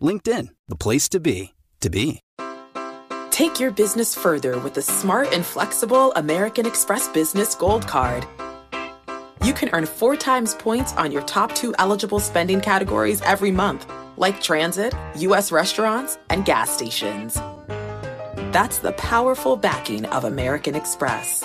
LinkedIn, 0.00 0.48
the 0.68 0.76
place 0.76 1.08
to 1.10 1.20
be, 1.20 1.54
to 1.80 1.90
be. 1.90 2.20
Take 3.30 3.60
your 3.60 3.70
business 3.70 4.14
further 4.14 4.58
with 4.58 4.74
the 4.74 4.82
smart 4.82 5.32
and 5.32 5.44
flexible 5.44 6.12
American 6.14 6.66
Express 6.66 7.08
Business 7.08 7.54
Gold 7.54 7.86
Card. 7.86 8.26
You 9.44 9.52
can 9.52 9.70
earn 9.72 9.86
four 9.86 10.16
times 10.16 10.54
points 10.56 10.92
on 10.94 11.12
your 11.12 11.22
top 11.22 11.54
two 11.54 11.72
eligible 11.78 12.18
spending 12.18 12.60
categories 12.60 13.20
every 13.22 13.52
month, 13.52 13.86
like 14.16 14.40
transit, 14.40 14.92
U.S. 15.16 15.52
restaurants, 15.52 16.18
and 16.30 16.44
gas 16.44 16.68
stations. 16.70 17.34
That's 18.52 18.78
the 18.78 18.92
powerful 18.92 19.56
backing 19.56 20.04
of 20.06 20.24
American 20.24 20.74
Express. 20.74 21.44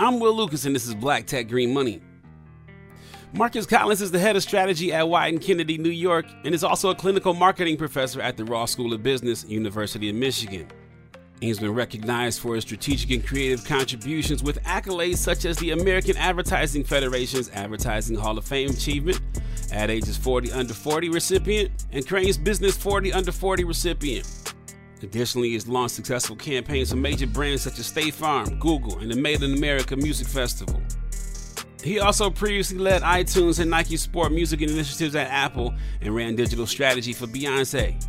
I'm 0.00 0.20
Will 0.20 0.32
Lucas, 0.32 0.64
and 0.64 0.76
this 0.76 0.86
is 0.86 0.94
Black 0.94 1.26
Tech 1.26 1.48
Green 1.48 1.74
Money. 1.74 2.00
Marcus 3.32 3.66
Collins 3.66 4.00
is 4.00 4.12
the 4.12 4.18
head 4.20 4.36
of 4.36 4.44
strategy 4.44 4.92
at 4.92 5.04
Wieden 5.04 5.42
Kennedy, 5.42 5.76
New 5.76 5.90
York, 5.90 6.24
and 6.44 6.54
is 6.54 6.62
also 6.62 6.90
a 6.90 6.94
clinical 6.94 7.34
marketing 7.34 7.76
professor 7.76 8.20
at 8.22 8.36
the 8.36 8.44
Ross 8.44 8.70
School 8.70 8.92
of 8.92 9.02
Business, 9.02 9.44
University 9.48 10.08
of 10.08 10.14
Michigan. 10.14 10.68
He's 11.40 11.58
been 11.58 11.74
recognized 11.74 12.40
for 12.40 12.54
his 12.54 12.62
strategic 12.62 13.10
and 13.10 13.26
creative 13.26 13.64
contributions 13.64 14.40
with 14.40 14.62
accolades 14.62 15.16
such 15.16 15.44
as 15.44 15.56
the 15.58 15.72
American 15.72 16.16
Advertising 16.16 16.84
Federation's 16.84 17.50
Advertising 17.50 18.16
Hall 18.16 18.38
of 18.38 18.44
Fame 18.44 18.70
achievement, 18.70 19.20
Ad 19.72 19.90
Age's 19.90 20.16
40 20.16 20.52
Under 20.52 20.74
40 20.74 21.08
recipient, 21.08 21.72
and 21.90 22.06
Crain's 22.06 22.38
Business 22.38 22.76
40 22.76 23.12
Under 23.12 23.32
40 23.32 23.64
recipient. 23.64 24.30
Additionally, 25.02 25.50
he's 25.50 25.68
launched 25.68 25.94
successful 25.94 26.36
campaigns 26.36 26.90
for 26.90 26.96
major 26.96 27.26
brands 27.26 27.62
such 27.62 27.78
as 27.78 27.86
State 27.86 28.14
Farm, 28.14 28.58
Google, 28.58 28.98
and 28.98 29.10
the 29.10 29.16
Made 29.16 29.42
in 29.42 29.54
America 29.54 29.96
Music 29.96 30.26
Festival. 30.26 30.80
He 31.82 32.00
also 32.00 32.28
previously 32.28 32.78
led 32.78 33.02
iTunes 33.02 33.60
and 33.60 33.70
Nike 33.70 33.96
Sport 33.96 34.32
music 34.32 34.60
initiatives 34.62 35.14
at 35.14 35.28
Apple 35.28 35.72
and 36.00 36.14
ran 36.14 36.34
digital 36.34 36.66
strategy 36.66 37.12
for 37.12 37.26
Beyonce. 37.26 38.04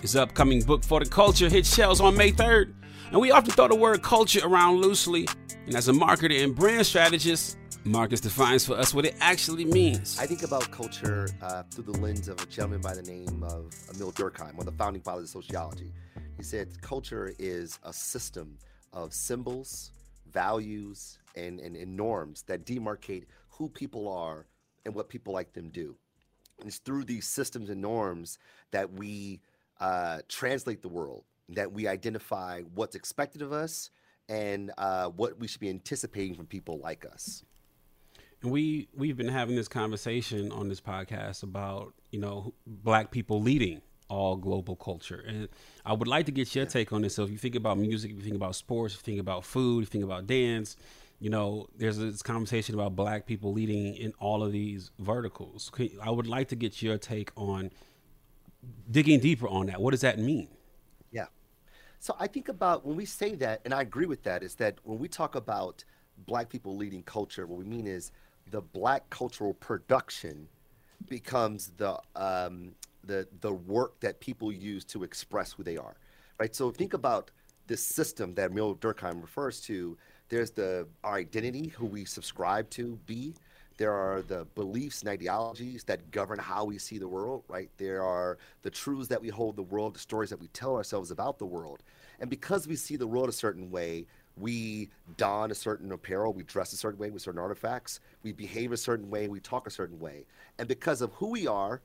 His 0.00 0.16
upcoming 0.16 0.62
book 0.62 0.82
for 0.82 1.00
the 1.00 1.06
culture 1.06 1.48
hits 1.48 1.74
shelves 1.74 2.00
on 2.00 2.16
May 2.16 2.32
3rd, 2.32 2.72
and 3.10 3.20
we 3.20 3.30
often 3.30 3.52
throw 3.52 3.68
the 3.68 3.74
word 3.74 4.02
culture 4.02 4.40
around 4.42 4.80
loosely. 4.80 5.28
And 5.66 5.74
as 5.74 5.88
a 5.88 5.92
marketer 5.92 6.42
and 6.42 6.54
brand 6.54 6.86
strategist, 6.86 7.58
Marcus 7.84 8.20
defines 8.20 8.64
for 8.64 8.78
us 8.78 8.94
what 8.94 9.04
it 9.04 9.14
actually 9.20 9.66
means. 9.66 10.18
I 10.18 10.26
think 10.26 10.42
about 10.42 10.70
culture 10.70 11.28
uh, 11.42 11.64
through 11.70 11.84
the 11.84 12.00
lens 12.00 12.28
of 12.28 12.42
a 12.42 12.46
gentleman 12.46 12.80
by 12.80 12.94
the 12.94 13.02
name 13.02 13.42
of 13.42 13.74
Emile 13.94 14.12
Durkheim, 14.12 14.54
one 14.54 14.66
of 14.66 14.76
the 14.76 14.82
founding 14.82 15.02
fathers 15.02 15.34
of 15.34 15.44
sociology. 15.44 15.92
He 16.36 16.42
said 16.42 16.80
culture 16.82 17.32
is 17.38 17.78
a 17.82 17.92
system 17.92 18.58
of 18.92 19.12
symbols, 19.12 19.92
values, 20.32 21.18
and, 21.36 21.60
and, 21.60 21.76
and 21.76 21.96
norms 21.96 22.42
that 22.42 22.64
demarcate 22.64 23.24
who 23.50 23.68
people 23.68 24.08
are 24.08 24.46
and 24.84 24.94
what 24.94 25.08
people 25.08 25.32
like 25.32 25.52
them 25.52 25.70
do. 25.70 25.96
And 26.58 26.68
it's 26.68 26.78
through 26.78 27.04
these 27.04 27.26
systems 27.26 27.70
and 27.70 27.80
norms 27.80 28.38
that 28.70 28.92
we 28.92 29.40
uh, 29.80 30.20
translate 30.28 30.82
the 30.82 30.88
world, 30.88 31.24
that 31.50 31.72
we 31.72 31.86
identify 31.86 32.62
what's 32.74 32.94
expected 32.94 33.42
of 33.42 33.52
us 33.52 33.90
and 34.28 34.72
uh, 34.78 35.08
what 35.08 35.38
we 35.38 35.46
should 35.46 35.60
be 35.60 35.70
anticipating 35.70 36.34
from 36.34 36.46
people 36.46 36.78
like 36.78 37.04
us. 37.04 37.44
And 38.42 38.52
we 38.52 38.88
we've 38.94 39.16
been 39.16 39.28
having 39.28 39.56
this 39.56 39.68
conversation 39.68 40.52
on 40.52 40.68
this 40.68 40.80
podcast 40.80 41.42
about 41.42 41.94
you 42.10 42.20
know 42.20 42.52
black 42.66 43.10
people 43.10 43.40
leading 43.40 43.80
all 44.08 44.36
global 44.36 44.76
culture. 44.76 45.24
And 45.26 45.48
I 45.84 45.92
would 45.92 46.08
like 46.08 46.26
to 46.26 46.32
get 46.32 46.54
your 46.54 46.66
take 46.66 46.92
on 46.92 47.02
this. 47.02 47.14
So 47.14 47.24
if 47.24 47.30
you 47.30 47.38
think 47.38 47.54
about 47.54 47.78
music, 47.78 48.10
if 48.10 48.18
you 48.18 48.22
think 48.22 48.36
about 48.36 48.54
sports, 48.54 48.94
if 48.94 49.00
you 49.00 49.12
think 49.12 49.20
about 49.20 49.44
food, 49.44 49.82
if 49.82 49.88
you 49.88 50.00
think 50.00 50.04
about 50.04 50.26
dance, 50.26 50.76
you 51.20 51.30
know, 51.30 51.68
there's 51.76 51.98
this 51.98 52.22
conversation 52.22 52.74
about 52.74 52.94
black 52.96 53.26
people 53.26 53.52
leading 53.52 53.94
in 53.94 54.12
all 54.18 54.42
of 54.42 54.52
these 54.52 54.90
verticals. 54.98 55.70
I 56.02 56.10
would 56.10 56.26
like 56.26 56.48
to 56.48 56.56
get 56.56 56.82
your 56.82 56.98
take 56.98 57.30
on 57.36 57.70
digging 58.90 59.20
deeper 59.20 59.48
on 59.48 59.66
that. 59.66 59.80
What 59.80 59.92
does 59.92 60.02
that 60.02 60.18
mean? 60.18 60.48
Yeah. 61.10 61.26
So 61.98 62.16
I 62.18 62.26
think 62.26 62.48
about 62.48 62.84
when 62.84 62.96
we 62.96 63.06
say 63.06 63.34
that, 63.36 63.60
and 63.64 63.72
I 63.72 63.82
agree 63.82 64.06
with 64.06 64.22
that, 64.24 64.42
is 64.42 64.56
that 64.56 64.78
when 64.82 64.98
we 64.98 65.08
talk 65.08 65.34
about 65.34 65.84
black 66.26 66.48
people 66.48 66.76
leading 66.76 67.02
culture, 67.02 67.46
what 67.46 67.58
we 67.58 67.64
mean 67.64 67.86
is 67.86 68.12
the 68.50 68.60
black 68.60 69.08
cultural 69.10 69.54
production 69.54 70.48
becomes 71.08 71.72
the 71.76 71.98
um, 72.16 72.74
the 73.06 73.28
the 73.40 73.52
work 73.52 74.00
that 74.00 74.20
people 74.20 74.52
use 74.52 74.84
to 74.86 75.04
express 75.04 75.52
who 75.52 75.62
they 75.62 75.76
are, 75.76 75.96
right? 76.38 76.54
So 76.54 76.70
think 76.70 76.94
about 76.94 77.30
this 77.66 77.82
system 77.82 78.34
that 78.34 78.50
Emile 78.50 78.74
Durkheim 78.76 79.20
refers 79.20 79.60
to. 79.62 79.96
There's 80.28 80.50
the 80.50 80.86
our 81.02 81.16
identity, 81.16 81.68
who 81.68 81.86
we 81.86 82.04
subscribe 82.04 82.70
to 82.70 82.98
be. 83.06 83.34
There 83.76 83.92
are 83.92 84.22
the 84.22 84.46
beliefs 84.54 85.00
and 85.00 85.08
ideologies 85.08 85.82
that 85.84 86.10
govern 86.12 86.38
how 86.38 86.64
we 86.64 86.78
see 86.78 86.98
the 86.98 87.08
world, 87.08 87.42
right? 87.48 87.70
There 87.76 88.02
are 88.02 88.38
the 88.62 88.70
truths 88.70 89.08
that 89.08 89.20
we 89.20 89.28
hold 89.28 89.56
the 89.56 89.62
world, 89.62 89.96
the 89.96 89.98
stories 89.98 90.30
that 90.30 90.40
we 90.40 90.46
tell 90.48 90.76
ourselves 90.76 91.10
about 91.10 91.38
the 91.38 91.46
world. 91.46 91.82
And 92.20 92.30
because 92.30 92.68
we 92.68 92.76
see 92.76 92.96
the 92.96 93.06
world 93.08 93.28
a 93.28 93.32
certain 93.32 93.70
way, 93.72 94.06
we 94.36 94.90
don 95.16 95.50
a 95.50 95.54
certain 95.54 95.90
apparel, 95.92 96.32
we 96.32 96.42
dress 96.44 96.72
a 96.72 96.76
certain 96.76 96.98
way 96.98 97.10
with 97.10 97.22
certain 97.22 97.40
artifacts, 97.40 98.00
we 98.22 98.32
behave 98.32 98.72
a 98.72 98.76
certain 98.76 99.10
way, 99.10 99.28
we 99.28 99.40
talk 99.40 99.66
a 99.66 99.70
certain 99.70 99.98
way. 99.98 100.26
And 100.58 100.68
because 100.68 101.00
of 101.02 101.12
who 101.14 101.28
we 101.30 101.46
are, 101.46 101.80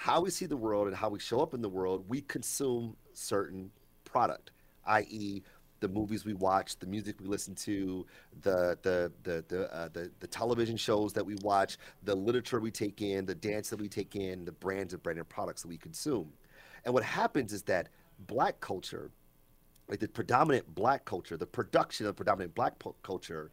how 0.00 0.22
we 0.22 0.30
see 0.30 0.46
the 0.46 0.56
world, 0.56 0.86
and 0.86 0.96
how 0.96 1.10
we 1.10 1.18
show 1.18 1.40
up 1.40 1.52
in 1.52 1.60
the 1.60 1.68
world, 1.68 2.06
we 2.08 2.22
consume 2.22 2.96
certain 3.12 3.70
product, 4.06 4.50
i.e., 4.86 5.42
the 5.80 5.88
movies 5.88 6.24
we 6.24 6.32
watch, 6.32 6.78
the 6.78 6.86
music 6.86 7.20
we 7.20 7.26
listen 7.26 7.54
to, 7.54 8.06
the 8.40 8.78
the 8.80 9.12
the 9.24 9.44
the, 9.48 9.74
uh, 9.74 9.90
the 9.92 10.10
the 10.20 10.26
television 10.26 10.78
shows 10.78 11.12
that 11.12 11.26
we 11.26 11.34
watch, 11.42 11.76
the 12.02 12.14
literature 12.14 12.60
we 12.60 12.70
take 12.70 13.02
in, 13.02 13.26
the 13.26 13.34
dance 13.34 13.68
that 13.68 13.78
we 13.78 13.88
take 13.88 14.16
in, 14.16 14.46
the 14.46 14.52
brands 14.52 14.94
of 14.94 15.02
branded 15.02 15.28
products 15.28 15.60
that 15.62 15.68
we 15.68 15.76
consume. 15.76 16.32
And 16.86 16.94
what 16.94 17.04
happens 17.04 17.52
is 17.52 17.62
that 17.64 17.90
black 18.26 18.58
culture 18.60 19.10
like 19.90 19.98
the 19.98 20.08
predominant 20.08 20.72
black 20.74 21.04
culture, 21.04 21.36
the 21.36 21.46
production 21.46 22.06
of 22.06 22.16
predominant 22.16 22.54
black 22.54 22.78
po- 22.78 22.94
culture 23.02 23.50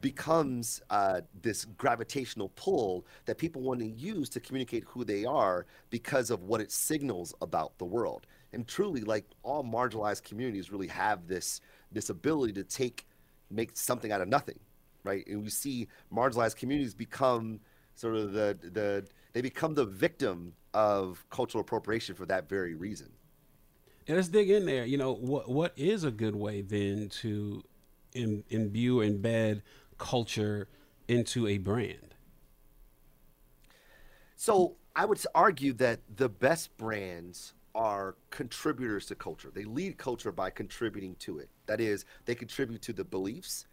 becomes 0.00 0.80
uh, 0.90 1.20
this 1.42 1.64
gravitational 1.64 2.50
pull 2.50 3.06
that 3.26 3.38
people 3.38 3.62
want 3.62 3.80
to 3.80 3.86
use 3.86 4.28
to 4.30 4.40
communicate 4.40 4.84
who 4.86 5.04
they 5.04 5.24
are 5.24 5.66
because 5.90 6.30
of 6.30 6.42
what 6.44 6.60
it 6.60 6.70
signals 6.70 7.34
about 7.40 7.76
the 7.78 7.84
world. 7.84 8.26
And 8.52 8.66
truly, 8.66 9.02
like 9.02 9.26
all 9.42 9.64
marginalized 9.64 10.22
communities 10.22 10.70
really 10.70 10.86
have 10.88 11.26
this 11.26 11.60
this 11.92 12.10
ability 12.10 12.52
to 12.54 12.64
take 12.64 13.06
make 13.50 13.76
something 13.76 14.12
out 14.12 14.20
of 14.20 14.28
nothing, 14.28 14.58
right? 15.04 15.26
And 15.26 15.42
we 15.42 15.50
see 15.50 15.88
marginalized 16.12 16.56
communities 16.56 16.94
become 16.94 17.60
sort 17.94 18.14
of 18.14 18.32
the 18.32 18.56
the 18.62 19.06
they 19.32 19.42
become 19.42 19.74
the 19.74 19.84
victim 19.84 20.54
of 20.72 21.24
cultural 21.30 21.60
appropriation 21.60 22.14
for 22.14 22.26
that 22.26 22.48
very 22.48 22.74
reason. 22.74 23.10
Let's 24.08 24.28
dig 24.28 24.48
in 24.48 24.64
there. 24.64 24.86
You 24.86 24.96
know, 24.96 25.12
what 25.12 25.50
what 25.50 25.72
is 25.76 26.04
a 26.04 26.10
good 26.10 26.36
way 26.36 26.62
then 26.62 27.08
to 27.20 27.62
Im- 28.14 28.44
imbue 28.48 29.00
embed 29.00 29.60
culture 29.98 30.68
into 31.06 31.46
a 31.46 31.58
brand? 31.58 32.14
So 34.36 34.76
I 34.94 35.04
would 35.04 35.20
argue 35.34 35.72
that 35.74 36.00
the 36.16 36.28
best 36.28 36.76
brands 36.76 37.54
are 37.74 38.16
contributors 38.30 39.06
to 39.06 39.14
culture. 39.14 39.50
They 39.52 39.64
lead 39.64 39.98
culture 39.98 40.32
by 40.32 40.50
contributing 40.50 41.16
to 41.20 41.38
it. 41.38 41.48
That 41.66 41.80
is, 41.80 42.04
they 42.24 42.34
contribute 42.34 42.82
to 42.82 42.92
the 42.92 43.04
beliefs, 43.04 43.66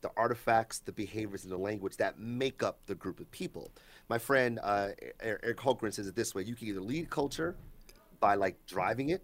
the 0.00 0.10
artifacts, 0.16 0.80
the 0.80 0.92
behaviors, 0.92 1.44
and 1.44 1.52
the 1.52 1.58
language 1.58 1.96
that 1.96 2.18
make 2.18 2.62
up 2.62 2.80
the 2.86 2.94
group 2.94 3.20
of 3.20 3.30
people. 3.30 3.72
My 4.08 4.18
friend 4.18 4.60
uh, 4.62 4.90
Eric 5.20 5.56
Holgren 5.56 5.92
says 5.92 6.06
it 6.06 6.14
this 6.14 6.34
way: 6.34 6.42
you 6.42 6.54
can 6.54 6.68
either 6.68 6.80
lead 6.80 7.10
culture 7.10 7.56
by 8.20 8.34
like 8.34 8.56
driving 8.66 9.10
it, 9.10 9.22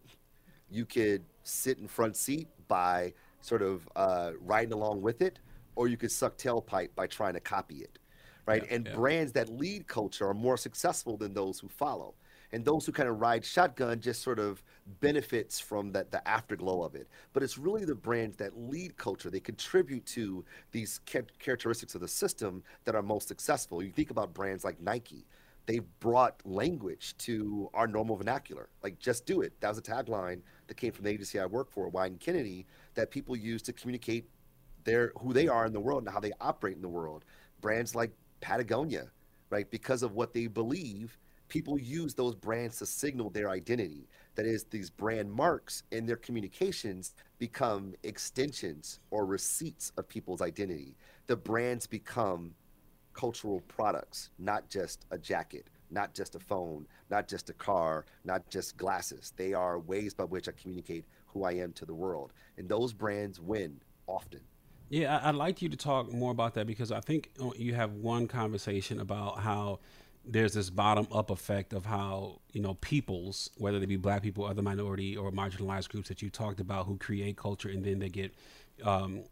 you 0.71 0.85
could 0.85 1.25
sit 1.43 1.79
in 1.79 1.87
front 1.87 2.17
seat 2.17 2.49
by 2.69 3.13
sort 3.41 3.63
of 3.63 3.89
uh, 3.97 4.33
riding 4.41 4.73
along 4.73 5.03
with 5.03 5.23
it, 5.23 5.39
or 5.77 5.89
you 5.89 5.97
could 5.97 6.13
suck 6.13 6.37
tailpipe 6.37 6.91
by 6.95 7.07
trying 7.07 7.35
to 7.35 7.41
copy 7.41 7.77
it, 7.77 7.99
right? 8.47 8.65
Yeah, 8.67 8.77
and 8.77 8.87
yeah. 8.87 8.95
brands 8.95 9.33
that 9.33 9.49
lead 9.49 9.87
culture 9.87 10.29
are 10.29 10.35
more 10.35 10.57
successful 10.57 11.17
than 11.17 11.35
those 11.35 11.59
who 11.61 11.69
follow. 11.69 12.15
And 12.53 12.65
those 12.65 12.87
who 12.87 12.93
kind 12.93 13.09
of 13.09 13.21
ride 13.21 13.45
shotgun 13.45 14.01
just 14.01 14.23
sort 14.23 14.39
of 14.39 14.63
benefits 15.01 15.59
from 15.59 15.91
that 15.91 16.13
the 16.13 16.27
afterglow 16.29 16.85
of 16.85 16.95
it. 16.95 17.09
But 17.33 17.43
it's 17.43 17.59
really 17.59 17.85
the 17.85 17.97
brands 17.97 18.37
that 18.37 18.57
lead 18.57 18.97
culture. 18.97 19.29
They 19.29 19.41
contribute 19.41 20.07
to 20.07 20.45
these 20.71 21.01
characteristics 21.05 21.97
of 21.97 22.01
the 22.01 22.07
system 22.07 22.63
that 22.85 22.95
are 22.95 23.03
most 23.03 23.27
successful. 23.27 23.83
You 23.83 23.91
think 23.91 24.11
about 24.11 24.35
brands 24.35 24.63
like 24.63 24.81
Nike 24.81 25.27
they 25.67 25.81
brought 26.01 26.41
language 26.45 27.17
to 27.19 27.71
our 27.75 27.87
normal 27.87 28.17
vernacular. 28.17 28.69
Like, 28.83 28.99
just 28.99 29.27
do 29.27 29.41
it. 29.41 29.59
That 29.61 29.69
was 29.69 29.79
a 29.79 29.83
tagline 29.83 30.43
that 30.67 30.77
came 30.77 30.93
from 30.93 31.05
the 31.05 31.11
agency 31.11 31.41
I 31.41 31.47
work 31.47 31.71
for, 31.71 31.91
Wieden 31.91 32.21
Kennedy, 32.21 32.67
that 32.95 33.11
people 33.11 33.37
use 33.37 33.63
to 33.63 33.73
communicate 33.73 34.29
their 34.85 35.13
who 35.21 35.33
they 35.33 35.49
are 35.49 35.67
in 35.67 35.73
the 35.73 35.81
world 35.81 36.05
and 36.05 36.13
how 36.13 36.21
they 36.21 36.33
operate 36.41 36.77
in 36.77 36.83
the 36.83 36.89
world. 36.89 37.25
Brands 37.61 37.95
like 37.95 38.13
Patagonia, 38.41 39.11
right? 39.51 39.71
Because 39.71 40.03
of 40.03 40.13
what 40.13 40.33
they 40.33 40.47
believe, 40.47 41.19
people 41.49 41.79
use 41.79 42.15
those 42.15 42.35
brands 42.35 42.79
to 42.79 42.87
signal 42.87 43.31
their 43.31 43.51
identity. 43.51 44.09
That 44.35 44.47
is, 44.47 44.65
these 44.65 44.91
brand 44.91 45.33
marks 45.33 45.85
in 45.93 46.07
their 46.07 46.17
communications 46.17 47.15
become 47.39 47.95
extensions 48.03 49.01
or 49.11 49.27
receipts 49.27 49.93
of 49.97 50.09
people's 50.09 50.43
identity. 50.43 50.97
The 51.27 51.37
brands 51.37 51.87
become 51.87 52.55
cultural 53.13 53.61
products, 53.69 54.31
not 54.39 54.69
just 54.69 55.07
a 55.11 55.19
jacket, 55.19 55.69
not 55.91 56.15
just 56.15 56.35
a 56.35 56.41
phone, 56.41 56.87
not 57.11 57.29
just 57.29 57.49
a 57.49 57.55
car, 57.55 58.05
not 58.25 58.51
just 58.51 58.77
glasses. 58.77 59.33
They 59.37 59.55
are 59.55 59.79
ways 59.79 60.13
by 60.13 60.25
which 60.25 60.49
I 60.49 60.53
communicate 60.61 61.05
who 61.27 61.45
I 61.45 61.53
am 61.53 61.73
to 61.75 61.87
the 61.87 61.95
world. 61.95 62.33
And 62.59 62.69
those 62.69 62.93
brands 62.93 63.41
win 63.41 63.81
often. 64.07 64.41
Yeah, 64.89 65.21
I'd 65.23 65.35
like 65.35 65.63
you 65.63 65.69
to 65.71 65.77
talk 65.77 66.13
more 66.13 66.31
about 66.31 66.55
that 66.55 66.67
because 66.67 66.93
I 66.93 67.01
think 67.01 67.31
uh, 67.43 67.51
you 67.57 67.75
have 67.75 67.93
one 67.95 68.29
conversation 68.29 69.01
about 69.01 69.41
how 69.41 69.81
there's 70.27 70.55
this 70.55 70.71
bottom 70.71 71.07
up 71.13 71.31
effect 71.31 71.73
of 71.73 71.85
how, 71.85 72.41
you 72.53 72.61
know, 72.61 72.75
peoples, 72.75 73.51
whether 73.57 73.79
they 73.79 73.87
be 73.87 73.97
black 73.97 74.23
people, 74.23 74.45
other 74.45 74.63
minority 74.63 75.17
or 75.17 75.31
marginalized 75.31 75.89
groups 75.89 76.09
that 76.09 76.23
you 76.23 76.31
talked 76.31 76.61
about 76.61 76.87
who 76.87 76.97
create 76.97 77.37
culture 77.37 77.69
and 77.69 77.85
then 77.85 77.99
they 77.99 78.09
get 78.09 78.35
um, 78.85 79.25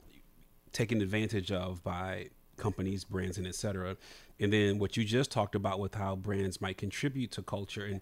taken 0.72 1.00
advantage 1.00 1.52
of 1.52 1.82
by 1.82 2.28
companies, 2.56 3.04
brands, 3.04 3.38
and 3.38 3.46
etc. 3.46 3.96
And 4.40 4.52
then 4.52 4.78
what 4.78 4.96
you 4.96 5.04
just 5.04 5.30
talked 5.30 5.54
about 5.54 5.80
with 5.80 5.94
how 5.94 6.16
brands 6.16 6.60
might 6.60 6.76
contribute 6.78 7.30
to 7.32 7.42
culture. 7.42 7.84
And 7.84 8.00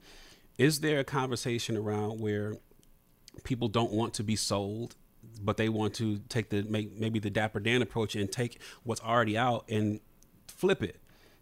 is 0.59 0.81
there 0.81 0.99
a 0.99 1.05
conversation 1.05 1.77
around 1.77 2.21
where 2.21 2.57
people 3.45 3.69
don't 3.69 3.93
want 3.93 4.15
to 4.15 4.25
be 4.25 4.37
sold, 4.37 4.97
but 5.43 5.57
they 5.57 5.69
want 5.69 5.95
to 5.95 6.19
take 6.29 6.51
the 6.51 6.63
make 6.63 6.99
maybe 6.99 7.19
the 7.19 7.31
Dapper 7.31 7.61
Dan 7.61 7.83
approach 7.83 8.15
and 8.15 8.31
take 8.31 8.61
what's 8.83 9.01
already 9.01 9.37
out 9.37 9.65
and 9.69 10.01
flip 10.47 10.83
it, 10.83 11.01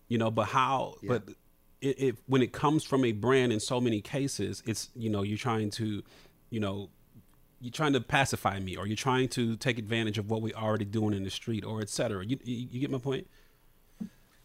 you 0.08 0.18
know? 0.18 0.30
But 0.30 0.46
how? 0.48 0.96
Yeah. 1.02 1.08
But 1.08 1.28
it, 1.80 2.00
it 2.00 2.16
when 2.26 2.42
it 2.42 2.52
comes 2.52 2.84
from 2.84 3.04
a 3.04 3.12
brand 3.12 3.52
in 3.52 3.60
so 3.60 3.80
many 3.80 4.00
cases, 4.00 4.62
it's 4.66 4.90
you 4.94 5.10
know 5.10 5.22
you're 5.22 5.38
trying 5.38 5.70
to, 5.70 6.02
you 6.50 6.60
know, 6.60 6.90
you're 7.60 7.72
trying 7.72 7.92
to 7.94 8.00
pacify 8.00 8.58
me 8.58 8.76
or 8.76 8.86
you're 8.86 8.96
trying 8.96 9.28
to 9.30 9.56
take 9.56 9.78
advantage 9.78 10.18
of 10.18 10.30
what 10.30 10.42
we're 10.42 10.56
already 10.56 10.84
doing 10.84 11.14
in 11.14 11.24
the 11.24 11.30
street 11.30 11.64
or 11.64 11.80
etc. 11.80 12.24
You, 12.24 12.38
you, 12.44 12.68
you 12.70 12.80
get 12.80 12.90
my 12.90 12.98
point? 12.98 13.26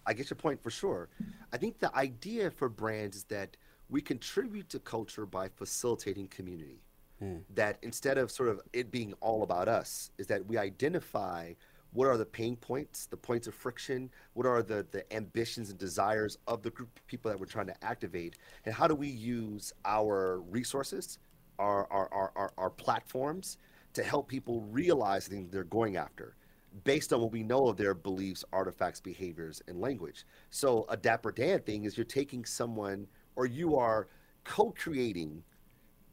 I 0.05 0.13
get 0.13 0.29
your 0.29 0.35
point 0.35 0.61
for 0.61 0.69
sure. 0.69 1.09
I 1.51 1.57
think 1.57 1.79
the 1.79 1.95
idea 1.95 2.51
for 2.51 2.67
brands 2.67 3.15
is 3.15 3.23
that 3.25 3.55
we 3.89 4.01
contribute 4.01 4.69
to 4.69 4.79
culture 4.79 5.25
by 5.25 5.47
facilitating 5.47 6.27
community. 6.27 6.81
Hmm. 7.23 7.37
That 7.55 7.77
instead 7.81 8.17
of 8.17 8.29
sort 8.31 8.49
of 8.49 8.59
it 8.73 8.91
being 8.91 9.13
all 9.21 9.43
about 9.43 9.69
us, 9.69 10.11
is 10.17 10.27
that 10.27 10.45
we 10.45 10.57
identify 10.57 11.53
what 11.93 12.05
are 12.07 12.17
the 12.17 12.25
pain 12.25 12.57
points, 12.57 13.05
the 13.05 13.15
points 13.15 13.47
of 13.47 13.53
friction, 13.53 14.09
what 14.33 14.45
are 14.45 14.61
the, 14.61 14.85
the 14.91 15.11
ambitions 15.15 15.69
and 15.69 15.79
desires 15.79 16.37
of 16.47 16.63
the 16.63 16.71
group 16.71 16.89
of 16.97 17.07
people 17.07 17.31
that 17.31 17.39
we're 17.39 17.45
trying 17.45 17.67
to 17.67 17.83
activate, 17.83 18.35
and 18.65 18.75
how 18.75 18.87
do 18.87 18.95
we 18.95 19.07
use 19.07 19.71
our 19.85 20.41
resources, 20.49 21.17
our, 21.59 21.87
our, 21.91 22.31
our, 22.35 22.51
our, 22.57 22.69
platforms 22.69 23.57
to 23.93 24.03
help 24.03 24.27
people 24.27 24.59
realize 24.71 25.25
things 25.25 25.49
they're 25.49 25.63
going 25.63 25.95
after 25.95 26.35
based 26.83 27.13
on 27.13 27.21
what 27.21 27.31
we 27.31 27.43
know 27.43 27.67
of 27.67 27.77
their 27.77 27.93
beliefs, 27.93 28.43
artifacts, 28.51 28.99
behaviors, 28.99 29.61
and 29.67 29.79
language. 29.79 30.25
So 30.49 30.85
a 30.89 30.97
Dapper 30.97 31.31
Dan 31.31 31.59
thing 31.59 31.85
is 31.85 31.95
you're 31.95 32.03
taking 32.03 32.43
someone 32.43 33.07
or 33.37 33.45
you 33.45 33.77
are 33.77 34.07
co-creating 34.43 35.43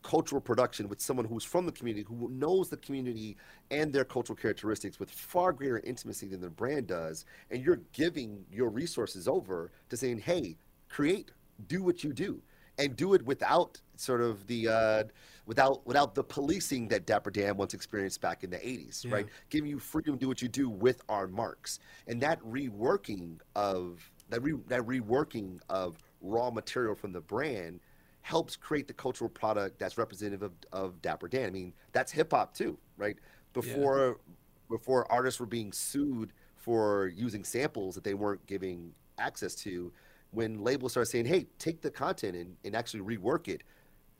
cultural 0.02 0.40
production 0.40 0.88
with 0.88 1.00
someone 1.00 1.26
who's 1.26 1.44
from 1.44 1.66
the 1.66 1.72
community, 1.72 2.04
who 2.08 2.28
knows 2.30 2.68
the 2.68 2.76
community 2.78 3.36
and 3.70 3.92
their 3.92 4.04
cultural 4.04 4.36
characteristics 4.36 4.98
with 4.98 5.10
far 5.10 5.52
greater 5.52 5.80
intimacy 5.80 6.26
than 6.26 6.40
the 6.40 6.50
brand 6.50 6.86
does, 6.86 7.24
and 7.50 7.62
you're 7.62 7.80
giving 7.92 8.44
your 8.50 8.68
resources 8.68 9.28
over 9.28 9.70
to 9.88 9.96
saying, 9.96 10.18
hey, 10.18 10.56
create, 10.88 11.30
do 11.68 11.82
what 11.82 12.02
you 12.02 12.12
do 12.12 12.40
and 12.80 12.96
do 12.96 13.14
it 13.14 13.24
without 13.24 13.80
sort 13.96 14.22
of 14.22 14.46
the 14.46 14.66
uh, 14.66 15.04
without 15.46 15.86
without 15.86 16.14
the 16.14 16.24
policing 16.24 16.88
that 16.88 17.06
Dapper 17.06 17.30
Dan 17.30 17.56
once 17.56 17.74
experienced 17.74 18.20
back 18.20 18.42
in 18.42 18.50
the 18.50 18.56
80s, 18.56 19.04
yeah. 19.04 19.12
right? 19.12 19.26
Giving 19.50 19.70
you 19.70 19.78
freedom 19.78 20.14
to 20.14 20.18
do 20.18 20.28
what 20.28 20.40
you 20.40 20.48
do 20.48 20.70
with 20.70 21.02
our 21.08 21.28
marks, 21.28 21.78
and 22.06 22.20
that 22.22 22.40
reworking 22.42 23.38
of 23.54 24.10
that 24.30 24.42
re, 24.42 24.54
that 24.68 24.82
reworking 24.82 25.60
of 25.68 25.98
raw 26.22 26.50
material 26.50 26.94
from 26.94 27.12
the 27.12 27.20
brand 27.20 27.80
helps 28.22 28.56
create 28.56 28.86
the 28.86 28.94
cultural 28.94 29.30
product 29.30 29.78
that's 29.78 29.96
representative 29.98 30.42
of, 30.42 30.52
of 30.72 31.02
Dapper 31.02 31.28
Dan. 31.28 31.46
I 31.46 31.50
mean, 31.50 31.72
that's 31.92 32.12
hip 32.12 32.32
hop 32.32 32.54
too, 32.54 32.78
right? 32.96 33.16
Before 33.52 34.08
yeah. 34.08 34.34
before 34.76 35.10
artists 35.10 35.40
were 35.40 35.46
being 35.46 35.72
sued 35.72 36.32
for 36.56 37.08
using 37.08 37.44
samples 37.44 37.94
that 37.94 38.04
they 38.04 38.14
weren't 38.14 38.46
giving 38.46 38.92
access 39.18 39.54
to, 39.54 39.92
when 40.32 40.62
labels 40.62 40.92
start 40.92 41.08
saying, 41.08 41.24
"Hey, 41.26 41.46
take 41.58 41.80
the 41.80 41.90
content 41.90 42.36
and, 42.36 42.56
and 42.64 42.76
actually 42.76 43.00
rework 43.00 43.48
it," 43.48 43.62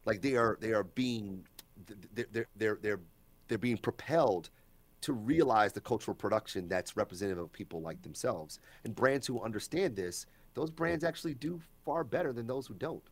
like 0.04 0.22
they 0.22 0.36
are 0.36 0.58
they 0.60 0.72
are 0.72 0.84
being 0.84 1.44
they're 2.14 2.46
they're 2.56 2.78
they're 2.80 3.00
they're 3.48 3.58
being 3.58 3.78
propelled 3.78 4.50
to 5.02 5.12
realize 5.12 5.72
the 5.72 5.80
cultural 5.80 6.14
production 6.14 6.68
that's 6.68 6.96
representative 6.96 7.42
of 7.42 7.52
people 7.52 7.80
like 7.80 8.02
themselves. 8.02 8.60
And 8.84 8.94
brands 8.94 9.26
who 9.26 9.42
understand 9.42 9.96
this, 9.96 10.26
those 10.54 10.70
brands 10.70 11.04
actually 11.04 11.34
do 11.34 11.60
far 11.84 12.04
better 12.04 12.32
than 12.32 12.46
those 12.46 12.66
who 12.66 12.74
don't. 12.74 13.02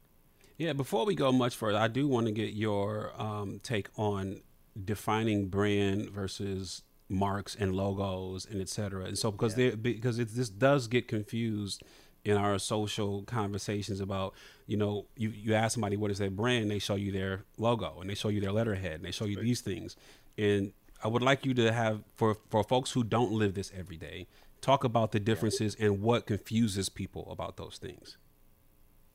Yeah, 0.58 0.72
before 0.72 1.06
we 1.06 1.14
go 1.14 1.30
much 1.30 1.54
further, 1.54 1.78
I 1.78 1.88
do 1.88 2.08
want 2.08 2.26
to 2.26 2.32
get 2.32 2.52
your 2.52 3.12
um, 3.16 3.60
take 3.62 3.88
on 3.96 4.40
defining 4.84 5.46
brand 5.46 6.10
versus 6.10 6.82
marks 7.08 7.54
and 7.54 7.74
logos 7.74 8.44
and 8.44 8.60
et 8.60 8.68
cetera. 8.68 9.04
And 9.04 9.16
so 9.16 9.30
because 9.30 9.56
yeah. 9.56 9.70
because 9.70 10.18
it, 10.18 10.28
this 10.34 10.48
does 10.48 10.88
get 10.88 11.08
confused 11.08 11.82
in 12.24 12.36
our 12.36 12.58
social 12.58 13.22
conversations 13.22 14.00
about 14.00 14.34
you 14.66 14.76
know 14.76 15.06
you 15.16 15.30
you 15.30 15.54
ask 15.54 15.74
somebody 15.74 15.96
what 15.96 16.10
is 16.10 16.18
their 16.18 16.30
brand 16.30 16.70
they 16.70 16.78
show 16.78 16.96
you 16.96 17.12
their 17.12 17.44
logo 17.56 17.98
and 18.00 18.10
they 18.10 18.14
show 18.14 18.28
you 18.28 18.40
their 18.40 18.52
letterhead 18.52 18.94
and 18.96 19.04
they 19.04 19.10
show 19.10 19.24
you 19.24 19.36
right. 19.36 19.44
these 19.44 19.60
things 19.60 19.96
and 20.36 20.72
i 21.02 21.08
would 21.08 21.22
like 21.22 21.46
you 21.46 21.54
to 21.54 21.72
have 21.72 22.02
for 22.16 22.36
for 22.50 22.64
folks 22.64 22.90
who 22.92 23.04
don't 23.04 23.32
live 23.32 23.54
this 23.54 23.70
every 23.74 23.96
day 23.96 24.26
talk 24.60 24.82
about 24.82 25.12
the 25.12 25.20
differences 25.20 25.76
yeah. 25.78 25.86
and 25.86 26.02
what 26.02 26.26
confuses 26.26 26.88
people 26.88 27.30
about 27.30 27.56
those 27.56 27.78
things 27.78 28.18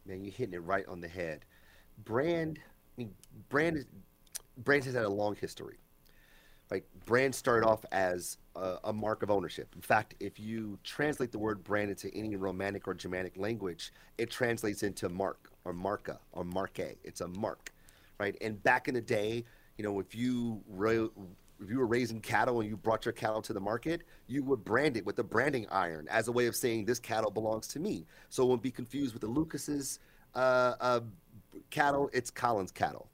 man 0.05 0.23
you're 0.23 0.33
hitting 0.33 0.53
it 0.53 0.63
right 0.63 0.87
on 0.87 1.01
the 1.01 1.07
head 1.07 1.45
brand 2.03 2.59
I 2.97 3.01
mean, 3.01 3.13
brand 3.49 3.85
brand 4.57 4.83
has 4.85 4.93
had 4.93 5.05
a 5.05 5.09
long 5.09 5.35
history 5.35 5.77
like 6.73 6.87
brand 7.05 7.35
started 7.35 7.67
off 7.67 7.85
as 7.91 8.37
a, 8.55 8.77
a, 8.85 8.93
mark 8.93 9.21
of 9.21 9.29
ownership. 9.29 9.69
In 9.75 9.81
fact, 9.81 10.15
if 10.19 10.39
you 10.39 10.79
translate 10.83 11.31
the 11.31 11.37
word 11.37 11.63
brand 11.63 11.91
into 11.91 12.13
any 12.15 12.35
Romantic 12.35 12.87
or 12.87 12.95
Germanic 12.95 13.37
language, 13.37 13.93
it 14.17 14.31
translates 14.31 14.81
into 14.81 15.07
mark 15.07 15.51
or 15.65 15.73
marca 15.73 16.19
or 16.31 16.43
marque. 16.43 16.97
It's 17.03 17.21
a 17.21 17.27
mark, 17.27 17.71
right? 18.19 18.35
And 18.41 18.61
back 18.63 18.87
in 18.87 18.95
the 18.95 19.01
day, 19.01 19.45
you 19.77 19.83
know, 19.83 19.99
if 19.99 20.15
you 20.15 20.63
re- 20.67 21.09
if 21.63 21.69
you 21.69 21.79
were 21.79 21.87
raising 21.87 22.19
cattle 22.19 22.61
and 22.61 22.69
you 22.69 22.77
brought 22.77 23.05
your 23.05 23.13
cattle 23.13 23.41
to 23.41 23.53
the 23.53 23.59
market, 23.59 24.01
you 24.27 24.43
would 24.43 24.63
brand 24.63 24.97
it 24.97 25.05
with 25.05 25.17
a 25.19 25.23
branding 25.23 25.65
iron 25.71 26.07
as 26.09 26.27
a 26.27 26.31
way 26.31 26.47
of 26.47 26.55
saying 26.55 26.85
this 26.85 26.99
cattle 26.99 27.31
belongs 27.31 27.67
to 27.67 27.79
me. 27.79 28.05
So 28.29 28.43
it 28.43 28.47
won't 28.47 28.61
be 28.61 28.71
confused 28.71 29.13
with 29.13 29.21
the 29.21 29.27
Lucas's 29.27 29.99
uh, 30.35 30.75
uh, 30.79 30.99
cattle. 31.69 32.09
It's 32.13 32.29
Collins 32.29 32.71
cattle. 32.71 33.09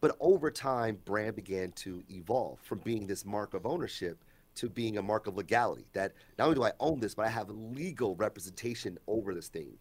But 0.00 0.16
over 0.20 0.50
time, 0.50 0.98
brand 1.04 1.36
began 1.36 1.72
to 1.72 2.02
evolve 2.10 2.58
from 2.60 2.78
being 2.78 3.06
this 3.06 3.24
mark 3.24 3.52
of 3.52 3.66
ownership 3.66 4.24
to 4.56 4.68
being 4.68 4.96
a 4.96 5.02
mark 5.02 5.26
of 5.26 5.36
legality. 5.36 5.86
That 5.92 6.12
not 6.38 6.44
only 6.46 6.54
do 6.56 6.64
I 6.64 6.72
own 6.80 7.00
this, 7.00 7.14
but 7.14 7.26
I 7.26 7.28
have 7.28 7.50
legal 7.50 8.16
representation 8.16 8.98
over 9.06 9.34
this 9.34 9.48
thing. 9.48 9.76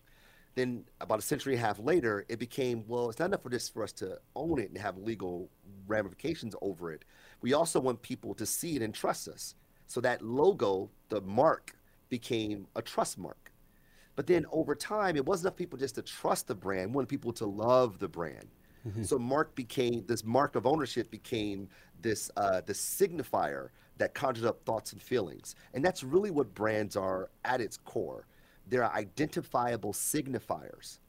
Then 0.56 0.84
about 1.00 1.20
a 1.20 1.22
century 1.22 1.54
and 1.54 1.63
a 1.63 1.66
half 1.66 1.80
later, 1.80 2.25
it 2.28 2.38
became 2.38 2.84
well, 2.88 3.10
it's 3.10 3.20
not 3.20 3.28
enough 3.28 3.44
for 3.44 3.50
this 3.50 3.70
for 3.70 3.84
us 3.84 3.94
to 3.94 4.20
own 4.36 4.60
it 4.60 4.70
and 4.70 4.78
have 4.78 4.98
legal 4.98 5.50
ramifications 5.88 6.56
over 6.62 6.92
it. 6.92 7.06
We 7.41 7.53
also 7.53 7.79
want 7.79 8.01
people 8.01 8.34
to 8.36 8.46
see 8.46 8.75
it 8.75 8.81
and 8.81 8.93
trust 8.93 9.27
us. 9.27 9.55
So 9.88 10.01
that 10.01 10.22
logo, 10.22 10.89
the 11.10 11.22
mark, 11.22 11.75
became 12.10 12.67
a 12.75 12.81
trust 12.81 13.17
mark. 13.17 13.51
But 14.15 14.27
then 14.27 14.46
over 14.51 14.75
time, 14.75 15.15
it 15.15 15.25
wasn't 15.25 15.48
enough 15.48 15.58
people 15.58 15.79
just 15.79 15.96
to 15.96 16.01
trust 16.01 16.48
the 16.48 16.55
brand. 16.55 16.89
We 16.89 16.96
wanted 16.96 17.10
people 17.10 17.31
to 17.34 17.46
love 17.46 18.00
the 18.00 18.08
brand. 18.08 18.48
Mm-hmm. 18.88 19.03
So 19.03 19.17
mark 19.17 19.55
became 19.55 20.05
this 20.08 20.24
mark 20.24 20.55
of 20.55 20.65
ownership 20.65 21.10
became 21.12 21.69
this 22.01 22.31
uh, 22.38 22.62
the 22.65 22.74
signifier 22.74 23.69
that 23.98 24.13
conjures 24.13 24.46
up 24.46 24.63
thoughts 24.65 24.93
and 24.93 25.01
feelings, 25.01 25.55
and 25.74 25.84
that's 25.84 26.03
really 26.03 26.31
what 26.31 26.53
brands 26.53 26.96
are 26.96 27.29
at 27.43 27.62
its 27.62 27.77
core. 27.77 28.25
They're 28.67 28.89
identifiable 28.89 29.93
signifiers 29.93 31.00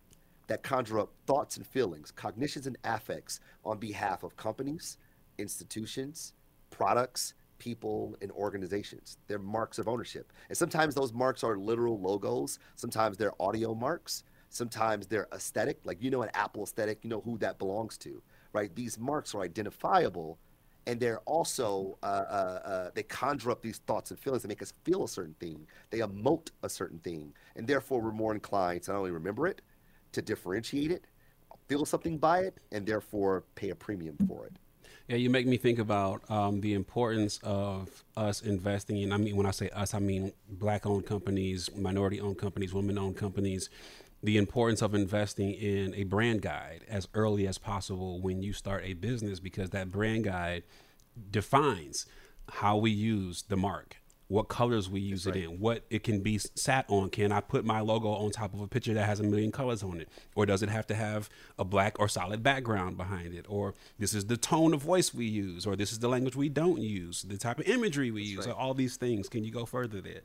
that 0.49 0.63
conjure 0.65 0.99
up 0.99 1.13
thoughts 1.27 1.57
and 1.57 1.67
feelings, 1.67 2.11
cognitions 2.11 2.67
and 2.67 2.77
affects 2.83 3.39
on 3.65 3.79
behalf 3.79 4.25
of 4.25 4.37
companies, 4.37 4.99
institutions, 5.41 6.35
products, 6.71 7.35
people, 7.59 8.17
and 8.23 8.31
organizations. 8.33 9.19
They're 9.27 9.39
marks 9.39 9.79
of 9.79 9.89
ownership. 9.89 10.33
And 10.49 10.57
sometimes 10.57 10.95
those 10.95 11.13
marks 11.13 11.43
are 11.45 11.57
literal 11.57 12.01
logos, 12.01 12.59
sometimes 12.77 13.17
they're 13.17 13.35
audio 13.41 13.75
marks, 13.75 14.25
Sometimes 14.51 15.07
they're 15.07 15.29
aesthetic, 15.33 15.79
like 15.85 16.03
you 16.03 16.11
know 16.11 16.23
an 16.23 16.31
Apple 16.35 16.65
aesthetic, 16.65 16.99
you 17.03 17.09
know 17.11 17.21
who 17.21 17.39
that 17.39 17.59
belongs 17.59 17.97
to, 17.99 18.21
right? 18.53 18.75
These 18.75 18.99
marks 18.99 19.33
are 19.33 19.43
identifiable, 19.43 20.39
and 20.89 20.99
they're 20.99 21.21
also 21.21 21.97
uh, 22.03 22.07
uh, 22.07 22.61
uh, 22.65 22.91
they 22.93 23.05
conjure 23.05 23.53
up 23.53 23.63
these 23.63 23.79
thoughts 23.87 24.11
and 24.11 24.19
feelings. 24.19 24.43
They 24.43 24.49
make 24.49 24.61
us 24.61 24.73
feel 24.85 25.05
a 25.05 25.09
certain 25.09 25.37
thing. 25.39 25.69
They 25.91 25.99
emote 26.01 26.51
a 26.65 26.69
certain 26.69 26.99
thing, 26.99 27.33
and 27.55 27.65
therefore 27.65 28.01
we're 28.01 28.11
more 28.11 28.35
inclined 28.35 28.83
to 28.83 28.93
not 28.93 28.99
only 28.99 29.13
remember 29.13 29.47
it, 29.47 29.63
to 30.13 30.21
differentiate 30.21 30.91
it, 30.91 31.05
feel 31.69 31.87
something 31.87 32.19
by 32.19 32.41
it, 32.41 32.59
and 32.73 32.85
therefore 32.85 33.45
pay 33.55 33.71
a 33.71 33.77
premium 33.77 34.17
for 34.27 34.47
it. 34.47 34.53
Yeah, 35.11 35.17
you 35.17 35.29
make 35.29 35.45
me 35.45 35.57
think 35.57 35.81
about 35.81 36.23
um, 36.31 36.61
the 36.61 36.73
importance 36.73 37.41
of 37.43 38.05
us 38.17 38.43
investing 38.43 38.99
in. 38.99 39.13
I 39.13 39.17
mean, 39.17 39.35
when 39.35 39.45
I 39.45 39.51
say 39.51 39.69
us, 39.71 39.93
I 39.93 39.99
mean 39.99 40.31
black-owned 40.49 41.05
companies, 41.05 41.69
minority-owned 41.75 42.39
companies, 42.39 42.73
women-owned 42.73 43.17
companies, 43.17 43.71
the 44.23 44.37
importance 44.37 44.83
of 44.83 44.95
investing 44.95 45.51
in 45.51 45.97
a 45.97 46.05
brand 46.05 46.43
guide 46.43 46.85
as 46.89 47.09
early 47.13 47.49
as 47.49 47.59
possible 47.59 48.21
when 48.21 48.41
you 48.41 48.53
start 48.53 48.85
a 48.85 48.93
business 48.93 49.41
because 49.41 49.71
that 49.71 49.91
brand 49.91 50.23
guide 50.23 50.63
defines 51.29 52.07
how 52.49 52.77
we 52.77 52.93
use 52.93 53.43
the 53.49 53.57
mark 53.57 53.97
what 54.31 54.47
colors 54.47 54.89
we 54.89 55.01
use 55.01 55.25
That's 55.25 55.37
it 55.37 55.41
right. 55.41 55.51
in, 55.51 55.59
what 55.59 55.83
it 55.91 56.05
can 56.05 56.21
be 56.21 56.39
sat 56.39 56.85
on. 56.89 57.11
Can 57.11 57.33
I 57.33 57.41
put 57.41 57.65
my 57.65 57.81
logo 57.81 58.11
on 58.11 58.31
top 58.31 58.55
of 58.55 58.61
a 58.61 58.69
picture 58.69 58.95
that 58.95 59.05
has 59.05 59.19
a 59.19 59.25
million 59.25 59.51
colors 59.51 59.83
on 59.83 60.01
it? 60.01 60.09
Or 60.37 60.47
does 60.47 60.63
it 60.63 60.69
have 60.69 60.87
to 60.87 60.95
have 60.95 61.29
a 61.59 61.65
black 61.65 61.99
or 61.99 62.09
solid 62.09 62.41
background 62.41 62.97
behind 62.97 63.35
it? 63.35 63.45
Or 63.49 63.75
this 63.99 64.15
is 64.15 64.27
the 64.27 64.37
tone 64.37 64.73
of 64.73 64.83
voice 64.83 65.13
we 65.13 65.27
use, 65.27 65.67
or 65.67 65.75
this 65.75 65.91
is 65.91 65.99
the 65.99 66.09
language 66.09 66.37
we 66.37 66.49
don't 66.49 66.81
use, 66.81 67.23
the 67.23 67.37
type 67.37 67.59
of 67.59 67.67
imagery 67.67 68.13
we 68.13 68.21
That's 68.21 68.31
use, 68.31 68.47
right. 68.47 68.57
all 68.57 68.73
these 68.73 68.97
things. 68.97 69.29
Can 69.29 69.43
you 69.43 69.51
go 69.51 69.67
further 69.67 70.01
there? 70.01 70.21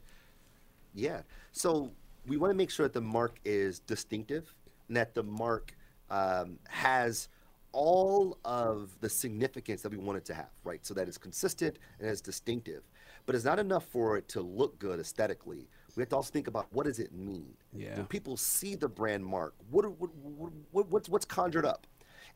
Yeah. 0.93 1.21
So 1.51 1.89
we 2.27 2.37
want 2.37 2.51
to 2.51 2.57
make 2.57 2.69
sure 2.69 2.85
that 2.85 2.93
the 2.93 3.01
mark 3.01 3.39
is 3.43 3.79
distinctive 3.79 4.53
and 4.87 4.97
that 4.97 5.15
the 5.15 5.23
mark 5.23 5.75
um, 6.11 6.59
has 6.67 7.27
all 7.71 8.37
of 8.45 8.89
the 9.01 9.09
significance 9.09 9.81
that 9.81 9.91
we 9.91 9.97
want 9.97 10.17
it 10.17 10.25
to 10.25 10.35
have, 10.35 10.51
right? 10.63 10.85
So 10.85 10.93
that 10.93 11.07
it's 11.07 11.17
consistent 11.17 11.79
and 11.99 12.07
it's 12.07 12.21
distinctive. 12.21 12.83
But 13.25 13.35
it's 13.35 13.45
not 13.45 13.59
enough 13.59 13.85
for 13.85 14.17
it 14.17 14.27
to 14.29 14.41
look 14.41 14.77
good 14.77 14.99
aesthetically. 14.99 15.67
We 15.95 16.01
have 16.01 16.09
to 16.09 16.15
also 16.17 16.31
think 16.31 16.47
about 16.47 16.67
what 16.71 16.85
does 16.85 16.99
it 16.99 17.13
mean. 17.13 17.55
Yeah. 17.73 17.95
When 17.95 18.05
people 18.05 18.37
see 18.37 18.75
the 18.75 18.89
brand 18.89 19.25
mark, 19.25 19.55
what, 19.69 19.85
what, 19.99 20.09
what 20.71 20.89
what's 20.89 21.09
what's 21.09 21.25
conjured 21.25 21.65
up, 21.65 21.87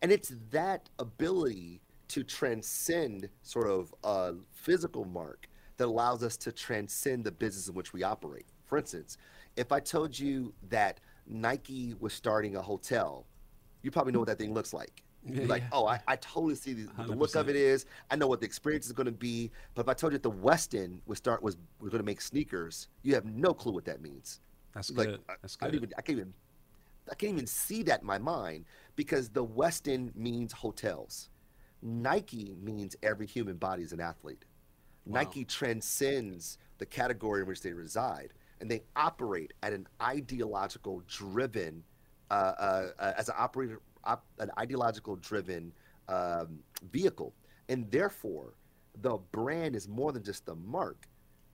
and 0.02 0.12
it's 0.12 0.34
that 0.52 0.90
ability 0.98 1.82
to 2.10 2.24
transcend 2.24 3.30
sort 3.44 3.68
of 3.68 3.94
a 4.04 4.34
physical 4.52 5.06
mark 5.06 5.48
that 5.78 5.86
allows 5.86 6.24
us 6.24 6.38
to 6.38 6.52
transcend 6.52 7.24
the 7.24 7.32
business 7.32 7.68
in 7.68 7.76
which 7.76 7.94
we 7.94 8.04
operate. 8.04 8.48
For 8.66 8.78
instance, 8.78 9.18
if 9.56 9.72
I 9.72 9.80
told 9.80 10.18
you 10.18 10.54
that 10.70 11.00
Nike 11.28 11.96
was 12.00 12.14
starting 12.14 12.56
a 12.56 12.62
hotel, 12.62 13.26
you 13.82 13.92
probably 13.92 14.12
know 14.12 14.20
what 14.20 14.28
that 14.28 14.40
thing 14.40 14.54
looks 14.54 14.74
like. 14.74 15.04
You're 15.26 15.48
like, 15.48 15.64
yeah. 15.64 15.70
oh, 15.74 15.86
I, 15.86 16.00
I 16.08 16.16
totally 16.16 16.56
see 16.56 16.74
the, 16.74 16.90
the, 17.04 17.16
look 17.16 17.36
of 17.36 17.50
it 17.50 17.56
is. 17.56 17.86
I 18.10 18.16
know 18.16 18.28
what 18.28 18.40
the 18.40 18.46
experience 18.46 18.86
is 18.86 18.94
going 18.94 19.06
to 19.06 19.12
be. 19.12 19.52
But 19.76 19.82
if 19.82 19.90
I 19.90 19.94
told 19.94 20.14
you 20.14 20.20
that 20.20 20.24
the 20.24 20.32
Westin 20.32 21.00
would 21.06 21.18
start 21.18 21.44
was 21.44 21.58
was 21.80 21.90
going 21.90 22.00
to 22.00 22.06
make 22.06 22.22
sneakers, 22.22 22.88
you 23.04 23.14
have 23.16 23.26
no 23.26 23.54
clue 23.54 23.74
what 23.74 23.86
that 23.86 24.02
means. 24.02 24.40
That's 24.74 24.92
like, 24.92 25.08
good. 25.08 25.20
That's 25.42 25.58
I, 25.62 25.66
good. 25.66 25.74
I, 25.74 25.78
even, 25.78 25.94
I 25.98 26.02
can't 26.02 26.18
even 26.18 26.34
I 27.12 27.16
can't 27.16 27.34
even 27.34 27.48
see 27.48 27.84
that 27.84 28.02
in 28.02 28.08
my 28.08 28.18
mind 28.18 28.66
because 28.96 29.30
the 29.30 29.46
Westin 29.46 30.16
means 30.16 30.54
hotels. 30.54 31.30
Nike 31.82 32.56
means 32.62 32.96
every 33.04 33.26
human 33.26 33.58
body 33.58 33.84
is 33.84 33.94
an 33.94 34.02
athlete. 34.02 34.46
Wow. 35.06 35.22
Nike 35.22 35.46
transcends 35.46 36.58
the 36.78 36.86
category 36.86 37.42
in 37.42 37.48
which 37.48 37.62
they 37.62 37.74
reside 37.74 38.34
and 38.62 38.70
they 38.70 38.84
operate 38.96 39.54
at 39.64 39.74
an 39.74 39.88
ideological 40.02 41.02
driven 41.08 41.84
uh, 42.30 42.34
uh, 42.34 42.88
uh, 43.00 43.14
as 43.18 43.30
an 43.30 43.36
operator 43.38 43.82
op, 44.04 44.26
an 44.40 44.52
ideological 44.58 45.16
driven 45.18 45.72
um, 46.08 46.60
vehicle. 46.92 47.34
And 47.68 47.90
therefore 47.92 48.54
the 49.02 49.18
brand 49.32 49.76
is 49.76 49.88
more 49.88 50.12
than 50.12 50.24
just 50.24 50.46
the 50.46 50.56
mark. 50.56 51.08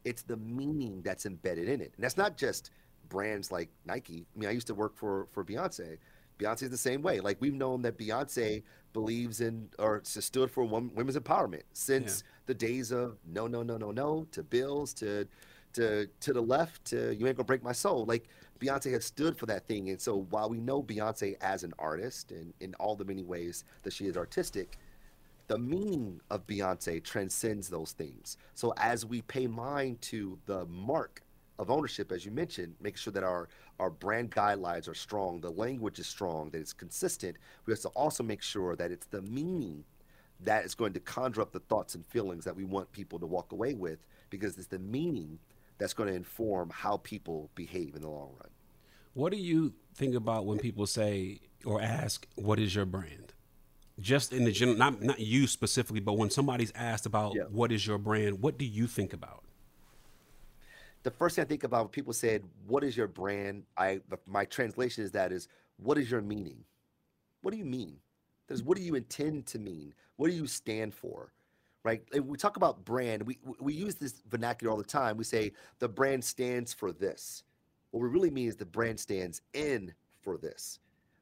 It's 0.03 0.21
the 0.21 0.37
meaning 0.37 1.01
that's 1.03 1.25
embedded 1.25 1.67
in 1.67 1.81
it. 1.81 1.91
And 1.95 2.03
that's 2.03 2.17
not 2.17 2.37
just 2.37 2.71
brands 3.09 3.51
like 3.51 3.69
nike. 3.85 4.25
I 4.35 4.39
mean 4.39 4.49
i 4.49 4.51
used 4.51 4.67
to 4.67 4.73
work 4.73 4.95
for 4.95 5.27
for 5.31 5.43
beyonce. 5.43 5.97
Beyonce's 6.37 6.69
the 6.69 6.77
same 6.77 7.01
way. 7.01 7.19
Like 7.19 7.37
we've 7.39 7.53
known 7.53 7.81
that 7.83 7.97
Beyonce 7.97 8.63
believes 8.93 9.41
in 9.41 9.69
or 9.79 10.01
stood 10.03 10.51
for 10.51 10.63
women's 10.63 11.17
empowerment 11.17 11.63
since 11.73 12.23
yeah. 12.25 12.31
the 12.47 12.53
days 12.53 12.91
of 12.91 13.17
no, 13.25 13.47
no, 13.47 13.63
no, 13.63 13.77
no, 13.77 13.91
no 13.91 14.27
to 14.31 14.43
bills 14.43 14.93
to 14.95 15.27
to 15.75 16.07
to 16.21 16.33
the 16.33 16.41
left 16.41 16.83
to 16.85 17.15
you 17.15 17.27
ain't 17.27 17.37
gonna 17.37 17.45
break 17.45 17.63
my 17.63 17.71
soul. 17.71 18.05
Like 18.05 18.27
Beyonce 18.59 18.91
has 18.91 19.05
stood 19.05 19.37
for 19.37 19.45
that 19.47 19.67
thing. 19.67 19.89
And 19.89 19.99
so 19.99 20.25
while 20.29 20.49
we 20.49 20.59
know 20.59 20.81
Beyonce 20.81 21.35
as 21.41 21.63
an 21.63 21.73
artist 21.77 22.31
and 22.31 22.53
in 22.59 22.73
all 22.75 22.95
the 22.95 23.05
many 23.05 23.23
ways 23.23 23.63
that 23.83 23.93
she 23.93 24.07
is 24.07 24.17
artistic, 24.17 24.77
the 25.47 25.57
meaning 25.57 26.21
of 26.31 26.47
Beyonce 26.47 27.03
transcends 27.03 27.69
those 27.69 27.91
things. 27.91 28.37
So 28.55 28.73
as 28.77 29.05
we 29.05 29.21
pay 29.21 29.47
mind 29.47 30.01
to 30.03 30.39
the 30.45 30.65
mark 30.65 31.21
of 31.59 31.69
ownership, 31.69 32.11
as 32.11 32.25
you 32.25 32.31
mentioned, 32.31 32.75
making 32.81 32.97
sure 32.97 33.13
that 33.13 33.23
our 33.23 33.47
our 33.79 33.89
brand 33.89 34.31
guidelines 34.31 34.87
are 34.87 34.95
strong, 34.95 35.41
the 35.41 35.51
language 35.51 35.99
is 35.99 36.07
strong, 36.07 36.49
that 36.51 36.59
it's 36.59 36.73
consistent. 36.73 37.35
We 37.65 37.73
have 37.73 37.81
to 37.81 37.89
also 37.89 38.23
make 38.23 38.41
sure 38.41 38.75
that 38.77 38.91
it's 38.91 39.07
the 39.07 39.21
meaning 39.21 39.83
that 40.41 40.65
is 40.65 40.75
going 40.75 40.93
to 40.93 40.99
conjure 40.99 41.41
up 41.41 41.51
the 41.51 41.59
thoughts 41.59 41.95
and 41.95 42.05
feelings 42.05 42.45
that 42.45 42.55
we 42.55 42.63
want 42.63 42.91
people 42.91 43.19
to 43.19 43.25
walk 43.25 43.51
away 43.51 43.73
with, 43.73 43.99
because 44.29 44.57
it's 44.57 44.67
the 44.67 44.79
meaning 44.79 45.39
that's 45.77 45.93
going 45.93 46.09
to 46.09 46.15
inform 46.15 46.69
how 46.69 46.97
people 46.97 47.49
behave 47.55 47.95
in 47.95 48.01
the 48.01 48.09
long 48.09 48.31
run. 48.39 48.49
What 49.13 49.31
do 49.31 49.37
you 49.37 49.73
think 49.93 50.15
about 50.15 50.45
when 50.45 50.59
people 50.59 50.85
say 50.85 51.39
or 51.63 51.81
ask, 51.81 52.27
"What 52.35 52.59
is 52.59 52.75
your 52.75 52.85
brand?" 52.85 53.33
Just 53.99 54.33
in 54.33 54.43
the 54.43 54.51
general, 54.51 54.77
not 54.77 55.01
not 55.01 55.19
you 55.19 55.47
specifically, 55.47 56.01
but 56.01 56.13
when 56.13 56.29
somebody's 56.29 56.71
asked 56.75 57.05
about 57.05 57.33
yeah. 57.35 57.43
what 57.43 57.71
is 57.71 57.87
your 57.87 57.97
brand, 57.97 58.41
what 58.41 58.57
do 58.57 58.65
you 58.65 58.87
think 58.87 59.13
about? 59.13 59.43
The 61.03 61.11
first 61.11 61.35
thing 61.35 61.45
I 61.45 61.47
think 61.47 61.63
about 61.63 61.85
when 61.85 61.89
people 61.89 62.13
said, 62.13 62.43
"What 62.67 62.83
is 62.83 62.97
your 62.97 63.07
brand?" 63.07 63.63
I 63.77 64.01
my 64.27 64.45
translation 64.45 65.03
is 65.03 65.11
that 65.11 65.31
is, 65.31 65.47
"What 65.77 65.97
is 65.97 66.11
your 66.11 66.21
meaning?" 66.21 66.65
What 67.41 67.51
do 67.51 67.57
you 67.57 67.65
mean? 67.65 67.99
That 68.47 68.55
is, 68.55 68.63
what 68.63 68.75
do 68.75 68.83
you 68.83 68.95
intend 68.95 69.45
to 69.47 69.59
mean? 69.59 69.93
What 70.15 70.31
do 70.31 70.35
you 70.35 70.47
stand 70.47 70.95
for? 70.95 71.31
Right? 71.85 72.01
And 72.13 72.27
we 72.27 72.35
talk 72.35 72.57
about 72.57 72.83
brand. 72.83 73.21
We 73.23 73.37
we 73.59 73.71
use 73.73 73.95
this 73.95 74.23
vernacular 74.27 74.71
all 74.71 74.77
the 74.77 74.83
time. 74.83 75.17
We 75.17 75.23
say 75.23 75.53
the 75.77 75.87
brand 75.87 76.23
stands 76.23 76.73
for 76.73 76.91
this. 76.91 77.43
What 77.91 78.01
we 78.01 78.09
really 78.09 78.31
mean 78.31 78.47
is 78.49 78.55
the 78.57 78.65
brand 78.65 78.99
stands 78.99 79.41
in 79.53 79.93
for 80.19 80.37
this. 80.37 80.79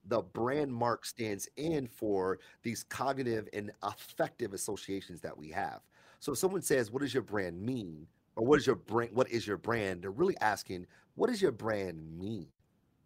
The 0.08 0.22
brand 0.22 0.74
mark 0.74 1.05
stands 1.05 1.50
in 1.58 1.88
for 1.88 2.39
these 2.63 2.84
cognitive 2.86 3.50
and 3.51 3.72
affective 3.84 4.53
associations 4.53 5.20
that 5.22 5.38
we 5.38 5.50
have. 5.50 5.82
So 6.20 6.32
if 6.32 6.38
someone 6.38 6.62
says, 6.62 6.91
"What 6.91 7.01
does 7.01 7.13
your 7.13 7.24
brand 7.24 7.62
mean?" 7.62 8.08
or 8.38 8.46
"What 8.46 8.60
is 8.60 8.65
your 8.65 8.77
brand?" 8.77 9.13
What 9.13 9.29
is 9.29 9.46
your 9.46 9.58
brand? 9.58 10.01
They're 10.01 10.12
really 10.12 10.38
asking, 10.38 10.88
"What 11.15 11.27
does 11.27 11.41
your 11.41 11.51
brand 11.51 12.17
mean? 12.17 12.48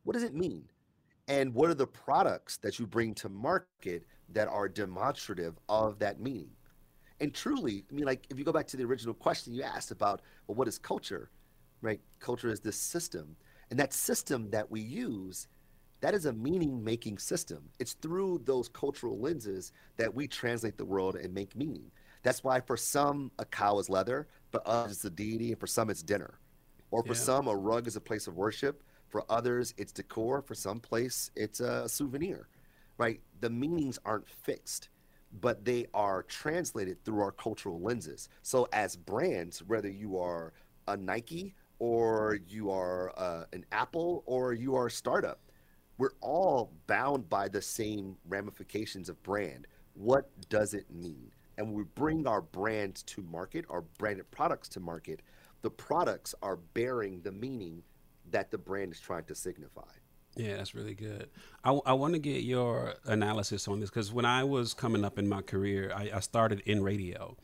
What 0.04 0.14
does 0.14 0.24
it 0.24 0.36
mean?" 0.36 0.70
And 1.28 1.56
what 1.56 1.72
are 1.72 1.76
the 1.76 1.88
products 1.88 2.58
that 2.58 2.78
you 2.78 2.86
bring 2.86 3.16
to 3.16 3.30
market 3.30 4.06
that 4.30 4.48
are 4.48 4.70
demonstrative 4.70 5.58
of 5.68 5.98
that 6.00 6.20
meaning? 6.20 6.57
And 7.20 7.34
truly, 7.34 7.84
I 7.90 7.94
mean, 7.94 8.06
like 8.06 8.28
if 8.30 8.38
you 8.38 8.46
go 8.46 8.52
back 8.52 8.68
to 8.68 8.78
the 8.78 8.84
original 8.84 9.14
question 9.14 9.54
you 9.54 9.64
asked 9.64 9.92
about, 9.92 10.22
well, 10.46 10.56
what 10.56 10.68
is 10.68 10.78
culture? 10.78 11.30
Right? 11.82 12.00
Culture 12.20 12.50
is 12.50 12.60
this 12.60 12.78
system. 12.78 13.36
And 13.70 13.80
that 13.80 13.94
system 13.94 14.50
that 14.52 14.70
we 14.70 14.82
use, 14.82 15.48
that 16.02 16.14
is 16.14 16.26
a 16.26 16.34
meaning 16.34 16.84
making 16.84 17.18
system. 17.18 17.70
It's 17.80 17.94
through 17.94 18.42
those 18.46 18.70
cultural 18.70 19.20
lenses 19.20 19.72
that 19.98 20.14
we 20.14 20.28
translate 20.28 20.78
the 20.78 20.86
world 20.86 21.16
and 21.16 21.34
make 21.34 21.56
meaning. 21.56 21.92
That's 22.24 22.44
why 22.44 22.62
for 22.62 22.78
some, 22.78 23.32
a 23.40 23.46
cow 23.46 23.80
is 23.80 23.90
leather, 23.90 24.28
for 24.52 24.62
others, 24.66 24.92
it's 24.94 25.06
a 25.06 25.10
deity, 25.10 25.52
and 25.52 25.60
for 25.60 25.68
some, 25.68 25.90
it's 25.90 26.04
dinner. 26.04 26.40
Or 26.92 27.04
for 27.04 27.10
yeah. 27.10 27.20
some, 27.20 27.48
a 27.48 27.56
rug 27.56 27.88
is 27.88 27.96
a 27.96 28.02
place 28.02 28.28
of 28.28 28.36
worship. 28.36 28.84
For 29.10 29.24
others, 29.30 29.74
it's 29.78 29.92
decor. 29.92 30.42
For 30.42 30.56
some 30.56 30.80
place, 30.80 31.32
it's 31.36 31.60
a 31.60 31.88
souvenir, 31.88 32.48
right? 32.98 33.22
The 33.40 33.50
meanings 33.50 34.00
aren't 34.06 34.30
fixed 34.30 34.90
but 35.42 35.66
they 35.66 35.86
are 35.94 36.24
translated 36.24 37.04
through 37.04 37.22
our 37.22 37.32
cultural 37.32 37.80
lenses. 37.80 38.30
So, 38.42 38.68
as 38.74 38.96
brands, 38.96 39.64
whether 39.64 39.90
you 39.90 40.18
are 40.18 40.54
a 40.88 40.98
Nike 40.98 41.56
or 41.80 42.40
you 42.48 42.72
are 42.72 43.14
uh, 43.18 43.46
an 43.54 43.66
Apple 43.72 44.24
or 44.26 44.54
you 44.54 44.76
are 44.76 44.88
a 44.88 44.92
startup, 44.92 45.40
we're 45.98 46.14
all 46.22 46.72
bound 46.88 47.30
by 47.30 47.48
the 47.48 47.62
same 47.62 48.16
ramifications 48.28 49.10
of 49.10 49.22
brand. 49.24 49.68
What 49.94 50.30
does 50.50 50.74
it 50.74 50.86
mean? 50.92 51.32
And 51.58 51.68
when 51.68 51.76
we 51.76 51.84
bring 51.96 52.28
our 52.28 52.42
brands 52.42 53.02
to 53.04 53.24
market, 53.24 53.66
our 53.70 53.82
branded 53.98 54.30
products 54.30 54.70
to 54.70 54.80
market, 54.80 55.22
the 55.64 55.72
products 55.72 56.36
are 56.44 56.58
bearing 56.58 57.22
the 57.22 57.32
meaning 57.32 57.82
that 58.30 58.52
the 58.52 58.58
brand 58.58 58.94
is 58.94 59.00
trying 59.00 59.24
to 59.26 59.36
signify. 59.36 59.82
Yeah, 60.38 60.58
that's 60.58 60.76
really 60.76 60.94
good. 60.94 61.30
I, 61.64 61.72
I 61.86 61.94
want 61.94 62.14
to 62.14 62.20
get 62.20 62.44
your 62.44 62.94
analysis 63.06 63.68
on 63.68 63.80
this 63.80 63.90
because 63.90 64.14
when 64.14 64.26
I 64.26 64.44
was 64.44 64.74
coming 64.74 65.04
up 65.04 65.18
in 65.18 65.28
my 65.28 65.42
career, 65.42 65.92
I, 65.94 66.12
I, 66.14 66.20
started 66.20 66.62
in 66.66 66.84
radio. 66.84 67.36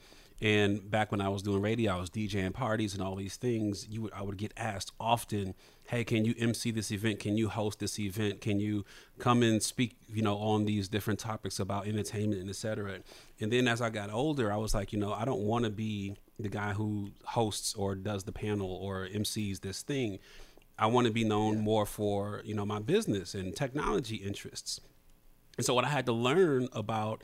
And 0.41 0.89
back 0.91 1.11
when 1.11 1.19
I 1.19 1.29
was 1.29 1.41
doing 1.41 1.61
radio, 1.61 1.95
I 1.95 1.99
was 1.99 2.09
DJing 2.09 2.53
parties 2.53 2.93
and 2.93 3.01
all 3.01 3.15
these 3.15 3.35
things. 3.35 3.87
You 3.89 4.03
would, 4.03 4.13
I 4.13 4.21
would 4.21 4.37
get 4.37 4.51
asked 4.57 4.91
often, 4.99 5.55
"Hey, 5.85 6.03
can 6.03 6.25
you 6.25 6.35
MC 6.37 6.69
this 6.71 6.91
event? 6.91 7.19
Can 7.19 7.37
you 7.37 7.49
host 7.49 7.79
this 7.79 7.97
event? 7.97 8.41
Can 8.41 8.59
you 8.59 8.83
come 9.19 9.41
and 9.41 9.63
speak, 9.63 9.95
you 10.11 10.21
know, 10.21 10.37
on 10.37 10.65
these 10.65 10.87
different 10.87 11.19
topics 11.19 11.59
about 11.59 11.87
entertainment 11.87 12.41
and 12.41 12.49
etc." 12.49 12.99
And 13.39 13.53
then 13.53 13.67
as 13.67 13.81
I 13.81 13.89
got 13.89 14.11
older, 14.11 14.51
I 14.51 14.57
was 14.57 14.73
like, 14.73 14.91
you 14.91 14.99
know, 14.99 15.13
I 15.13 15.23
don't 15.23 15.41
want 15.41 15.63
to 15.63 15.71
be 15.71 16.15
the 16.39 16.49
guy 16.49 16.73
who 16.73 17.11
hosts 17.23 17.73
or 17.75 17.95
does 17.95 18.23
the 18.23 18.31
panel 18.33 18.69
or 18.69 19.07
MCs 19.07 19.61
this 19.61 19.81
thing. 19.81 20.19
I 20.77 20.87
want 20.87 21.07
to 21.07 21.13
be 21.13 21.23
known 21.23 21.55
yeah. 21.55 21.61
more 21.61 21.85
for 21.85 22.41
you 22.43 22.53
know 22.55 22.65
my 22.65 22.79
business 22.79 23.35
and 23.35 23.55
technology 23.55 24.17
interests. 24.17 24.79
And 25.57 25.65
so 25.65 25.73
what 25.73 25.85
I 25.85 25.89
had 25.89 26.05
to 26.07 26.13
learn 26.13 26.67
about 26.73 27.23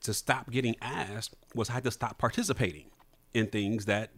to 0.00 0.14
stop 0.14 0.50
getting 0.50 0.76
asked 0.80 1.34
was 1.54 1.70
I 1.70 1.74
had 1.74 1.84
to 1.84 1.90
stop 1.90 2.18
participating 2.18 2.90
in 3.34 3.46
things 3.46 3.84
that 3.84 4.10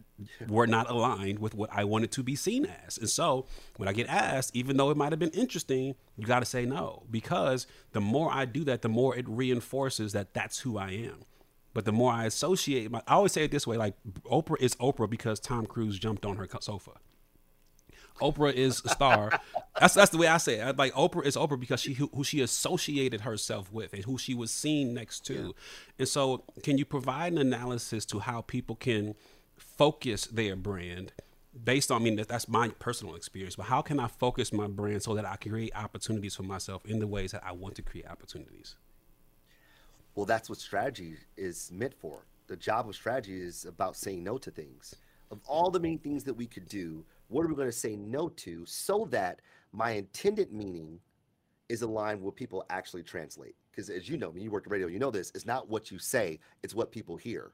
were 0.47 0.67
not 0.67 0.89
aligned 0.89 1.39
with 1.39 1.53
what 1.53 1.69
I 1.71 1.83
wanted 1.83 2.11
to 2.13 2.23
be 2.23 2.35
seen 2.35 2.65
as. 2.65 2.97
And 2.97 3.09
so 3.09 3.45
when 3.77 3.87
I 3.87 3.93
get 3.93 4.07
asked, 4.07 4.55
even 4.55 4.77
though 4.77 4.89
it 4.89 4.97
might 4.97 5.11
have 5.11 5.19
been 5.19 5.29
interesting, 5.31 5.95
you 6.17 6.25
got 6.25 6.39
to 6.39 6.45
say 6.45 6.65
no 6.65 7.03
because 7.09 7.67
the 7.91 8.01
more 8.01 8.31
I 8.31 8.45
do 8.45 8.63
that, 8.65 8.81
the 8.81 8.89
more 8.89 9.15
it 9.15 9.27
reinforces 9.27 10.13
that 10.13 10.33
that's 10.33 10.59
who 10.59 10.77
I 10.77 10.91
am. 10.91 11.25
But 11.73 11.85
the 11.85 11.91
more 11.91 12.11
I 12.11 12.25
associate, 12.25 12.91
my, 12.91 13.01
I 13.07 13.13
always 13.13 13.31
say 13.31 13.43
it 13.43 13.51
this 13.51 13.67
way: 13.67 13.77
like 13.77 13.93
Oprah 14.23 14.59
is 14.59 14.75
Oprah 14.77 15.09
because 15.09 15.39
Tom 15.39 15.65
Cruise 15.65 15.99
jumped 15.99 16.25
on 16.25 16.37
her 16.37 16.47
sofa. 16.59 16.91
Oprah 18.19 18.53
is 18.53 18.81
a 18.85 18.89
star. 18.89 19.39
that's 19.79 19.93
that's 19.93 20.11
the 20.11 20.17
way 20.17 20.27
I 20.27 20.37
say 20.37 20.59
it. 20.59 20.77
Like 20.77 20.93
Oprah 20.93 21.25
is 21.25 21.35
Oprah 21.35 21.59
because 21.59 21.81
she 21.81 21.93
who, 21.93 22.09
who 22.13 22.23
she 22.23 22.41
associated 22.41 23.21
herself 23.21 23.71
with 23.71 23.93
and 23.93 24.03
who 24.03 24.17
she 24.17 24.33
was 24.33 24.51
seen 24.51 24.93
next 24.93 25.25
to. 25.27 25.33
Yeah. 25.33 25.51
And 25.99 26.07
so, 26.07 26.43
can 26.63 26.77
you 26.77 26.85
provide 26.85 27.33
an 27.33 27.39
analysis 27.39 28.05
to 28.07 28.19
how 28.19 28.41
people 28.41 28.75
can 28.75 29.15
focus 29.57 30.25
their 30.27 30.55
brand? 30.55 31.13
Based 31.61 31.91
on, 31.91 32.01
I 32.01 32.03
mean, 32.03 32.15
that, 32.17 32.27
that's 32.27 32.47
my 32.47 32.69
personal 32.79 33.15
experience, 33.15 33.55
but 33.55 33.65
how 33.65 33.81
can 33.81 33.99
I 33.99 34.07
focus 34.07 34.53
my 34.53 34.67
brand 34.67 35.01
so 35.01 35.15
that 35.15 35.25
I 35.25 35.35
create 35.35 35.75
opportunities 35.75 36.35
for 36.35 36.43
myself 36.43 36.85
in 36.85 36.99
the 36.99 37.07
ways 37.07 37.31
that 37.31 37.43
I 37.43 37.53
want 37.53 37.75
to 37.75 37.81
create 37.81 38.07
opportunities? 38.07 38.75
Well, 40.15 40.25
that's 40.25 40.49
what 40.49 40.59
strategy 40.59 41.15
is 41.37 41.71
meant 41.73 41.93
for. 41.93 42.25
The 42.47 42.55
job 42.55 42.89
of 42.89 42.95
strategy 42.95 43.41
is 43.41 43.65
about 43.65 43.95
saying 43.95 44.23
no 44.23 44.37
to 44.39 44.51
things. 44.51 44.95
Of 45.31 45.39
all 45.47 45.71
the 45.71 45.79
many 45.79 45.97
things 45.97 46.23
that 46.25 46.33
we 46.33 46.45
could 46.45 46.67
do, 46.67 47.05
what 47.29 47.45
are 47.45 47.47
we 47.47 47.55
going 47.55 47.67
to 47.67 47.71
say 47.71 47.95
no 47.95 48.29
to 48.29 48.65
so 48.65 49.07
that 49.11 49.41
my 49.71 49.91
intended 49.91 50.51
meaning 50.51 50.99
is 51.69 51.83
aligned 51.83 52.19
with 52.19 52.25
what 52.25 52.35
people 52.35 52.65
actually 52.69 53.03
translate? 53.03 53.55
Because 53.71 53.89
as 53.89 54.09
you 54.09 54.17
know, 54.17 54.29
when 54.29 54.41
you 54.41 54.51
work 54.51 54.65
at 54.65 54.71
radio, 54.71 54.87
you 54.87 54.99
know 54.99 55.11
this, 55.11 55.31
it's 55.33 55.45
not 55.45 55.69
what 55.69 55.91
you 55.91 55.99
say, 55.99 56.39
it's 56.63 56.75
what 56.75 56.91
people 56.91 57.15
hear. 57.15 57.53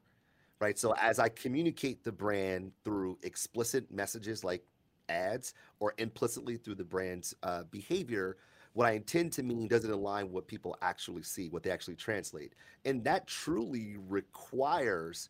Right. 0.58 0.78
So 0.78 0.94
as 0.98 1.18
I 1.18 1.28
communicate 1.28 2.02
the 2.02 2.12
brand 2.12 2.72
through 2.82 3.18
explicit 3.22 3.92
messages 3.92 4.42
like 4.42 4.64
ads 5.10 5.52
or 5.80 5.92
implicitly 5.98 6.56
through 6.56 6.76
the 6.76 6.84
brand's 6.84 7.34
uh, 7.42 7.64
behavior, 7.70 8.38
what 8.72 8.86
I 8.86 8.92
intend 8.92 9.32
to 9.34 9.42
mean 9.42 9.68
doesn't 9.68 9.90
align 9.90 10.26
with 10.26 10.32
what 10.32 10.46
people 10.48 10.76
actually 10.80 11.22
see, 11.22 11.48
what 11.50 11.62
they 11.62 11.70
actually 11.70 11.96
translate. 11.96 12.54
And 12.86 13.04
that 13.04 13.26
truly 13.26 13.96
requires 14.08 15.28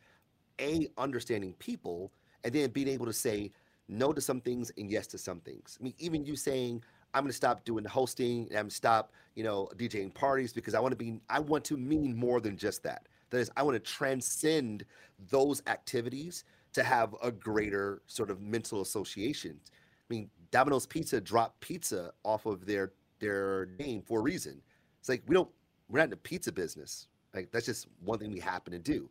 a 0.60 0.88
understanding 0.96 1.54
people 1.58 2.12
and 2.44 2.52
then 2.52 2.70
being 2.70 2.88
able 2.88 3.06
to 3.06 3.12
say, 3.12 3.50
no 3.88 4.12
to 4.12 4.20
some 4.20 4.40
things 4.40 4.72
and 4.76 4.90
yes 4.90 5.06
to 5.08 5.18
some 5.18 5.40
things. 5.40 5.78
I 5.80 5.84
mean, 5.84 5.94
even 5.98 6.24
you 6.24 6.36
saying 6.36 6.82
I'm 7.14 7.22
going 7.22 7.30
to 7.30 7.36
stop 7.36 7.64
doing 7.64 7.84
the 7.84 7.90
hosting 7.90 8.46
and 8.50 8.58
I'm 8.58 8.70
stop, 8.70 9.12
you 9.34 9.44
know, 9.44 9.70
DJing 9.76 10.12
parties 10.12 10.52
because 10.52 10.74
I 10.74 10.80
want 10.80 10.92
to 10.92 10.96
be, 10.96 11.20
I 11.30 11.40
want 11.40 11.64
to 11.66 11.76
mean 11.76 12.16
more 12.16 12.40
than 12.40 12.56
just 12.56 12.82
that. 12.82 13.06
That 13.30 13.38
is, 13.38 13.50
I 13.56 13.62
want 13.62 13.74
to 13.74 13.80
transcend 13.80 14.84
those 15.30 15.62
activities 15.66 16.44
to 16.74 16.82
have 16.82 17.14
a 17.22 17.30
greater 17.30 18.02
sort 18.06 18.30
of 18.30 18.40
mental 18.40 18.82
association. 18.82 19.58
I 19.64 20.14
mean, 20.14 20.30
Domino's 20.50 20.86
Pizza 20.86 21.20
dropped 21.20 21.60
pizza 21.60 22.12
off 22.22 22.46
of 22.46 22.66
their 22.66 22.92
their 23.18 23.68
name 23.78 24.02
for 24.02 24.20
a 24.20 24.22
reason. 24.22 24.60
It's 25.00 25.08
like 25.08 25.22
we 25.26 25.34
don't, 25.34 25.48
we're 25.88 26.00
not 26.00 26.04
in 26.04 26.10
the 26.10 26.16
pizza 26.16 26.52
business. 26.52 27.08
Like 27.34 27.50
that's 27.50 27.66
just 27.66 27.86
one 28.04 28.18
thing 28.18 28.30
we 28.30 28.40
happen 28.40 28.72
to 28.72 28.78
do. 28.78 29.08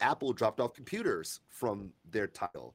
Apple 0.00 0.32
dropped 0.32 0.60
off 0.60 0.74
computers 0.74 1.40
from 1.48 1.90
their 2.10 2.26
title 2.26 2.74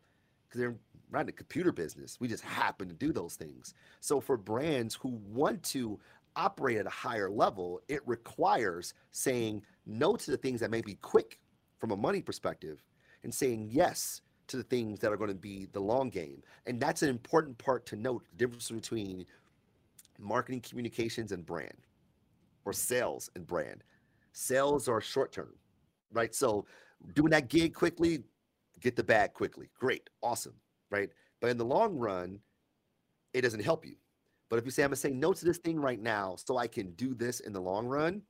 because 0.52 0.60
they're 0.60 0.76
not 1.12 1.22
in 1.22 1.26
the 1.28 1.32
computer 1.32 1.72
business. 1.72 2.18
We 2.20 2.28
just 2.28 2.44
happen 2.44 2.88
to 2.90 2.94
do 2.94 3.14
those 3.14 3.36
things. 3.36 3.74
So 4.02 4.20
for 4.20 4.36
brands 4.38 4.96
who 4.96 5.20
want 5.30 5.64
to 5.64 5.98
operate 6.36 6.78
at 6.78 6.86
a 6.86 6.92
higher 6.92 7.30
level, 7.30 7.82
it 7.88 8.02
requires 8.06 8.94
saying 9.12 9.62
no 9.86 10.16
to 10.16 10.32
the 10.32 10.38
things 10.38 10.60
that 10.60 10.72
may 10.72 10.82
be 10.82 10.96
quick 10.96 11.40
from 11.78 11.92
a 11.92 11.98
money 11.98 12.22
perspective 12.22 12.84
and 13.24 13.34
saying 13.34 13.70
yes 13.72 14.22
to 14.48 14.58
the 14.58 14.64
things 14.64 15.00
that 15.00 15.12
are 15.12 15.18
going 15.18 15.30
to 15.30 15.36
be 15.36 15.68
the 15.72 15.80
long 15.80 16.10
game. 16.10 16.44
And 16.66 16.80
that's 16.80 17.02
an 17.02 17.10
important 17.10 17.58
part 17.58 17.86
to 17.88 17.96
note 17.96 18.26
the 18.30 18.38
difference 18.38 18.70
between 18.70 19.26
marketing 20.20 20.62
communications 20.62 21.32
and 21.32 21.46
brand 21.46 21.78
or 22.66 22.74
sales 22.74 23.30
and 23.36 23.48
brand. 23.48 23.84
Sales 24.34 24.88
are 24.88 25.02
short 25.02 25.32
term, 25.32 25.54
right? 26.12 26.34
So 26.36 26.66
doing 27.14 27.32
that 27.32 27.50
gig 27.50 27.74
quickly, 27.74 28.24
get 28.82 28.96
the 28.96 29.04
bag 29.04 29.34
quickly. 29.34 29.70
Great, 29.80 30.10
awesome, 30.22 30.56
right? 30.90 31.10
But 31.40 31.50
in 31.50 31.58
the 31.58 31.66
long 31.66 31.96
run, 31.98 32.40
it 33.34 33.42
doesn't 33.42 33.64
help 33.64 33.86
you. 33.86 33.96
But 34.50 34.60
if 34.60 34.66
you 34.66 34.72
say, 34.72 34.84
I'm 34.84 34.90
gonna 34.90 34.98
say 34.98 35.12
no 35.12 35.32
to 35.34 35.46
this 35.46 35.58
thing 35.58 35.80
right 35.80 36.02
now 36.02 36.36
so 36.36 36.58
I 36.58 36.68
can 36.68 36.92
do 36.92 37.14
this 37.14 37.40
in 37.40 37.54
the 37.54 37.62
long 37.62 37.88
run, 37.88 38.22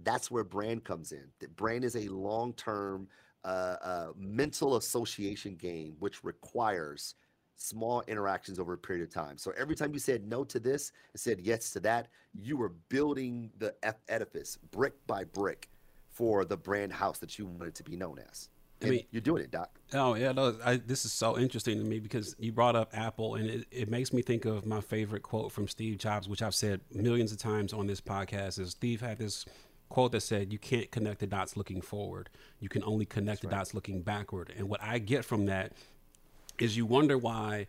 that's 0.00 0.30
where 0.30 0.44
brand 0.44 0.84
comes 0.84 1.12
in. 1.12 1.24
That 1.40 1.56
brand 1.56 1.84
is 1.84 1.96
a 1.96 2.08
long 2.08 2.52
term 2.54 3.08
uh, 3.44 3.76
uh, 3.82 4.06
mental 4.16 4.76
association 4.76 5.56
game, 5.56 5.96
which 5.98 6.22
requires 6.22 7.14
small 7.56 8.02
interactions 8.08 8.58
over 8.58 8.72
a 8.72 8.78
period 8.78 9.02
of 9.02 9.12
time. 9.12 9.38
So 9.38 9.52
every 9.56 9.76
time 9.76 9.92
you 9.92 9.98
said 9.98 10.26
no 10.26 10.44
to 10.44 10.58
this 10.58 10.92
and 11.12 11.20
said 11.20 11.40
yes 11.40 11.70
to 11.70 11.80
that, 11.80 12.08
you 12.34 12.56
were 12.56 12.70
building 12.88 13.50
the 13.58 13.74
edifice 14.08 14.58
brick 14.70 14.94
by 15.06 15.24
brick 15.24 15.68
for 16.10 16.44
the 16.44 16.56
brand 16.56 16.92
house 16.92 17.18
that 17.18 17.38
you 17.38 17.46
wanted 17.46 17.74
to 17.76 17.82
be 17.82 17.96
known 17.96 18.18
as. 18.30 18.48
I 18.82 18.88
mean, 18.88 19.04
you're 19.10 19.20
doing 19.20 19.42
it, 19.42 19.50
Doc. 19.50 19.70
Oh 19.94 20.14
yeah, 20.14 20.32
no, 20.32 20.56
I, 20.64 20.76
this 20.76 21.04
is 21.04 21.12
so 21.12 21.38
interesting 21.38 21.78
to 21.78 21.84
me 21.84 21.98
because 21.98 22.34
you 22.38 22.52
brought 22.52 22.76
up 22.76 22.90
Apple, 22.92 23.34
and 23.34 23.48
it, 23.48 23.66
it 23.70 23.90
makes 23.90 24.12
me 24.12 24.22
think 24.22 24.44
of 24.44 24.66
my 24.66 24.80
favorite 24.80 25.22
quote 25.22 25.52
from 25.52 25.68
Steve 25.68 25.98
Jobs, 25.98 26.28
which 26.28 26.42
I've 26.42 26.54
said 26.54 26.80
millions 26.92 27.32
of 27.32 27.38
times 27.38 27.72
on 27.72 27.86
this 27.86 28.00
podcast. 28.00 28.58
Is 28.58 28.70
Steve 28.70 29.00
had 29.00 29.18
this 29.18 29.44
quote 29.88 30.12
that 30.12 30.22
said, 30.22 30.52
"You 30.52 30.58
can't 30.58 30.90
connect 30.90 31.20
the 31.20 31.26
dots 31.26 31.56
looking 31.56 31.80
forward. 31.82 32.30
You 32.60 32.68
can 32.68 32.82
only 32.84 33.04
connect 33.04 33.26
That's 33.26 33.40
the 33.42 33.48
right. 33.48 33.58
dots 33.58 33.74
looking 33.74 34.02
backward." 34.02 34.52
And 34.56 34.68
what 34.68 34.82
I 34.82 34.98
get 34.98 35.24
from 35.24 35.46
that 35.46 35.72
is 36.58 36.76
you 36.76 36.86
wonder 36.86 37.18
why 37.18 37.66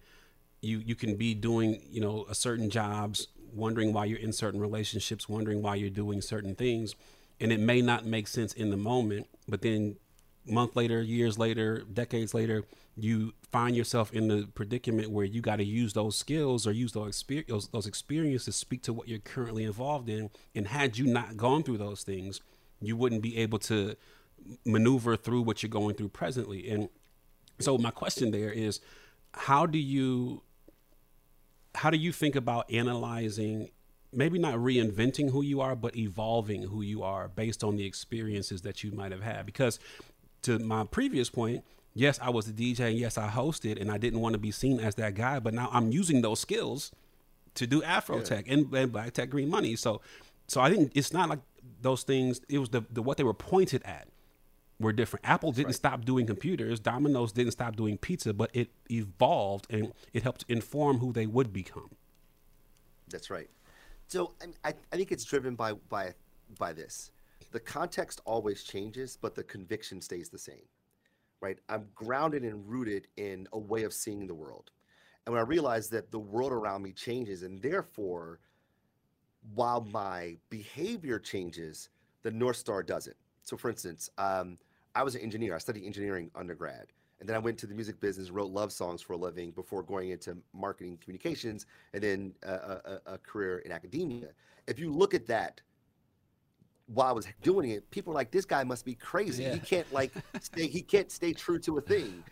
you 0.62 0.80
you 0.80 0.96
can 0.96 1.16
be 1.16 1.34
doing 1.34 1.82
you 1.90 2.02
know 2.02 2.26
a 2.30 2.36
certain 2.36 2.70
jobs, 2.70 3.28
wondering 3.54 3.92
why 3.94 4.06
you're 4.06 4.20
in 4.20 4.32
certain 4.32 4.60
relationships, 4.60 5.28
wondering 5.28 5.62
why 5.62 5.76
you're 5.76 5.90
doing 5.90 6.22
certain 6.22 6.56
things, 6.56 6.96
and 7.40 7.52
it 7.52 7.60
may 7.60 7.82
not 7.82 8.06
make 8.06 8.28
sense 8.28 8.54
in 8.54 8.70
the 8.70 8.78
moment, 8.78 9.28
but 9.48 9.62
then 9.62 9.98
month 10.46 10.76
later, 10.76 11.02
years 11.02 11.38
later, 11.38 11.84
decades 11.92 12.34
later, 12.34 12.64
you 12.96 13.34
find 13.52 13.76
yourself 13.76 14.14
in 14.14 14.28
the 14.28 14.48
predicament 14.54 15.10
where 15.10 15.26
you 15.26 15.42
got 15.42 15.56
to 15.56 15.64
use 15.64 15.94
those 15.94 16.16
skills 16.16 16.68
or 16.68 16.72
use 16.72 16.92
those, 16.92 17.24
those, 17.48 17.68
those 17.70 17.88
experiences 17.88 18.46
to 18.46 18.52
speak 18.52 18.84
to 18.84 18.94
what 18.94 19.08
you're 19.08 19.20
currently 19.20 19.64
involved 19.64 20.10
in. 20.10 20.30
And 20.54 20.68
had 20.68 20.98
you 20.98 21.06
not 21.06 21.38
gone 21.38 21.64
through 21.64 21.78
those 21.78 22.04
things, 22.04 22.42
you 22.82 22.96
wouldn't 22.96 23.22
be 23.22 23.38
able 23.38 23.60
to 23.60 23.96
maneuver 24.66 25.16
through 25.16 25.42
what 25.42 25.64
you're 25.64 25.70
going 25.70 25.96
through 25.96 26.10
presently. 26.10 26.70
And 26.70 26.90
so 27.60 27.78
my 27.78 27.92
question 27.92 28.32
there 28.32 28.52
is, 28.52 28.80
how 29.34 29.66
do 29.66 29.80
you 29.80 30.44
how 31.76 31.90
do 31.90 31.98
you 31.98 32.12
think 32.12 32.36
about 32.36 32.72
analyzing 32.72 33.70
maybe 34.12 34.38
not 34.38 34.54
reinventing 34.56 35.32
who 35.32 35.42
you 35.42 35.60
are 35.60 35.76
but 35.76 35.96
evolving 35.96 36.62
who 36.62 36.82
you 36.82 37.02
are 37.02 37.28
based 37.28 37.64
on 37.64 37.76
the 37.76 37.86
experiences 37.86 38.62
that 38.62 38.84
you 38.84 38.92
might 38.92 39.12
have 39.12 39.24
had 39.24 39.46
because 39.46 39.80
to 40.44 40.60
my 40.60 40.84
previous 40.84 41.30
point, 41.30 41.64
yes, 41.94 42.20
I 42.22 42.30
was 42.30 42.48
a 42.48 42.54
DJ 42.54 42.92
and 42.92 42.98
yes, 42.98 43.18
I 43.18 43.28
hosted 43.30 43.80
and 43.82 43.92
I 43.92 43.98
didn't 43.98 44.22
want 44.22 44.34
to 44.34 44.40
be 44.40 44.52
seen 44.52 44.80
as 44.80 44.96
that 44.96 45.16
guy, 45.16 45.40
but 45.40 45.54
now 45.54 45.70
I'm 45.72 45.92
using 45.92 46.22
those 46.22 46.40
skills 46.40 46.92
to 47.56 47.68
do 47.68 47.84
Afro 47.84 48.18
yeah. 48.18 48.24
Tech 48.24 48.46
and, 48.48 48.74
and 48.74 48.92
Black 48.92 49.14
Tech 49.14 49.30
Green 49.30 49.50
Money. 49.50 49.76
So 49.76 50.02
so 50.48 50.62
I 50.62 50.70
think 50.70 50.92
it's 50.96 51.14
not 51.14 51.30
like 51.30 51.40
those 51.82 52.04
things 52.04 52.42
it 52.50 52.60
was 52.60 52.70
the, 52.70 52.84
the 52.92 53.02
what 53.02 53.18
they 53.18 53.24
were 53.24 53.34
pointed 53.34 53.84
at 53.86 54.08
were 54.80 54.92
different. 54.92 55.26
Apple 55.28 55.52
didn't 55.52 55.68
right. 55.68 55.76
stop 55.76 56.04
doing 56.04 56.26
computers, 56.26 56.80
Domino's 56.80 57.32
didn't 57.32 57.52
stop 57.54 57.76
doing 57.76 57.98
pizza, 57.98 58.34
but 58.34 58.50
it 58.54 58.70
evolved 58.90 59.68
and 59.70 59.94
it 60.14 60.24
helped 60.24 60.46
inform 60.50 60.98
who 60.98 61.14
they 61.14 61.26
would 61.26 61.54
become. 61.54 61.90
That's 63.10 63.30
right. 63.30 63.50
So 64.08 64.34
I, 64.64 64.74
I 64.92 64.98
think 64.98 65.12
it's 65.12 65.24
driven 65.24 65.56
by 65.56 65.74
by 65.74 66.14
by 66.58 66.74
this 66.74 67.12
the 67.54 67.60
context 67.60 68.20
always 68.26 68.64
changes, 68.64 69.16
but 69.16 69.36
the 69.36 69.44
conviction 69.44 70.02
stays 70.02 70.28
the 70.28 70.40
same, 70.40 70.66
right? 71.40 71.60
I'm 71.70 71.86
grounded 71.94 72.42
and 72.42 72.68
rooted 72.68 73.08
in 73.16 73.48
a 73.54 73.60
way 73.60 73.84
of 73.84 73.94
seeing 73.94 74.26
the 74.26 74.34
world. 74.34 74.72
And 75.26 75.34
when 75.34 75.40
I 75.40 75.46
realize 75.46 75.88
that 75.90 76.12
the 76.12 76.20
world 76.20 76.52
around 76.52 76.82
me 76.82 76.92
changes, 76.92 77.44
and 77.44 77.62
therefore, 77.62 78.40
while 79.54 79.82
my 79.82 80.36
behavior 80.50 81.20
changes, 81.20 81.90
the 82.24 82.32
North 82.32 82.58
Star 82.58 82.82
doesn't. 82.82 83.16
So, 83.44 83.56
for 83.56 83.70
instance, 83.70 84.10
um, 84.18 84.58
I 84.96 85.04
was 85.04 85.14
an 85.14 85.22
engineer. 85.22 85.54
I 85.54 85.60
studied 85.60 85.86
engineering 85.86 86.32
undergrad. 86.36 86.88
And 87.20 87.30
then 87.30 87.36
I 87.36 87.40
went 87.40 87.58
to 87.60 87.68
the 87.68 87.76
music 87.76 88.00
business, 88.00 88.32
wrote 88.32 88.52
love 88.52 88.74
songs 88.74 89.02
for 89.02 89.14
a 89.14 89.18
living 89.18 89.52
before 89.52 89.84
going 89.84 90.10
into 90.10 90.38
marketing 90.54 90.98
communications 91.02 91.68
and 91.94 92.04
then 92.04 92.34
a, 92.44 92.52
a, 92.52 93.02
a 93.14 93.18
career 93.20 93.60
in 93.60 93.72
academia. 93.72 94.30
If 94.68 94.80
you 94.80 94.92
look 94.92 95.14
at 95.14 95.28
that, 95.28 95.62
while 96.88 97.08
I 97.08 97.12
was 97.12 97.28
doing 97.42 97.70
it, 97.70 97.90
people 97.92 98.12
were 98.12 98.16
like, 98.16 98.32
"This 98.32 98.46
guy 98.46 98.64
must 98.64 98.86
be 98.86 98.96
crazy. 98.96 99.44
Yeah. 99.44 99.54
He 99.54 99.60
can't 99.60 99.92
like 99.94 100.12
stay. 100.42 100.68
He 100.68 100.82
can't 100.82 101.12
stay 101.12 101.34
true 101.34 101.60
to 101.60 101.78
a 101.78 101.82
thing." 101.82 102.24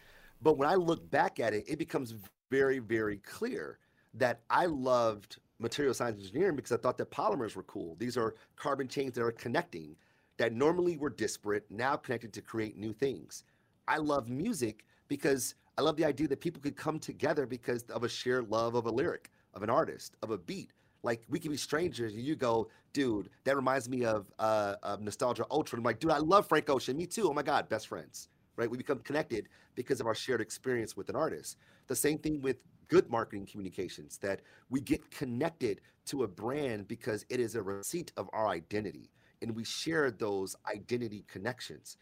But 0.41 0.57
when 0.57 0.67
I 0.67 0.75
look 0.75 1.09
back 1.11 1.39
at 1.39 1.53
it, 1.53 1.65
it 1.67 1.77
becomes 1.77 2.15
very, 2.49 2.79
very 2.79 3.17
clear 3.17 3.79
that 4.15 4.41
I 4.49 4.65
loved 4.65 5.37
material 5.59 5.93
science 5.93 6.19
engineering 6.19 6.55
because 6.55 6.71
I 6.71 6.77
thought 6.77 6.97
that 6.97 7.11
polymers 7.11 7.55
were 7.55 7.63
cool. 7.63 7.95
These 7.99 8.17
are 8.17 8.35
carbon 8.55 8.87
chains 8.87 9.13
that 9.13 9.23
are 9.23 9.31
connecting 9.31 9.95
that 10.37 10.53
normally 10.53 10.97
were 10.97 11.09
disparate, 11.09 11.65
now 11.69 11.95
connected 11.95 12.33
to 12.33 12.41
create 12.41 12.75
new 12.77 12.93
things. 12.93 13.43
I 13.87 13.97
love 13.97 14.27
music 14.27 14.85
because 15.07 15.55
I 15.77 15.81
love 15.81 15.97
the 15.97 16.05
idea 16.05 16.27
that 16.29 16.41
people 16.41 16.61
could 16.61 16.75
come 16.75 16.99
together 16.99 17.45
because 17.45 17.83
of 17.83 18.03
a 18.03 18.09
shared 18.09 18.49
love 18.49 18.75
of 18.75 18.85
a 18.85 18.91
lyric, 18.91 19.29
of 19.53 19.63
an 19.63 19.69
artist, 19.69 20.15
of 20.23 20.31
a 20.31 20.37
beat. 20.37 20.71
Like 21.03 21.23
we 21.29 21.39
can 21.39 21.51
be 21.51 21.57
strangers, 21.57 22.13
and 22.13 22.21
you 22.21 22.35
go, 22.35 22.69
dude, 22.93 23.29
that 23.43 23.55
reminds 23.55 23.89
me 23.89 24.05
of 24.05 24.31
uh, 24.39 24.75
of 24.83 25.01
Nostalgia 25.01 25.45
Ultra. 25.49 25.77
I'm 25.77 25.83
like, 25.83 25.99
dude, 25.99 26.11
I 26.11 26.19
love 26.19 26.47
Frank 26.47 26.69
Ocean. 26.69 26.97
Me 26.97 27.05
too. 27.05 27.29
Oh 27.29 27.33
my 27.33 27.43
God, 27.43 27.69
best 27.69 27.87
friends. 27.87 28.29
Right? 28.57 28.69
We 28.69 28.77
become 28.77 28.99
connected 28.99 29.47
because 29.75 29.99
of 29.99 30.07
our 30.07 30.13
shared 30.13 30.41
experience 30.41 30.95
with 30.95 31.09
an 31.09 31.15
artist. 31.15 31.57
The 31.87 31.95
same 31.95 32.19
thing 32.19 32.41
with 32.41 32.57
good 32.89 33.09
marketing 33.09 33.47
communications 33.49 34.17
that 34.19 34.41
we 34.69 34.81
get 34.81 35.09
connected 35.09 35.81
to 36.05 36.23
a 36.23 36.27
brand 36.27 36.87
because 36.87 37.25
it 37.29 37.39
is 37.39 37.55
a 37.55 37.61
receipt 37.61 38.11
of 38.17 38.29
our 38.33 38.49
identity 38.49 39.09
and 39.41 39.55
we 39.55 39.63
share 39.63 40.11
those 40.11 40.55
identity 40.73 41.25
connections. 41.27 41.97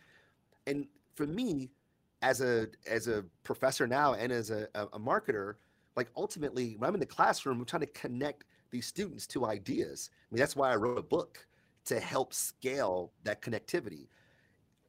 And 0.68 0.88
for 1.16 1.26
me, 1.26 1.70
as 2.22 2.42
a 2.42 2.68
as 2.86 3.08
a 3.08 3.24
professor 3.44 3.88
now 3.88 4.14
and 4.14 4.32
as 4.32 4.50
a, 4.50 4.68
a 4.76 5.00
marketer, 5.00 5.56
like 5.96 6.10
ultimately 6.18 6.76
when 6.78 6.88
I'm 6.88 6.94
in 6.94 7.00
the 7.00 7.06
classroom, 7.06 7.60
I'm 7.60 7.66
trying 7.66 7.82
to 7.82 7.88
connect 7.88 8.44
these 8.72 8.86
students 8.86 9.28
to 9.28 9.46
ideas. 9.46 10.10
I 10.14 10.36
mean, 10.36 10.40
that's 10.40 10.56
why 10.56 10.72
I 10.72 10.76
wrote 10.76 10.98
a 10.98 11.04
book 11.04 11.48
to 11.86 12.00
help 12.00 12.34
scale 12.34 13.12
that 13.24 13.42
connectivity. 13.42 14.08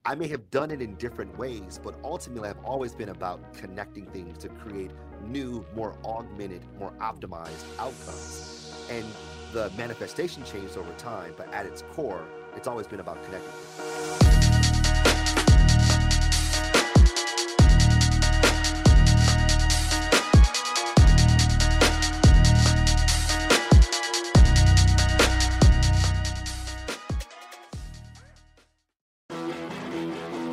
I 0.05 0.15
may 0.15 0.29
have 0.29 0.51
done 0.51 0.71
it 0.71 0.81
in 0.81 0.95
different 0.97 1.37
ways, 1.37 1.79
but 1.83 1.95
ultimately 2.03 2.49
I've 2.49 2.65
always 2.65 2.95
been 2.95 3.11
about 3.11 3.53
connecting 3.53 4.07
things 4.07 4.39
to 4.39 4.49
create 4.49 4.91
new, 5.27 5.65
more 5.75 5.99
augmented, 6.05 6.63
more 6.79 6.93
optimized 7.01 7.65
outcomes. 7.79 8.87
And 8.91 9.05
the 9.53 9.71
manifestation 9.77 10.45
changed 10.45 10.79
over 10.79 10.93
time, 10.95 11.35
but 11.37 11.53
at 11.53 11.67
its 11.67 11.83
core, 11.93 12.25
it's 12.57 12.67
always 12.67 12.87
been 12.87 13.01
about 13.01 13.23
connecting. 13.25 14.00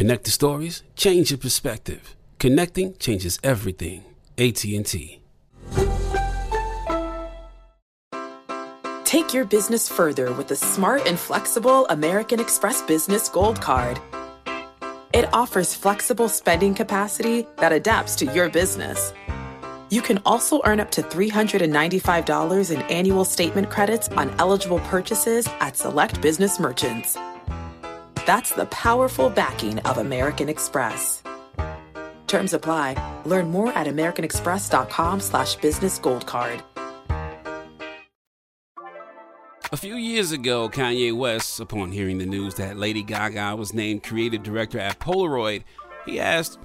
Connect 0.00 0.24
the 0.24 0.30
stories, 0.30 0.82
change 0.96 1.30
your 1.30 1.36
perspective. 1.36 2.16
Connecting 2.38 2.94
changes 2.96 3.38
everything. 3.44 4.02
AT&T. 4.38 5.20
Take 9.04 9.34
your 9.34 9.44
business 9.44 9.90
further 9.90 10.32
with 10.32 10.48
the 10.48 10.56
smart 10.56 11.06
and 11.06 11.18
flexible 11.18 11.86
American 11.88 12.40
Express 12.40 12.80
Business 12.80 13.28
Gold 13.28 13.60
Card. 13.60 14.00
It 15.12 15.28
offers 15.34 15.74
flexible 15.74 16.30
spending 16.30 16.74
capacity 16.74 17.46
that 17.58 17.70
adapts 17.70 18.16
to 18.16 18.24
your 18.32 18.48
business. 18.48 19.12
You 19.90 20.00
can 20.00 20.22
also 20.24 20.62
earn 20.64 20.80
up 20.80 20.90
to 20.92 21.02
$395 21.02 22.70
in 22.74 22.80
annual 22.88 23.26
statement 23.26 23.68
credits 23.68 24.08
on 24.08 24.34
eligible 24.38 24.80
purchases 24.80 25.46
at 25.60 25.76
select 25.76 26.22
business 26.22 26.58
merchants. 26.58 27.18
That's 28.26 28.50
the 28.50 28.66
powerful 28.66 29.30
backing 29.30 29.78
of 29.80 29.98
American 29.98 30.48
Express. 30.48 31.22
Terms 32.26 32.52
apply. 32.52 32.94
Learn 33.24 33.50
more 33.50 33.72
at 33.72 33.86
americanexpress.com 33.86 35.20
slash 35.20 35.56
business 35.56 35.98
gold 35.98 36.26
card. 36.26 36.62
A 39.72 39.76
few 39.76 39.94
years 39.94 40.32
ago, 40.32 40.68
Kanye 40.68 41.16
West, 41.16 41.60
upon 41.60 41.92
hearing 41.92 42.18
the 42.18 42.26
news 42.26 42.54
that 42.56 42.76
Lady 42.76 43.04
Gaga 43.04 43.54
was 43.54 43.72
named 43.72 44.02
creative 44.02 44.42
director 44.42 44.80
at 44.80 44.98
Polaroid, 44.98 45.62
he 46.04 46.18
asked, 46.18 46.58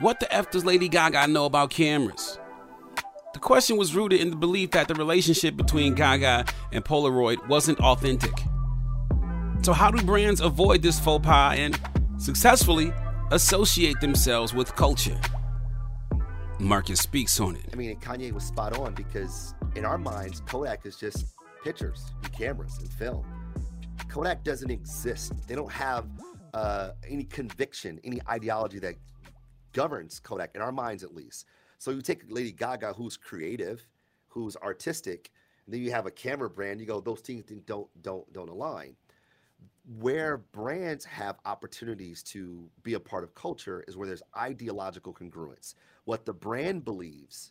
What 0.00 0.20
the 0.20 0.30
F 0.30 0.50
does 0.50 0.64
Lady 0.64 0.88
Gaga 0.88 1.28
know 1.28 1.46
about 1.46 1.70
cameras? 1.70 2.38
The 3.32 3.38
question 3.38 3.78
was 3.78 3.94
rooted 3.94 4.20
in 4.20 4.28
the 4.28 4.36
belief 4.36 4.72
that 4.72 4.88
the 4.88 4.94
relationship 4.94 5.56
between 5.56 5.94
Gaga 5.94 6.44
and 6.72 6.84
Polaroid 6.84 7.48
wasn't 7.48 7.80
authentic. 7.80 8.32
So, 9.62 9.72
how 9.72 9.92
do 9.92 10.04
brands 10.04 10.40
avoid 10.40 10.82
this 10.82 10.98
faux 10.98 11.24
pas 11.24 11.56
and 11.56 11.78
successfully 12.18 12.92
associate 13.30 14.00
themselves 14.00 14.52
with 14.52 14.74
culture? 14.74 15.20
Marcus 16.58 16.98
speaks 16.98 17.38
on 17.38 17.54
it. 17.54 17.66
I 17.72 17.76
mean, 17.76 17.96
Kanye 18.00 18.32
was 18.32 18.42
spot 18.42 18.76
on 18.76 18.92
because 18.94 19.54
in 19.76 19.84
our 19.84 19.98
minds, 19.98 20.42
Kodak 20.46 20.84
is 20.84 20.96
just 20.96 21.26
pictures 21.62 22.12
and 22.24 22.32
cameras 22.32 22.76
and 22.78 22.90
film. 22.90 23.24
Kodak 24.08 24.42
doesn't 24.42 24.70
exist. 24.70 25.32
They 25.46 25.54
don't 25.54 25.70
have 25.70 26.06
uh, 26.54 26.90
any 27.08 27.22
conviction, 27.22 28.00
any 28.02 28.18
ideology 28.28 28.80
that 28.80 28.96
governs 29.72 30.18
Kodak, 30.18 30.56
in 30.56 30.60
our 30.60 30.72
minds 30.72 31.04
at 31.04 31.14
least. 31.14 31.46
So 31.78 31.92
you 31.92 32.02
take 32.02 32.24
Lady 32.28 32.50
Gaga, 32.50 32.94
who's 32.94 33.16
creative, 33.16 33.86
who's 34.26 34.56
artistic, 34.56 35.30
and 35.66 35.74
then 35.74 35.82
you 35.82 35.92
have 35.92 36.06
a 36.06 36.10
camera 36.10 36.50
brand. 36.50 36.80
You 36.80 36.86
go, 36.86 37.00
those 37.00 37.20
things 37.20 37.44
don't 37.64 37.86
don't 38.02 38.30
don't 38.32 38.48
align. 38.48 38.96
Where 39.84 40.38
brands 40.38 41.04
have 41.04 41.38
opportunities 41.44 42.22
to 42.24 42.70
be 42.84 42.94
a 42.94 43.00
part 43.00 43.24
of 43.24 43.34
culture 43.34 43.84
is 43.88 43.96
where 43.96 44.06
there's 44.06 44.22
ideological 44.36 45.12
congruence. 45.12 45.74
What 46.04 46.24
the 46.24 46.32
brand 46.32 46.84
believes 46.84 47.50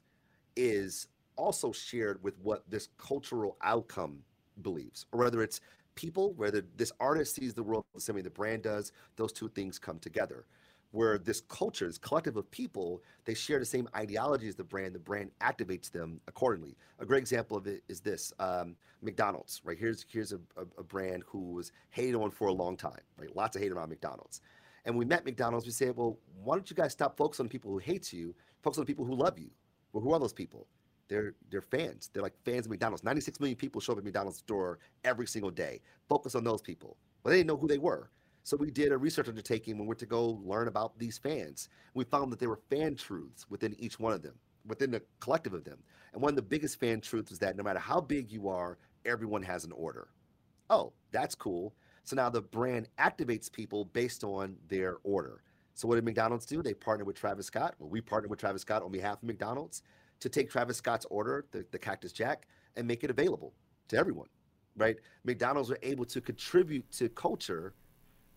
is 0.55 1.07
also 1.35 1.71
shared 1.73 2.23
with 2.23 2.37
what 2.39 2.63
this 2.69 2.87
cultural 2.97 3.57
outcome 3.61 4.19
believes, 4.61 5.05
or 5.11 5.19
whether 5.19 5.41
it's 5.41 5.59
people, 5.95 6.33
whether 6.33 6.63
this 6.77 6.93
artist 7.01 7.35
sees 7.35 7.53
the 7.53 7.63
world 7.63 7.83
the 7.93 7.99
same 7.99 8.15
way 8.15 8.21
the 8.21 8.29
brand 8.29 8.63
does, 8.63 8.93
those 9.17 9.33
two 9.33 9.49
things 9.49 9.77
come 9.77 9.99
together. 9.99 10.45
Where 10.91 11.17
this 11.17 11.41
culture, 11.41 11.87
this 11.87 11.97
collective 11.97 12.35
of 12.35 12.51
people, 12.51 13.01
they 13.23 13.33
share 13.33 13.59
the 13.59 13.65
same 13.65 13.87
ideology 13.95 14.49
as 14.49 14.55
the 14.55 14.63
brand, 14.63 14.93
the 14.93 14.99
brand 14.99 15.31
activates 15.39 15.89
them 15.89 16.19
accordingly. 16.27 16.75
A 16.99 17.05
great 17.05 17.19
example 17.19 17.55
of 17.55 17.65
it 17.65 17.83
is 17.87 18.01
this 18.01 18.33
um, 18.39 18.75
McDonald's, 19.01 19.61
right? 19.63 19.77
Here's 19.77 20.05
here's 20.09 20.33
a, 20.33 20.39
a, 20.57 20.63
a, 20.79 20.83
brand 20.83 21.23
who 21.25 21.53
was 21.53 21.71
hated 21.91 22.15
on 22.15 22.29
for 22.29 22.47
a 22.47 22.53
long 22.53 22.75
time, 22.75 22.99
right? 23.17 23.33
Lots 23.35 23.55
of 23.55 23.61
hate 23.61 23.71
around 23.71 23.89
McDonald's. 23.89 24.41
And 24.85 24.97
we 24.97 25.05
met 25.05 25.25
McDonald's, 25.25 25.65
we 25.65 25.71
said, 25.71 25.95
well, 25.95 26.17
why 26.43 26.55
don't 26.55 26.69
you 26.69 26.75
guys 26.75 26.91
stop 26.91 27.15
focusing 27.15 27.45
on 27.45 27.49
people 27.49 27.71
who 27.71 27.77
hate 27.77 28.11
you, 28.11 28.35
focus 28.63 28.79
on 28.79 28.85
people 28.85 29.05
who 29.05 29.15
love 29.15 29.37
you? 29.37 29.51
Well, 29.93 30.03
who 30.03 30.11
are 30.11 30.19
those 30.19 30.33
people? 30.33 30.67
They're 31.07 31.33
they're 31.49 31.61
fans. 31.61 32.09
They're 32.13 32.23
like 32.23 32.33
fans 32.45 32.65
of 32.65 32.71
McDonald's. 32.71 33.03
96 33.03 33.39
million 33.39 33.57
people 33.57 33.81
show 33.81 33.93
up 33.93 33.99
at 33.99 34.03
McDonald's 34.05 34.37
store 34.37 34.79
every 35.03 35.27
single 35.27 35.51
day. 35.51 35.81
Focus 36.07 36.35
on 36.35 36.43
those 36.43 36.61
people. 36.61 36.97
Well, 37.23 37.31
they 37.31 37.39
didn't 37.39 37.47
know 37.47 37.57
who 37.57 37.67
they 37.67 37.77
were. 37.77 38.09
So 38.43 38.57
we 38.57 38.71
did 38.71 38.91
a 38.91 38.97
research 38.97 39.27
undertaking 39.27 39.75
when 39.75 39.85
we 39.85 39.89
went 39.89 39.99
to 39.99 40.05
go 40.05 40.41
learn 40.43 40.67
about 40.67 40.97
these 40.97 41.17
fans. 41.17 41.69
We 41.93 42.03
found 42.05 42.31
that 42.31 42.39
there 42.39 42.49
were 42.49 42.59
fan 42.69 42.95
truths 42.95 43.45
within 43.49 43.75
each 43.77 43.99
one 43.99 44.13
of 44.13 44.21
them, 44.23 44.33
within 44.65 44.91
the 44.91 45.01
collective 45.19 45.53
of 45.53 45.63
them. 45.63 45.77
And 46.13 46.21
one 46.21 46.31
of 46.31 46.35
the 46.35 46.41
biggest 46.41 46.79
fan 46.79 47.01
truths 47.01 47.31
is 47.31 47.39
that 47.39 47.55
no 47.55 47.63
matter 47.63 47.79
how 47.79 48.01
big 48.01 48.31
you 48.31 48.47
are, 48.49 48.77
everyone 49.05 49.43
has 49.43 49.63
an 49.63 49.71
order. 49.71 50.09
Oh, 50.69 50.93
that's 51.11 51.35
cool. 51.35 51.75
So 52.03 52.15
now 52.15 52.29
the 52.29 52.41
brand 52.41 52.89
activates 52.97 53.51
people 53.51 53.85
based 53.85 54.23
on 54.23 54.57
their 54.67 54.97
order. 55.03 55.43
So 55.75 55.87
what 55.87 55.95
did 55.95 56.05
McDonald's 56.05 56.45
do? 56.45 56.61
They 56.61 56.73
partnered 56.73 57.07
with 57.07 57.15
Travis 57.15 57.45
Scott. 57.45 57.75
Well, 57.79 57.89
we 57.89 58.01
partnered 58.01 58.29
with 58.29 58.39
Travis 58.39 58.63
Scott 58.63 58.81
on 58.81 58.91
behalf 58.91 59.17
of 59.17 59.23
McDonald's 59.23 59.83
to 60.19 60.29
take 60.29 60.49
Travis 60.49 60.77
Scott's 60.77 61.05
order, 61.09 61.45
the, 61.51 61.65
the 61.71 61.79
Cactus 61.79 62.11
Jack, 62.11 62.47
and 62.75 62.87
make 62.87 63.03
it 63.03 63.09
available 63.09 63.53
to 63.89 63.97
everyone, 63.97 64.27
right? 64.75 64.97
McDonald's 65.23 65.69
were 65.69 65.79
able 65.83 66.05
to 66.05 66.21
contribute 66.21 66.89
to 66.91 67.09
culture 67.09 67.73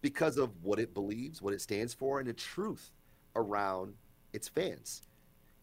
because 0.04 0.36
of 0.36 0.50
what 0.62 0.78
it 0.78 0.92
believes, 0.92 1.40
what 1.40 1.54
it 1.54 1.62
stands 1.62 1.94
for, 1.94 2.18
and 2.18 2.28
the 2.28 2.34
truth 2.34 2.90
around 3.36 3.94
its 4.34 4.46
fans. 4.46 5.00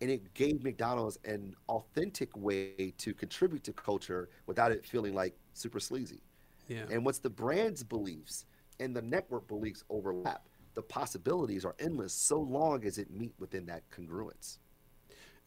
And 0.02 0.10
it 0.10 0.34
gave 0.34 0.64
McDonald's 0.64 1.20
an 1.26 1.56
authentic 1.70 2.36
way 2.36 2.92
to 2.98 3.14
contribute 3.14 3.64
to 3.66 3.72
culture 3.72 4.30
without 4.48 4.72
it 4.72 4.84
feeling 4.84 5.14
like 5.14 5.36
super 5.54 5.80
sleazy. 5.80 6.24
Yeah. 6.68 6.86
And 6.90 7.06
once 7.06 7.20
the 7.20 7.30
brand's 7.30 7.84
beliefs 7.84 8.46
and 8.80 8.96
the 8.96 9.04
network 9.04 9.48
beliefs 9.48 9.84
overlap, 9.92 10.50
the 10.74 10.82
possibilities 10.82 11.64
are 11.64 11.76
endless 11.78 12.12
so 12.12 12.40
long 12.40 12.84
as 12.84 12.98
it 12.98 13.12
meet 13.12 13.36
within 13.38 13.68
that 13.68 13.84
congruence. 13.92 14.58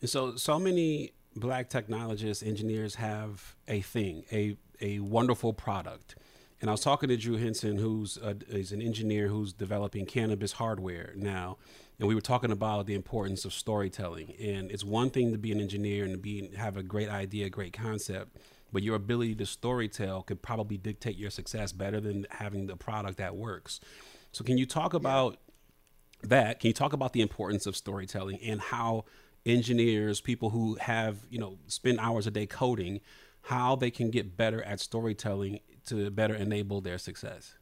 And 0.03 0.09
so, 0.09 0.37
so 0.37 0.61
many 0.61 1.15
black 1.35 1.69
technologists, 1.69 2.45
engineers 2.45 2.95
have 2.95 3.57
a 3.67 3.81
thing, 3.81 4.25
a 4.31 4.57
a 4.81 5.01
wonderful 5.01 5.53
product. 5.53 6.15
And 6.61 6.71
I 6.71 6.73
was 6.73 6.81
talking 6.81 7.09
to 7.09 7.17
Drew 7.17 7.37
Henson, 7.37 7.77
who's 7.79 8.17
a, 8.19 8.37
is 8.49 8.73
an 8.73 8.81
engineer 8.81 9.29
who's 9.29 9.53
developing 9.53 10.07
cannabis 10.07 10.53
hardware 10.53 11.13
now, 11.17 11.59
and 11.99 12.09
we 12.09 12.15
were 12.15 12.21
talking 12.21 12.51
about 12.51 12.87
the 12.87 12.95
importance 12.95 13.45
of 13.45 13.53
storytelling. 13.53 14.35
And 14.41 14.71
it's 14.71 14.85
one 14.85 15.11
thing 15.11 15.33
to 15.33 15.39
be 15.39 15.53
an 15.53 15.61
engineer 15.61 16.05
and 16.05 16.15
to 16.15 16.19
be 16.19 16.51
have 16.57 16.77
a 16.77 16.83
great 16.83 17.09
idea, 17.09 17.49
great 17.51 17.73
concept, 17.73 18.37
but 18.73 18.83
your 18.83 18.97
ability 18.97 19.35
to 19.37 19.45
storytell 19.45 20.27
could 20.27 20.43
probably 20.43 20.77
dictate 20.77 21.17
your 21.17 21.31
success 21.31 21.73
better 21.73 22.01
than 22.01 22.27
having 22.31 22.67
the 22.67 22.77
product 22.77 23.19
that 23.19 23.37
works. 23.37 23.81
So, 24.33 24.43
can 24.43 24.59
you 24.59 24.67
talk 24.67 24.95
about 24.95 25.37
yeah. 26.23 26.29
that? 26.29 26.61
Can 26.61 26.69
you 26.69 26.75
talk 26.75 26.93
about 26.93 27.13
the 27.13 27.21
importance 27.21 27.67
of 27.67 27.77
storytelling 27.77 28.39
and 28.43 28.61
how 28.61 29.05
engineers, 29.47 30.21
people 30.21 30.51
who 30.51 30.77
have 30.77 31.19
you 31.31 31.39
know 31.39 31.59
spend 31.67 32.01
hours 32.01 32.27
a 32.27 32.31
day 32.31 32.47
coding, 32.47 33.01
how 33.45 33.77
they 33.77 33.91
can 33.91 34.11
get 34.11 34.37
better 34.37 34.63
at 34.63 34.81
storytelling 34.81 35.61
to 35.87 36.11
better 36.11 36.35
enable 36.35 36.81
their 36.81 36.99
success? 36.99 37.57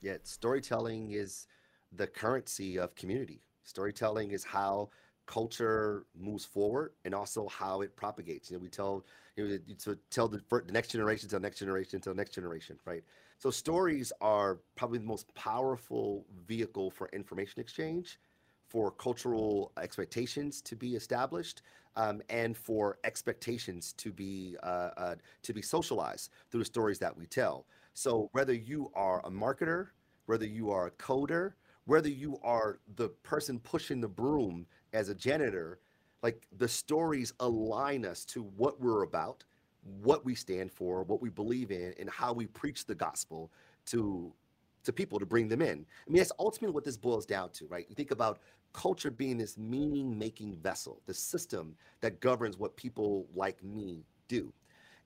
Yeah, 0.00 0.16
storytelling 0.22 1.12
is 1.12 1.46
the 1.92 2.06
currency 2.06 2.78
of 2.78 2.94
community. 2.94 3.40
Storytelling 3.64 4.32
is 4.32 4.44
how 4.44 4.90
culture 5.26 6.04
moves 6.18 6.44
forward 6.44 6.92
and 7.04 7.14
also 7.14 7.48
how 7.48 7.80
it 7.80 7.96
propagates. 7.96 8.50
You 8.50 8.56
know, 8.56 8.62
we 8.62 8.68
tell 8.68 9.06
you 9.36 9.48
know, 9.48 9.58
to 9.78 9.98
tell 10.10 10.28
the, 10.28 10.42
the 10.50 10.72
next 10.72 10.88
generation 10.88 11.28
to 11.28 11.36
the 11.36 11.40
next 11.40 11.58
generation 11.58 12.00
to 12.00 12.10
the 12.10 12.14
next 12.14 12.34
generation, 12.34 12.78
right? 12.84 13.02
So 13.38 13.50
stories 13.50 14.12
are 14.20 14.58
probably 14.76 14.98
the 14.98 15.06
most 15.06 15.32
powerful 15.34 16.26
vehicle 16.46 16.90
for 16.90 17.08
information 17.12 17.60
exchange, 17.60 18.18
for 18.72 18.90
cultural 18.92 19.70
expectations 19.76 20.62
to 20.62 20.74
be 20.74 20.96
established, 20.96 21.60
um, 21.96 22.22
and 22.30 22.56
for 22.56 22.96
expectations 23.04 23.92
to 23.98 24.10
be 24.10 24.56
uh, 24.62 24.90
uh, 24.96 25.14
to 25.42 25.52
be 25.52 25.60
socialized 25.60 26.30
through 26.50 26.60
the 26.60 26.64
stories 26.76 26.98
that 26.98 27.14
we 27.14 27.26
tell. 27.26 27.66
So 27.92 28.30
whether 28.32 28.54
you 28.54 28.90
are 28.94 29.20
a 29.26 29.30
marketer, 29.30 29.88
whether 30.24 30.46
you 30.46 30.70
are 30.70 30.86
a 30.86 30.90
coder, 30.92 31.52
whether 31.84 32.08
you 32.08 32.38
are 32.42 32.78
the 32.96 33.10
person 33.22 33.58
pushing 33.58 34.00
the 34.00 34.08
broom 34.08 34.64
as 34.94 35.10
a 35.10 35.14
janitor, 35.14 35.78
like 36.22 36.46
the 36.56 36.68
stories 36.68 37.34
align 37.40 38.06
us 38.06 38.24
to 38.24 38.42
what 38.56 38.80
we're 38.80 39.02
about, 39.02 39.44
what 40.02 40.24
we 40.24 40.34
stand 40.34 40.72
for, 40.72 41.02
what 41.02 41.20
we 41.20 41.28
believe 41.28 41.70
in, 41.70 41.92
and 42.00 42.08
how 42.08 42.32
we 42.32 42.46
preach 42.46 42.86
the 42.86 42.94
gospel 42.94 43.50
to 43.84 44.32
to 44.84 44.92
people 44.92 45.18
to 45.18 45.26
bring 45.26 45.48
them 45.48 45.62
in. 45.62 45.86
I 46.06 46.10
mean, 46.10 46.18
that's 46.18 46.32
ultimately 46.38 46.74
what 46.74 46.84
this 46.84 46.96
boils 46.96 47.26
down 47.26 47.50
to, 47.50 47.66
right? 47.66 47.86
You 47.88 47.94
think 47.94 48.10
about 48.10 48.40
culture 48.72 49.10
being 49.10 49.38
this 49.38 49.58
meaning 49.58 50.18
making 50.18 50.56
vessel, 50.56 51.00
the 51.06 51.14
system 51.14 51.74
that 52.00 52.20
governs 52.20 52.58
what 52.58 52.76
people 52.76 53.26
like 53.34 53.62
me 53.62 54.04
do. 54.28 54.52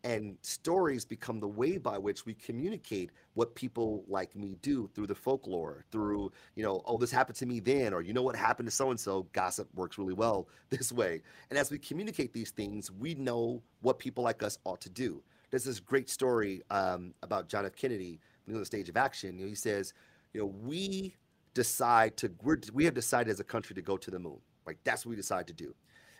And 0.04 0.36
stories 0.42 1.04
become 1.04 1.40
the 1.40 1.48
way 1.48 1.78
by 1.78 1.98
which 1.98 2.26
we 2.26 2.34
communicate 2.34 3.10
what 3.34 3.56
people 3.56 4.04
like 4.06 4.36
me 4.36 4.56
do 4.62 4.88
through 4.94 5.08
the 5.08 5.14
folklore 5.16 5.84
through 5.90 6.30
you 6.54 6.62
know 6.62 6.80
oh 6.84 6.96
this 6.96 7.10
happened 7.10 7.36
to 7.38 7.46
me 7.46 7.58
then 7.58 7.92
or 7.92 8.02
you 8.02 8.12
know 8.12 8.22
what 8.22 8.36
happened 8.36 8.68
to 8.68 8.74
so 8.74 8.90
and 8.90 9.00
so 9.00 9.26
gossip 9.32 9.68
works 9.74 9.98
really 9.98 10.14
well 10.14 10.46
this 10.70 10.92
way. 10.92 11.22
And 11.50 11.58
as 11.58 11.72
we 11.72 11.78
communicate 11.78 12.32
these 12.32 12.52
things 12.52 12.90
we 12.92 13.14
know 13.14 13.62
what 13.80 13.98
people 13.98 14.22
like 14.22 14.44
us 14.44 14.58
ought 14.64 14.80
to 14.82 14.90
do. 14.90 15.22
There's 15.50 15.64
this 15.64 15.80
great 15.80 16.08
story 16.08 16.62
um, 16.70 17.12
about 17.24 17.48
john 17.48 17.66
f. 17.66 17.74
Kennedy 17.74 18.20
on 18.54 18.60
the 18.60 18.66
stage 18.66 18.88
of 18.88 18.96
action 18.96 19.38
you 19.38 19.44
know, 19.44 19.48
he 19.48 19.54
says 19.54 19.92
you 20.32 20.40
know 20.40 20.46
we 20.46 21.14
decide 21.54 22.16
to 22.16 22.30
we're, 22.42 22.58
we 22.72 22.84
have 22.84 22.94
decided 22.94 23.30
as 23.30 23.40
a 23.40 23.44
country 23.44 23.74
to 23.74 23.82
go 23.82 23.96
to 23.96 24.10
the 24.10 24.18
moon 24.18 24.38
like 24.66 24.78
that's 24.84 25.04
what 25.04 25.10
we 25.10 25.16
decide 25.16 25.46
to 25.46 25.52
do 25.52 25.74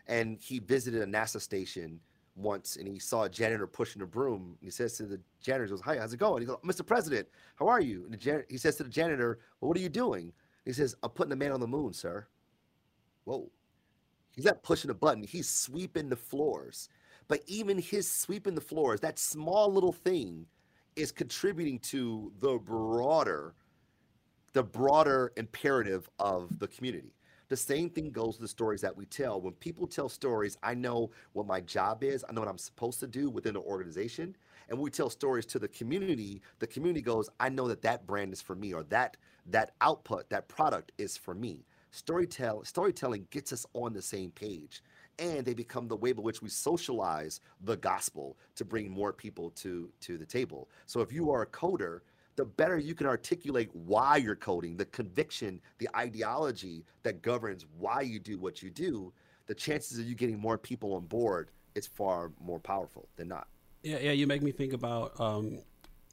and 0.07 0.39
he 0.41 0.59
visited 0.59 1.03
a 1.03 1.07
nasa 1.07 1.41
station 1.41 2.01
once 2.37 2.77
and 2.77 2.87
he 2.87 2.99
saw 2.99 3.25
a 3.25 3.29
janitor 3.29 3.67
pushing 3.67 4.03
a 4.03 4.07
broom. 4.07 4.57
He 4.61 4.71
says 4.71 4.97
to 4.99 5.05
the 5.05 5.21
janitor, 5.41 5.65
he 5.65 5.71
goes, 5.71 5.81
Hi, 5.81 5.99
how's 5.99 6.13
it 6.13 6.19
going? 6.19 6.43
He 6.43 6.47
goes, 6.47 6.59
Mr. 6.65 6.87
President, 6.87 7.27
how 7.57 7.67
are 7.67 7.81
you? 7.81 8.05
And 8.05 8.13
the 8.13 8.19
jan- 8.19 8.45
he 8.49 8.59
says 8.59 8.77
to 8.77 8.85
the 8.85 8.91
janitor, 8.91 9.41
Well, 9.61 9.69
what 9.69 9.77
are 9.77 9.81
you 9.81 9.89
doing? 9.89 10.33
He 10.65 10.73
says, 10.73 10.95
I'm 11.03 11.11
putting 11.11 11.31
the 11.31 11.37
man 11.37 11.53
on 11.53 11.61
the 11.61 11.67
moon, 11.67 11.93
sir. 11.93 12.27
Whoa. 13.25 13.51
He's 14.35 14.45
not 14.45 14.63
pushing 14.63 14.91
a 14.91 14.95
button, 14.95 15.23
he's 15.23 15.49
sweeping 15.49 16.09
the 16.09 16.17
floors. 16.17 16.89
But 17.29 17.41
even 17.47 17.79
his 17.79 18.09
sweeping 18.11 18.55
the 18.55 18.61
floors, 18.61 19.01
that 19.01 19.19
small 19.19 19.73
little 19.73 19.93
thing 19.93 20.47
is 20.97 21.13
contributing 21.13 21.79
to 21.79 22.33
the 22.41 22.59
broader, 22.59 23.55
the 24.55 24.63
broader 24.63 25.33
imperative 25.37 26.09
of 26.19 26.59
the 26.59 26.67
community. 26.67 27.13
The 27.49 27.57
same 27.57 27.91
thing 27.91 28.11
goes 28.11 28.37
to 28.37 28.43
the 28.43 28.49
stories 28.49 28.81
that 28.81 28.97
we 28.97 29.05
tell. 29.07 29.41
When 29.41 29.53
people 29.55 29.87
tell 29.87 30.09
stories, 30.09 30.59
I 30.65 30.75
know 30.75 31.11
what 31.33 31.47
my 31.47 31.61
job 31.61 32.03
is, 32.03 32.25
I 32.29 32.33
know 32.33 32.41
what 32.41 32.51
I'm 32.51 32.59
supposed 32.59 32.99
to 33.01 33.07
do 33.07 33.31
within 33.31 33.55
the 33.55 33.61
organization. 33.61 34.35
And 34.69 34.79
we 34.79 34.91
tell 34.91 35.11
stories 35.11 35.47
to 35.47 35.61
the 35.61 35.69
community, 35.69 36.43
the 36.59 36.67
community 36.67 37.03
goes, 37.03 37.31
I 37.39 37.51
know 37.51 37.69
that 37.69 37.83
that 37.83 38.05
brand 38.05 38.33
is 38.33 38.43
for 38.43 38.57
me, 38.57 38.73
or 38.73 38.83
that 38.85 39.17
that 39.49 39.75
output, 39.81 40.29
that 40.31 40.49
product 40.49 40.91
is 40.99 41.17
for 41.17 41.35
me. 41.35 41.65
Storytell, 41.93 42.67
storytelling 42.67 43.29
gets 43.31 43.53
us 43.53 43.65
on 43.75 43.93
the 43.93 44.03
same 44.03 44.33
page 44.33 44.83
and 45.19 45.45
they 45.45 45.55
become 45.55 45.89
the 45.89 45.97
way 45.97 46.13
by 46.13 46.23
which 46.23 46.43
we 46.43 46.49
socialize 46.49 47.41
the 47.63 47.77
gospel 47.77 48.37
to 48.55 48.65
bring 48.65 48.91
more 48.91 49.13
people 49.13 49.51
to 49.51 49.91
to 50.01 50.19
the 50.19 50.27
table. 50.27 50.69
So 50.87 51.01
if 51.01 51.13
you 51.13 51.31
are 51.31 51.43
a 51.43 51.47
coder, 51.47 52.01
the 52.37 52.45
better 52.45 52.79
you 52.79 52.95
can 52.95 53.07
articulate 53.07 53.71
why 53.75 54.17
you're 54.17 54.37
coding, 54.37 54.77
the 54.77 54.85
conviction, 54.87 55.61
the 55.79 55.89
ideology 55.97 56.85
that 57.03 57.23
governs 57.23 57.65
why 57.79 58.03
you 58.03 58.19
do 58.19 58.39
what 58.39 58.63
you 58.63 58.71
do, 58.71 59.13
the 59.47 59.55
chances 59.55 59.99
of 59.99 60.07
you 60.07 60.15
getting 60.15 60.39
more 60.39 60.59
people 60.59 60.95
on 60.95 61.07
board 61.07 61.51
is 61.75 61.87
far 61.87 62.33
more 62.41 62.59
powerful 62.59 63.09
than 63.17 63.29
not. 63.29 63.49
Yeah, 63.83 63.99
yeah. 63.99 64.13
You 64.13 64.27
make 64.27 64.43
me 64.43 64.53
think 64.53 64.73
about 64.73 65.19
um, 65.21 65.59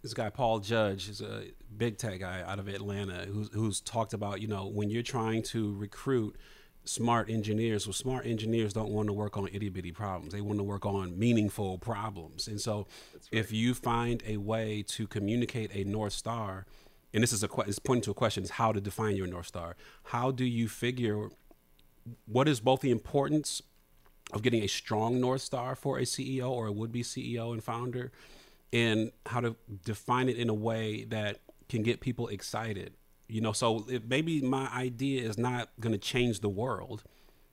this 0.02 0.14
guy 0.14 0.30
Paul 0.30 0.60
Judge, 0.60 1.10
is 1.10 1.22
a 1.22 1.46
big 1.76 1.98
tech 1.98 2.20
guy 2.20 2.44
out 2.46 2.60
of 2.60 2.68
Atlanta, 2.68 3.26
who's 3.26 3.50
who's 3.54 3.82
talked 3.82 4.14
about 4.14 4.42
you 4.42 4.48
know 4.48 4.68
when 4.68 4.90
you're 4.90 5.02
trying 5.02 5.42
to 5.44 5.74
recruit 5.76 6.38
smart 6.86 7.30
engineers. 7.30 7.88
Well, 7.88 7.94
smart 7.94 8.26
engineers 8.26 8.74
don't 8.74 8.90
want 8.90 9.08
to 9.08 9.14
work 9.14 9.38
on 9.38 9.48
itty 9.52 9.70
bitty 9.70 9.92
problems. 9.92 10.34
They 10.34 10.42
want 10.42 10.60
to 10.60 10.64
work 10.64 10.86
on 10.86 11.18
meaningful 11.18 11.78
problems. 11.78 12.48
And 12.48 12.60
so, 12.60 12.88
right. 13.14 13.24
if 13.32 13.52
you 13.52 13.74
find 13.74 14.24
a 14.26 14.38
way 14.38 14.84
to 14.90 15.08
communicate 15.08 15.72
a 15.74 15.84
north 15.84 16.14
star, 16.14 16.66
and 17.14 17.22
this 17.22 17.34
is 17.34 17.44
a 17.44 17.50
it's 17.68 17.80
pointing 17.80 18.04
to 18.04 18.12
a 18.12 18.16
question: 18.16 18.44
is 18.44 18.52
how 18.52 18.72
to 18.72 18.82
define 18.82 19.16
your 19.16 19.28
north 19.28 19.48
star? 19.48 19.76
How 20.06 20.32
do 20.32 20.46
you 20.46 20.68
figure 20.68 21.30
what 22.26 22.48
is 22.48 22.60
both 22.60 22.82
the 22.82 22.92
importance 22.92 23.62
of 24.34 24.42
getting 24.42 24.64
a 24.64 24.68
strong 24.68 25.20
north 25.20 25.42
star 25.42 25.76
for 25.76 26.00
a 26.00 26.04
CEO 26.04 26.50
or 26.50 26.68
a 26.68 26.72
would-be 26.72 27.04
CEO 27.04 27.54
and 27.54 27.64
founder, 27.64 28.12
and 28.72 29.12
how 29.28 29.40
to 29.42 29.56
define 29.86 30.28
it 30.28 30.38
in 30.38 30.50
a 30.50 30.54
way 30.54 31.04
that 31.06 31.40
can 31.70 31.84
get 31.84 32.00
people 32.02 32.28
excited 32.28 32.94
you 33.28 33.42
know, 33.42 33.52
so 33.52 33.86
if 33.90 34.04
maybe 34.04 34.42
my 34.42 34.68
idea 34.74 35.28
is 35.28 35.38
not 35.38 35.70
going 35.80 35.94
to 35.94 36.00
change 36.00 36.42
the 36.42 36.50
world, 36.50 37.04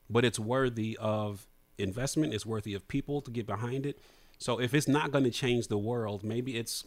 but 0.08 0.24
it's 0.24 0.38
worthy 0.38 0.98
of 1.00 1.46
investment. 1.78 2.34
It's 2.34 2.46
worthy 2.46 2.74
of 2.74 2.86
people 2.88 3.20
to 3.22 3.30
get 3.30 3.46
behind 3.46 3.86
it. 3.86 3.98
So 4.38 4.60
if 4.60 4.74
it's 4.74 4.88
not 4.88 5.10
going 5.10 5.24
to 5.24 5.30
change 5.30 5.68
the 5.68 5.78
world, 5.78 6.24
maybe 6.24 6.56
it's 6.56 6.84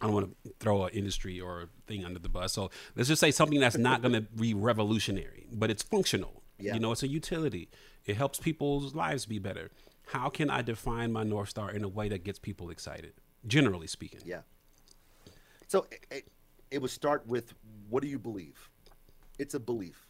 I 0.00 0.06
don't 0.06 0.14
want 0.14 0.36
to 0.44 0.52
throw 0.60 0.84
an 0.84 0.92
industry 0.92 1.40
or 1.40 1.62
a 1.62 1.68
thing 1.86 2.04
under 2.04 2.20
the 2.20 2.28
bus. 2.28 2.52
So 2.52 2.70
let's 2.94 3.08
just 3.08 3.20
say 3.20 3.32
something 3.32 3.58
that's 3.58 3.76
not 3.76 4.00
going 4.00 4.14
to 4.14 4.20
be 4.20 4.54
revolutionary, 4.54 5.48
but 5.52 5.70
it's 5.70 5.82
functional. 5.82 6.42
Yeah. 6.58 6.74
You 6.74 6.80
know, 6.80 6.92
it's 6.92 7.02
a 7.02 7.08
utility. 7.08 7.68
It 8.06 8.16
helps 8.16 8.38
people's 8.38 8.94
lives 8.94 9.26
be 9.26 9.38
better. 9.38 9.70
How 10.06 10.28
can 10.28 10.50
I 10.50 10.62
define 10.62 11.12
my 11.12 11.24
North 11.24 11.48
Star 11.48 11.70
in 11.70 11.82
a 11.82 11.88
way 11.88 12.08
that 12.08 12.24
gets 12.24 12.38
people 12.38 12.70
excited, 12.70 13.12
generally 13.46 13.88
speaking? 13.88 14.20
Yeah. 14.24 14.40
So 15.66 15.86
it, 16.10 16.28
it 16.70 16.80
would 16.80 16.90
start 16.90 17.26
with 17.26 17.54
what 17.88 18.02
do 18.02 18.08
you 18.08 18.18
believe? 18.18 18.70
It's 19.38 19.54
a 19.54 19.60
belief. 19.60 20.06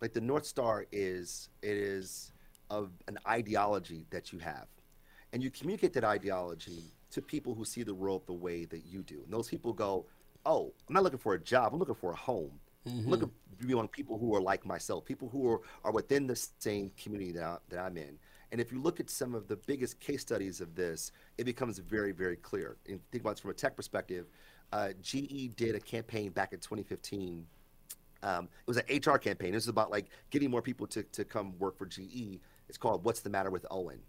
Like 0.00 0.12
the 0.12 0.20
North 0.20 0.46
Star 0.46 0.86
is 0.92 1.48
it 1.62 1.76
is 1.76 2.32
of 2.70 2.90
an 3.08 3.18
ideology 3.26 4.06
that 4.10 4.32
you 4.32 4.38
have. 4.38 4.66
And 5.32 5.42
you 5.42 5.50
communicate 5.50 5.92
that 5.94 6.04
ideology 6.04 6.92
to 7.12 7.20
people 7.20 7.54
who 7.54 7.64
see 7.64 7.82
the 7.82 7.94
world 7.94 8.22
the 8.26 8.32
way 8.32 8.64
that 8.66 8.84
you 8.84 9.02
do. 9.02 9.20
And 9.24 9.32
those 9.32 9.48
people 9.48 9.72
go, 9.72 10.06
Oh, 10.46 10.72
I'm 10.88 10.94
not 10.94 11.02
looking 11.02 11.18
for 11.18 11.34
a 11.34 11.40
job, 11.40 11.72
I'm 11.72 11.78
looking 11.78 11.94
for 11.94 12.12
a 12.12 12.16
home. 12.16 12.52
Mm-hmm. 12.88 13.00
I'm 13.00 13.06
looking 13.10 13.30
to 13.58 13.66
be 13.66 13.72
among 13.74 13.88
people 13.88 14.18
who 14.18 14.34
are 14.34 14.40
like 14.40 14.64
myself, 14.64 15.04
people 15.04 15.28
who 15.28 15.46
are, 15.50 15.60
are 15.84 15.92
within 15.92 16.26
the 16.26 16.36
same 16.58 16.90
community 16.96 17.32
that, 17.32 17.44
I, 17.44 17.56
that 17.68 17.78
I'm 17.78 17.98
in. 17.98 18.18
And 18.52 18.60
if 18.60 18.72
you 18.72 18.80
look 18.80 19.00
at 19.00 19.10
some 19.10 19.34
of 19.34 19.48
the 19.48 19.56
biggest 19.56 20.00
case 20.00 20.22
studies 20.22 20.60
of 20.62 20.74
this, 20.74 21.12
it 21.36 21.44
becomes 21.44 21.78
very, 21.78 22.12
very 22.12 22.36
clear. 22.36 22.78
And 22.88 23.00
think 23.12 23.22
about 23.22 23.38
it 23.38 23.40
from 23.42 23.50
a 23.50 23.54
tech 23.54 23.76
perspective 23.76 24.26
uh, 24.72 24.90
GE 25.02 25.54
did 25.56 25.74
a 25.74 25.80
campaign 25.80 26.30
back 26.32 26.52
in 26.52 26.60
2015 26.60 27.46
Um, 28.22 28.44
it 28.44 28.68
was 28.68 28.76
an 28.76 28.84
HR 28.88 29.18
campaign. 29.18 29.52
This 29.52 29.64
was 29.64 29.68
about 29.68 29.90
like 29.90 30.06
getting 30.30 30.50
more 30.50 30.62
people 30.62 30.86
to, 30.88 31.02
to 31.04 31.24
come 31.24 31.58
work 31.58 31.78
for 31.78 31.86
GE. 31.86 32.40
It's 32.68 32.78
called 32.78 33.04
"What's 33.04 33.20
the 33.20 33.30
Matter 33.30 33.50
with 33.50 33.66
Owen," 33.70 34.00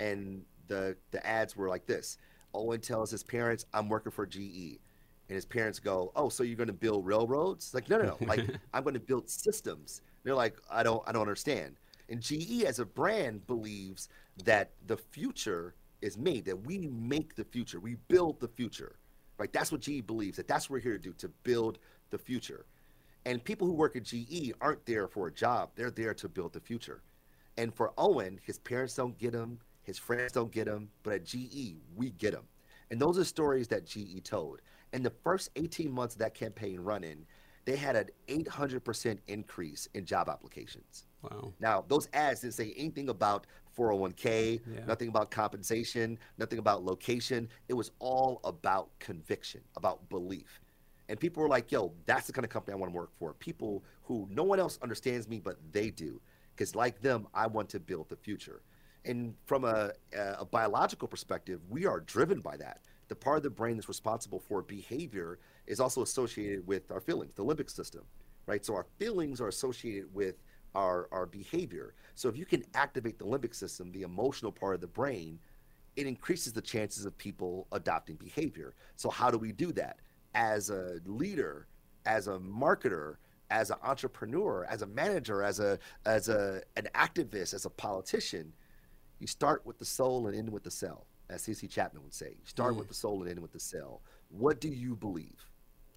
and 0.00 0.44
the 0.68 0.96
the 1.12 1.24
ads 1.26 1.56
were 1.56 1.68
like 1.68 1.86
this: 1.86 2.18
Owen 2.54 2.80
tells 2.80 3.10
his 3.10 3.22
parents, 3.22 3.64
"I'm 3.72 3.88
working 3.88 4.12
for 4.12 4.26
GE," 4.26 4.80
and 5.28 5.34
his 5.36 5.46
parents 5.46 5.78
go, 5.78 6.12
"Oh, 6.16 6.28
so 6.28 6.42
you're 6.42 6.56
going 6.56 6.66
to 6.68 6.72
build 6.74 7.06
railroads?" 7.06 7.72
Like, 7.74 7.88
no, 7.88 7.98
no, 7.98 8.04
no. 8.04 8.18
like, 8.26 8.40
I'm 8.74 8.82
going 8.82 8.94
to 8.94 9.00
build 9.00 9.30
systems. 9.30 10.02
They're 10.24 10.34
like, 10.34 10.56
I 10.70 10.82
don't, 10.82 11.02
I 11.06 11.12
don't 11.12 11.22
understand. 11.22 11.76
And 12.08 12.20
GE 12.20 12.64
as 12.64 12.78
a 12.80 12.84
brand 12.86 13.46
believes 13.46 14.08
that 14.44 14.72
the 14.86 14.96
future 14.96 15.74
is 16.02 16.18
made, 16.18 16.44
that 16.46 16.66
we 16.66 16.88
make 16.88 17.34
the 17.36 17.44
future, 17.44 17.80
we 17.80 17.96
build 18.08 18.40
the 18.40 18.48
future, 18.48 18.96
right? 19.38 19.52
That's 19.52 19.72
what 19.72 19.80
GE 19.80 20.06
believes. 20.06 20.36
That 20.36 20.48
that's 20.48 20.68
what 20.68 20.76
we're 20.76 20.80
here 20.80 20.92
to 20.92 20.98
do, 20.98 21.12
to 21.14 21.28
build 21.42 21.78
the 22.10 22.18
future. 22.18 22.66
And 23.24 23.42
people 23.42 23.66
who 23.66 23.74
work 23.74 23.96
at 23.96 24.04
GE 24.04 24.52
aren't 24.60 24.84
there 24.86 25.06
for 25.06 25.28
a 25.28 25.32
job; 25.32 25.70
they're 25.74 25.90
there 25.90 26.14
to 26.14 26.28
build 26.28 26.52
the 26.52 26.60
future. 26.60 27.02
And 27.56 27.74
for 27.74 27.92
Owen, 27.98 28.40
his 28.42 28.58
parents 28.58 28.94
don't 28.94 29.18
get 29.18 29.34
him, 29.34 29.58
his 29.82 29.98
friends 29.98 30.32
don't 30.32 30.50
get 30.50 30.66
him, 30.66 30.90
but 31.02 31.14
at 31.14 31.24
GE, 31.24 31.76
we 31.94 32.10
get 32.10 32.34
him. 32.34 32.44
And 32.90 33.00
those 33.00 33.18
are 33.18 33.24
stories 33.24 33.68
that 33.68 33.86
GE 33.86 34.22
told. 34.24 34.60
In 34.92 35.02
the 35.02 35.10
first 35.10 35.50
18 35.56 35.90
months 35.90 36.14
of 36.14 36.20
that 36.20 36.34
campaign 36.34 36.80
running, 36.80 37.26
they 37.64 37.76
had 37.76 37.96
an 37.96 38.08
800% 38.28 39.18
increase 39.28 39.88
in 39.94 40.04
job 40.04 40.28
applications. 40.28 41.04
Wow. 41.22 41.52
Now, 41.60 41.84
those 41.86 42.08
ads 42.12 42.40
didn't 42.40 42.54
say 42.54 42.74
anything 42.76 43.08
about 43.08 43.46
401k, 43.78 44.60
Yeah. 44.66 44.84
nothing 44.84 45.08
about 45.08 45.30
compensation, 45.30 46.18
nothing 46.38 46.58
about 46.58 46.84
location. 46.84 47.48
It 47.68 47.74
was 47.74 47.90
all 48.00 48.40
about 48.44 48.90
conviction, 48.98 49.60
about 49.76 50.08
belief. 50.08 50.60
And 51.08 51.18
people 51.18 51.42
were 51.42 51.48
like, 51.48 51.70
yo, 51.70 51.92
that's 52.06 52.26
the 52.26 52.32
kind 52.32 52.44
of 52.44 52.50
company 52.50 52.72
I 52.74 52.76
want 52.76 52.92
to 52.92 52.96
work 52.96 53.10
for. 53.18 53.34
People 53.34 53.84
who 54.02 54.26
no 54.30 54.42
one 54.44 54.58
else 54.58 54.78
understands 54.82 55.28
me, 55.28 55.40
but 55.40 55.56
they 55.72 55.90
do. 55.90 56.20
Because, 56.54 56.74
like 56.74 57.00
them, 57.00 57.26
I 57.34 57.46
want 57.46 57.68
to 57.70 57.80
build 57.80 58.08
the 58.08 58.16
future. 58.16 58.62
And 59.04 59.34
from 59.46 59.64
a, 59.64 59.92
a 60.14 60.44
biological 60.44 61.08
perspective, 61.08 61.60
we 61.68 61.86
are 61.86 62.00
driven 62.00 62.40
by 62.40 62.56
that. 62.58 62.80
The 63.08 63.16
part 63.16 63.38
of 63.38 63.42
the 63.42 63.50
brain 63.50 63.76
that's 63.76 63.88
responsible 63.88 64.38
for 64.40 64.62
behavior 64.62 65.38
is 65.72 65.80
also 65.80 66.02
associated 66.02 66.66
with 66.66 66.90
our 66.92 67.00
feelings, 67.00 67.34
the 67.34 67.44
limbic 67.44 67.70
system, 67.70 68.02
right? 68.46 68.64
So 68.64 68.74
our 68.74 68.86
feelings 68.98 69.40
are 69.40 69.48
associated 69.48 70.12
with 70.14 70.36
our, 70.74 71.08
our 71.10 71.24
behavior. 71.24 71.94
So 72.14 72.28
if 72.28 72.36
you 72.36 72.44
can 72.44 72.62
activate 72.74 73.18
the 73.18 73.24
limbic 73.24 73.54
system, 73.54 73.90
the 73.90 74.02
emotional 74.02 74.52
part 74.52 74.74
of 74.74 74.82
the 74.82 74.86
brain, 74.86 75.38
it 75.96 76.06
increases 76.06 76.52
the 76.52 76.60
chances 76.60 77.06
of 77.06 77.16
people 77.16 77.66
adopting 77.72 78.16
behavior. 78.16 78.74
So 78.96 79.08
how 79.08 79.30
do 79.30 79.38
we 79.38 79.50
do 79.50 79.72
that? 79.72 80.00
As 80.34 80.68
a 80.68 81.00
leader, 81.06 81.68
as 82.04 82.28
a 82.28 82.38
marketer, 82.38 83.16
as 83.50 83.70
an 83.70 83.76
entrepreneur, 83.82 84.66
as 84.68 84.82
a 84.82 84.86
manager, 84.86 85.42
as 85.42 85.60
a 85.60 85.78
as 86.06 86.28
a 86.30 86.62
an 86.76 86.88
activist, 86.94 87.52
as 87.52 87.66
a 87.66 87.70
politician, 87.70 88.52
you 89.18 89.26
start 89.26 89.64
with 89.66 89.78
the 89.78 89.84
soul 89.84 90.26
and 90.26 90.36
end 90.36 90.50
with 90.50 90.62
the 90.62 90.70
sell, 90.70 91.06
as 91.28 91.42
C.C. 91.42 91.66
Chapman 91.66 92.02
would 92.02 92.14
say. 92.14 92.30
You 92.30 92.46
start 92.46 92.74
mm. 92.74 92.78
with 92.78 92.88
the 92.88 92.94
soul 92.94 93.20
and 93.20 93.30
end 93.30 93.40
with 93.40 93.52
the 93.52 93.60
sell. 93.60 94.00
What 94.30 94.58
do 94.58 94.68
you 94.68 94.96
believe? 94.96 95.46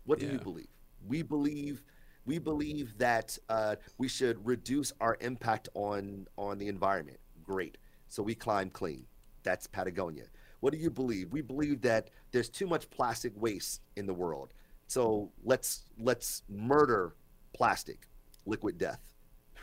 What 0.05 0.19
do 0.19 0.27
you 0.27 0.39
believe? 0.39 0.67
We 1.07 1.21
believe 1.21 1.83
we 2.25 2.39
believe 2.39 2.97
that 2.97 3.37
uh, 3.49 3.75
we 3.99 4.07
should 4.07 4.43
reduce 4.45 4.91
our 4.99 5.17
impact 5.21 5.69
on 5.73 6.27
on 6.37 6.57
the 6.57 6.67
environment. 6.67 7.19
Great. 7.43 7.77
So 8.07 8.23
we 8.23 8.35
climb 8.35 8.69
clean. 8.69 9.05
That's 9.43 9.67
Patagonia. 9.67 10.25
What 10.59 10.73
do 10.73 10.79
you 10.79 10.89
believe? 10.89 11.31
We 11.31 11.41
believe 11.41 11.81
that 11.81 12.09
there's 12.31 12.49
too 12.49 12.65
much 12.65 12.89
plastic 12.89 13.33
waste 13.35 13.81
in 13.95 14.07
the 14.07 14.13
world. 14.13 14.53
So 14.87 15.31
let's 15.43 15.85
let's 15.99 16.43
murder 16.49 17.15
plastic, 17.53 18.07
liquid 18.45 18.77
death. 18.77 19.01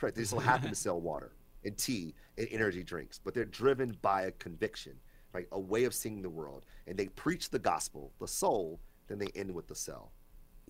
Right? 0.01 0.15
They 0.15 0.25
still 0.25 0.41
happen 0.41 0.71
to 0.71 0.75
sell 0.87 1.01
water 1.01 1.33
and 1.65 1.77
tea 1.77 2.15
and 2.39 2.49
energy 2.51 2.83
drinks, 2.83 3.21
but 3.23 3.35
they're 3.35 3.45
driven 3.45 3.97
by 4.03 4.23
a 4.23 4.33
conviction, 4.33 4.95
right? 5.33 5.47
A 5.53 5.61
way 5.61 5.85
of 5.85 5.95
seeing 5.95 6.23
the 6.23 6.31
world. 6.31 6.67
And 6.87 6.97
they 6.97 7.07
preach 7.07 7.51
the 7.51 7.59
gospel, 7.59 8.13
the 8.19 8.27
soul, 8.27 8.81
then 9.07 9.19
they 9.19 9.29
end 9.37 9.55
with 9.55 9.69
the 9.69 9.77
sell. 9.77 10.13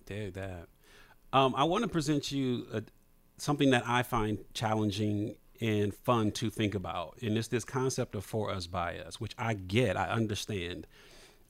Dig 0.05 0.33
that. 0.33 0.67
Um, 1.31 1.53
I 1.55 1.63
want 1.63 1.83
to 1.83 1.87
present 1.87 2.31
you 2.31 2.67
a, 2.73 2.83
something 3.37 3.71
that 3.71 3.83
I 3.87 4.03
find 4.03 4.39
challenging 4.53 5.35
and 5.61 5.93
fun 5.93 6.31
to 6.31 6.49
think 6.49 6.75
about, 6.75 7.17
and 7.21 7.37
it's 7.37 7.47
this 7.47 7.63
concept 7.63 8.15
of 8.15 8.25
"for 8.25 8.51
us, 8.51 8.67
by 8.67 8.97
us," 8.99 9.19
which 9.19 9.33
I 9.37 9.53
get, 9.53 9.97
I 9.97 10.09
understand, 10.09 10.87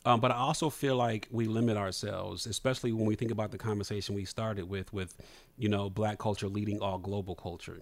um, 0.05 0.19
but 0.19 0.31
I 0.31 0.35
also 0.35 0.69
feel 0.69 0.95
like 0.95 1.27
we 1.31 1.45
limit 1.45 1.77
ourselves, 1.77 2.45
especially 2.45 2.91
when 2.91 3.05
we 3.05 3.15
think 3.15 3.31
about 3.31 3.51
the 3.51 3.57
conversation 3.57 4.15
we 4.15 4.25
started 4.25 4.69
with, 4.69 4.91
with 4.91 5.15
you 5.57 5.69
know, 5.69 5.89
Black 5.89 6.19
culture 6.19 6.49
leading 6.49 6.81
all 6.81 6.97
global 6.97 7.35
culture. 7.35 7.81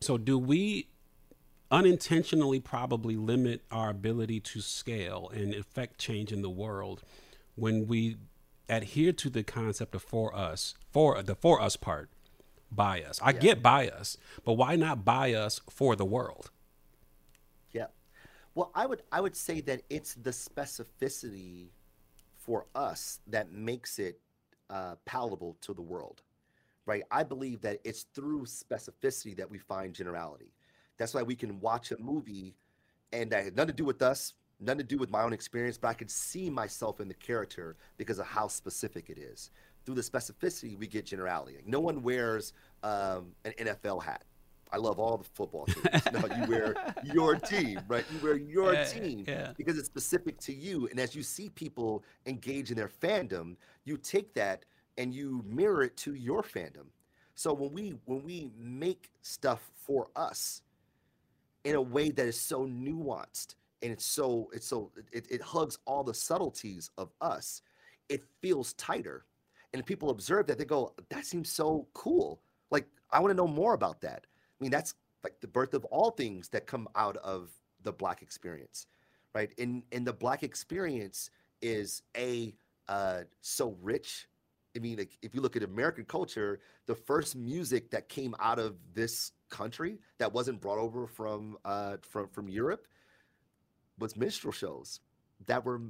So, 0.00 0.18
do 0.18 0.38
we 0.38 0.88
unintentionally 1.70 2.60
probably 2.60 3.16
limit 3.16 3.62
our 3.70 3.90
ability 3.90 4.40
to 4.40 4.60
scale 4.60 5.30
and 5.34 5.54
affect 5.54 5.98
change 5.98 6.32
in 6.32 6.42
the 6.42 6.50
world 6.50 7.02
when 7.56 7.86
we 7.86 8.16
adhere 8.68 9.12
to 9.12 9.30
the 9.30 9.42
concept 9.42 9.94
of 9.94 10.02
for 10.02 10.34
us 10.34 10.74
for 10.92 11.22
the 11.22 11.34
for 11.34 11.60
us 11.60 11.76
part 11.76 12.10
by 12.70 13.02
us 13.02 13.18
i 13.22 13.32
get 13.32 13.62
by 13.62 13.88
us 13.88 14.16
but 14.44 14.54
why 14.54 14.76
not 14.76 15.04
by 15.04 15.32
us 15.32 15.60
for 15.70 15.96
the 15.96 16.04
world 16.04 16.50
Yeah. 17.72 17.86
Well, 18.54 18.70
I 18.74 18.86
would 18.86 19.02
I 19.12 19.20
would 19.20 19.36
say 19.36 19.60
that 19.62 19.82
it's 19.88 20.14
the 20.14 20.30
specificity 20.30 21.68
for 22.36 22.66
us 22.74 23.20
that 23.26 23.52
makes 23.52 23.98
it 23.98 24.20
uh, 24.70 24.96
palatable 25.04 25.56
to 25.62 25.74
the 25.74 25.82
world, 25.82 26.22
right? 26.86 27.02
I 27.10 27.22
believe 27.22 27.60
that 27.62 27.80
it's 27.84 28.04
through 28.14 28.44
specificity 28.46 29.36
that 29.36 29.50
we 29.50 29.58
find 29.58 29.94
generality. 29.94 30.52
That's 30.96 31.14
why 31.14 31.22
we 31.22 31.36
can 31.36 31.60
watch 31.60 31.92
a 31.92 31.98
movie, 31.98 32.54
and 33.12 33.30
that 33.30 33.44
had 33.44 33.56
nothing 33.56 33.68
to 33.68 33.76
do 33.76 33.84
with 33.84 34.02
us, 34.02 34.34
nothing 34.60 34.78
to 34.78 34.84
do 34.84 34.98
with 34.98 35.10
my 35.10 35.22
own 35.22 35.32
experience, 35.32 35.78
but 35.78 35.88
I 35.88 35.94
can 35.94 36.08
see 36.08 36.50
myself 36.50 37.00
in 37.00 37.08
the 37.08 37.14
character 37.14 37.76
because 37.96 38.18
of 38.18 38.26
how 38.26 38.48
specific 38.48 39.10
it 39.10 39.18
is. 39.18 39.50
Through 39.84 39.94
the 39.96 40.02
specificity, 40.02 40.76
we 40.76 40.86
get 40.86 41.06
generality. 41.06 41.56
Like, 41.56 41.66
no 41.66 41.80
one 41.80 42.02
wears 42.02 42.52
um, 42.82 43.32
an 43.44 43.52
NFL 43.58 44.02
hat. 44.02 44.24
I 44.70 44.76
love 44.76 44.98
all 44.98 45.16
the 45.16 45.24
football 45.24 45.64
teams. 45.64 46.04
no, 46.12 46.20
you 46.36 46.44
wear 46.46 46.74
your 47.02 47.36
team, 47.36 47.80
right? 47.88 48.04
You 48.12 48.18
wear 48.22 48.36
your 48.36 48.74
Yeah, 48.74 48.84
team 48.84 49.24
yeah. 49.26 49.52
because 49.56 49.78
it's 49.78 49.86
specific 49.86 50.38
to 50.40 50.52
you. 50.52 50.88
And 50.90 51.00
as 51.00 51.14
you 51.14 51.22
see 51.22 51.48
people 51.48 52.04
engage 52.26 52.70
in 52.70 52.76
their 52.76 52.88
fandom, 52.88 53.56
you 53.84 53.96
take 53.96 54.34
that 54.34 54.64
and 54.98 55.14
you 55.14 55.42
mirror 55.46 55.84
it 55.84 55.96
to 55.98 56.14
your 56.14 56.42
fandom. 56.42 56.86
So 57.34 57.54
when 57.54 57.72
we 57.72 57.94
when 58.04 58.22
we 58.24 58.50
make 58.58 59.10
stuff 59.22 59.70
for 59.74 60.08
us 60.16 60.60
in 61.64 61.74
a 61.74 61.80
way 61.80 62.10
that 62.10 62.26
is 62.26 62.38
so 62.38 62.66
nuanced 62.66 63.54
and 63.82 63.92
it's 63.92 64.04
so 64.04 64.50
it's 64.52 64.66
so 64.66 64.90
it, 65.12 65.26
it 65.30 65.42
hugs 65.42 65.78
all 65.86 66.02
the 66.02 66.14
subtleties 66.14 66.90
of 66.98 67.10
us, 67.20 67.62
it 68.08 68.22
feels 68.40 68.72
tighter. 68.74 69.24
And 69.74 69.84
people 69.84 70.10
observe 70.10 70.46
that 70.46 70.56
they 70.56 70.64
go, 70.64 70.94
that 71.10 71.26
seems 71.26 71.50
so 71.50 71.86
cool. 71.92 72.40
Like 72.70 72.86
I 73.10 73.20
want 73.20 73.30
to 73.30 73.36
know 73.36 73.46
more 73.46 73.74
about 73.74 74.00
that. 74.00 74.26
I 74.26 74.64
mean, 74.64 74.70
that's 74.70 74.94
like 75.22 75.40
the 75.40 75.46
birth 75.46 75.74
of 75.74 75.84
all 75.86 76.10
things 76.10 76.48
that 76.48 76.66
come 76.66 76.88
out 76.96 77.16
of 77.18 77.50
the 77.82 77.92
black 77.92 78.22
experience, 78.22 78.86
right? 79.34 79.50
And 79.58 79.82
and 79.92 80.06
the 80.06 80.12
black 80.12 80.42
experience 80.42 81.30
is 81.60 82.02
a 82.16 82.54
uh, 82.88 83.20
so 83.40 83.76
rich. 83.80 84.26
I 84.76 84.80
mean, 84.80 84.98
like 84.98 85.18
if 85.22 85.34
you 85.34 85.40
look 85.40 85.56
at 85.56 85.62
American 85.62 86.04
culture, 86.04 86.60
the 86.86 86.94
first 86.94 87.36
music 87.36 87.90
that 87.90 88.08
came 88.08 88.34
out 88.40 88.58
of 88.58 88.76
this 88.94 89.32
country 89.50 89.98
that 90.18 90.32
wasn't 90.32 90.60
brought 90.60 90.78
over 90.78 91.06
from 91.06 91.58
uh, 91.64 91.96
from 92.02 92.28
from 92.28 92.48
Europe 92.48 92.86
was 93.98 94.16
minstrel 94.16 94.52
shows 94.52 95.00
that 95.46 95.64
were 95.64 95.80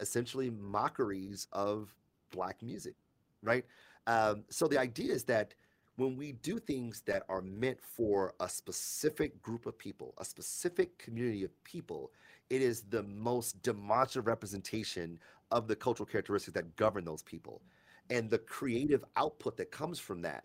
essentially 0.00 0.50
mockeries 0.50 1.46
of 1.52 1.94
black 2.30 2.62
music, 2.62 2.94
right? 3.42 3.64
Um, 4.06 4.44
so 4.50 4.66
the 4.66 4.78
idea 4.78 5.12
is 5.12 5.24
that 5.24 5.54
when 5.96 6.16
we 6.16 6.32
do 6.32 6.58
things 6.58 7.02
that 7.02 7.22
are 7.28 7.40
meant 7.40 7.80
for 7.80 8.34
a 8.40 8.48
specific 8.48 9.40
group 9.40 9.66
of 9.66 9.78
people, 9.78 10.14
a 10.18 10.24
specific 10.24 10.98
community 10.98 11.44
of 11.44 11.64
people, 11.64 12.10
it 12.50 12.60
is 12.60 12.82
the 12.82 13.02
most 13.04 13.62
demonstrative 13.62 14.26
representation 14.26 15.18
of 15.50 15.68
the 15.68 15.76
cultural 15.76 16.06
characteristics 16.06 16.54
that 16.54 16.76
govern 16.76 17.04
those 17.04 17.22
people. 17.22 17.62
And 18.10 18.28
the 18.28 18.38
creative 18.38 19.04
output 19.16 19.56
that 19.58 19.70
comes 19.70 19.98
from 19.98 20.20
that 20.22 20.44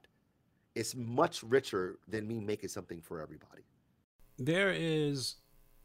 is 0.75 0.95
much 0.95 1.43
richer 1.43 1.97
than 2.07 2.27
me 2.27 2.39
making 2.39 2.69
something 2.69 3.01
for 3.01 3.21
everybody. 3.21 3.63
there 4.37 4.71
is 4.71 5.35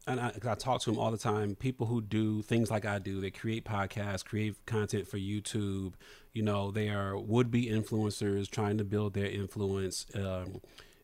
and 0.07 0.19
I, 0.19 0.31
I 0.47 0.55
talk 0.55 0.81
to 0.81 0.91
them 0.91 0.99
all 0.99 1.11
the 1.11 1.17
time. 1.17 1.55
People 1.55 1.87
who 1.87 2.01
do 2.01 2.41
things 2.41 2.69
like 2.69 2.85
i 2.85 2.99
do 2.99 3.21
they 3.21 3.31
create 3.31 3.65
podcasts 3.65 4.23
create 4.23 4.55
content 4.65 5.07
for 5.07 5.17
youtube. 5.17 5.93
You 6.33 6.43
know 6.43 6.71
they 6.71 6.89
are 6.89 7.17
would-be 7.17 7.67
influencers 7.67 8.49
trying 8.49 8.77
to 8.77 8.83
build 8.83 9.13
their 9.13 9.29
influence 9.29 10.05
um, 10.15 10.61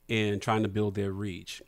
and 0.09 0.41
trying 0.41 0.63
to 0.63 0.69
build 0.69 0.95
their 0.95 1.11
reach. 1.11 1.61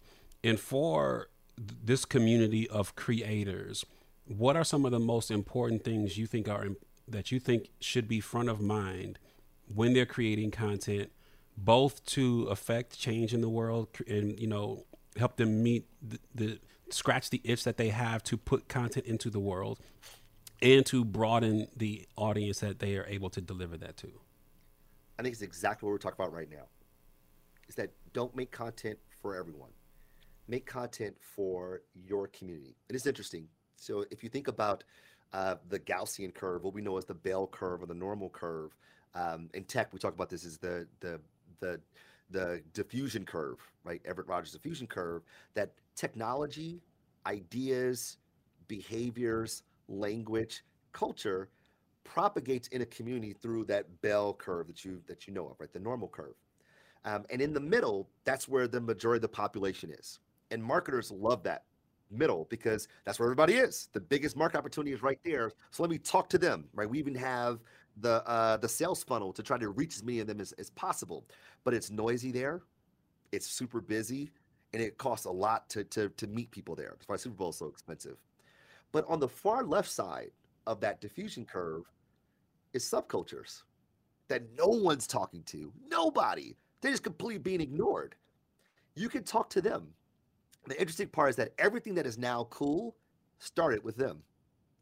And 0.43 0.59
for 0.59 1.29
this 1.57 2.03
community 2.05 2.69
of 2.69 2.95
creators 2.95 3.85
what 4.25 4.55
are 4.55 4.63
some 4.63 4.85
of 4.85 4.91
the 4.91 4.99
most 4.99 5.29
important 5.29 5.83
things 5.83 6.17
you 6.17 6.25
think 6.25 6.47
are 6.47 6.69
that 7.07 7.31
you 7.31 7.39
think 7.39 7.69
should 7.79 8.07
be 8.07 8.19
front 8.19 8.49
of 8.49 8.61
mind 8.61 9.19
when 9.73 9.93
they're 9.93 10.05
creating 10.05 10.51
content 10.51 11.11
both 11.57 12.03
to 12.05 12.43
affect 12.43 12.97
change 12.97 13.33
in 13.33 13.41
the 13.41 13.49
world 13.49 13.87
and 14.07 14.39
you 14.39 14.47
know 14.47 14.85
help 15.17 15.35
them 15.35 15.61
meet 15.61 15.85
the, 16.01 16.19
the 16.33 16.59
scratch 16.89 17.29
the 17.29 17.41
itch 17.43 17.63
that 17.63 17.77
they 17.77 17.89
have 17.89 18.23
to 18.23 18.37
put 18.37 18.67
content 18.67 19.05
into 19.05 19.29
the 19.29 19.39
world 19.39 19.79
and 20.61 20.85
to 20.85 21.03
broaden 21.03 21.67
the 21.75 22.07
audience 22.15 22.59
that 22.59 22.79
they 22.79 22.97
are 22.97 23.05
able 23.07 23.29
to 23.29 23.41
deliver 23.41 23.77
that 23.77 23.97
to. 23.97 24.11
I 25.19 25.23
think 25.23 25.33
it's 25.33 25.41
exactly 25.41 25.85
what 25.85 25.91
we're 25.91 25.97
talking 25.97 26.23
about 26.23 26.33
right 26.33 26.49
now. 26.49 26.67
Is 27.67 27.75
that 27.75 27.91
don't 28.13 28.35
make 28.35 28.51
content 28.51 28.97
for 29.21 29.35
everyone. 29.35 29.71
Make 30.47 30.65
content 30.65 31.15
for 31.19 31.81
your 31.93 32.27
community. 32.27 32.75
It 32.89 32.95
is 32.95 33.07
interesting. 33.07 33.47
So 33.75 34.05
if 34.11 34.23
you 34.23 34.29
think 34.29 34.47
about 34.47 34.83
uh, 35.31 35.55
the 35.69 35.79
Gaussian 35.79 36.33
curve, 36.33 36.63
what 36.63 36.73
we 36.73 36.81
know 36.81 36.97
as 36.97 37.05
the 37.05 37.13
bell 37.13 37.47
curve 37.47 37.81
or 37.81 37.85
the 37.85 37.93
normal 37.93 38.29
curve, 38.29 38.75
um, 39.15 39.49
in 39.53 39.63
tech 39.63 39.93
we 39.93 39.99
talk 39.99 40.13
about 40.13 40.29
this 40.29 40.45
as 40.45 40.57
the 40.57 40.87
the 40.99 41.19
the 41.59 41.79
the 42.33 42.61
diffusion 42.73 43.25
curve, 43.25 43.59
right? 43.85 44.01
Everett 44.03 44.27
Rogers 44.27 44.51
diffusion 44.51 44.87
curve. 44.87 45.21
That 45.53 45.71
technology, 45.95 46.81
ideas, 47.25 48.17
behaviors, 48.67 49.63
language, 49.87 50.65
culture 50.91 51.49
propagates 52.03 52.67
in 52.69 52.81
a 52.81 52.85
community 52.85 53.33
through 53.33 53.63
that 53.65 54.01
bell 54.01 54.33
curve 54.33 54.67
that 54.67 54.83
you 54.83 55.01
that 55.07 55.27
you 55.27 55.33
know 55.33 55.47
of, 55.47 55.55
right? 55.59 55.71
The 55.71 55.79
normal 55.79 56.09
curve. 56.09 56.35
Um, 57.05 57.25
and 57.29 57.41
in 57.41 57.53
the 57.53 57.59
middle, 57.59 58.09
that's 58.25 58.47
where 58.47 58.67
the 58.67 58.81
majority 58.81 59.17
of 59.17 59.21
the 59.21 59.27
population 59.29 59.91
is. 59.91 60.19
And 60.51 60.63
marketers 60.63 61.11
love 61.11 61.43
that 61.43 61.63
middle 62.11 62.47
because 62.49 62.87
that's 63.05 63.19
where 63.19 63.27
everybody 63.27 63.55
is. 63.55 63.89
The 63.93 63.99
biggest 63.99 64.35
market 64.35 64.57
opportunity 64.57 64.93
is 64.93 65.01
right 65.01 65.19
there. 65.23 65.51
So 65.71 65.83
let 65.83 65.89
me 65.89 65.97
talk 65.97 66.29
to 66.29 66.37
them, 66.37 66.65
right? 66.73 66.89
We 66.89 66.99
even 66.99 67.15
have 67.15 67.59
the 67.97 68.27
uh, 68.27 68.57
the 68.57 68.69
sales 68.69 69.03
funnel 69.03 69.33
to 69.33 69.43
try 69.43 69.57
to 69.57 69.69
reach 69.69 69.95
as 69.95 70.03
many 70.03 70.19
of 70.19 70.27
them 70.27 70.41
as, 70.41 70.51
as 70.53 70.69
possible. 70.71 71.25
But 71.63 71.73
it's 71.73 71.91
noisy 71.91 72.31
there, 72.31 72.63
it's 73.31 73.47
super 73.47 73.81
busy, 73.81 74.31
and 74.73 74.81
it 74.81 74.97
costs 74.97 75.25
a 75.25 75.31
lot 75.31 75.69
to 75.71 75.83
to 75.85 76.09
to 76.09 76.27
meet 76.27 76.51
people 76.51 76.75
there. 76.75 76.95
That's 76.97 77.07
why 77.07 77.15
Super 77.17 77.35
Bowl 77.35 77.49
is 77.49 77.57
so 77.57 77.67
expensive. 77.67 78.17
But 78.91 79.05
on 79.07 79.19
the 79.19 79.27
far 79.27 79.63
left 79.63 79.89
side 79.89 80.31
of 80.67 80.79
that 80.81 81.01
diffusion 81.01 81.45
curve 81.45 81.83
is 82.73 82.83
subcultures 82.83 83.63
that 84.29 84.43
no 84.57 84.67
one's 84.67 85.07
talking 85.07 85.43
to. 85.43 85.71
Nobody. 85.89 86.55
They're 86.81 86.91
just 86.91 87.03
completely 87.03 87.39
being 87.39 87.61
ignored. 87.61 88.15
You 88.95 89.09
can 89.09 89.23
talk 89.23 89.49
to 89.51 89.61
them. 89.61 89.87
The 90.67 90.79
interesting 90.79 91.07
part 91.07 91.31
is 91.31 91.35
that 91.37 91.53
everything 91.57 91.95
that 91.95 92.05
is 92.05 92.17
now 92.17 92.47
cool 92.49 92.95
started 93.39 93.83
with 93.83 93.95
them. 93.95 94.23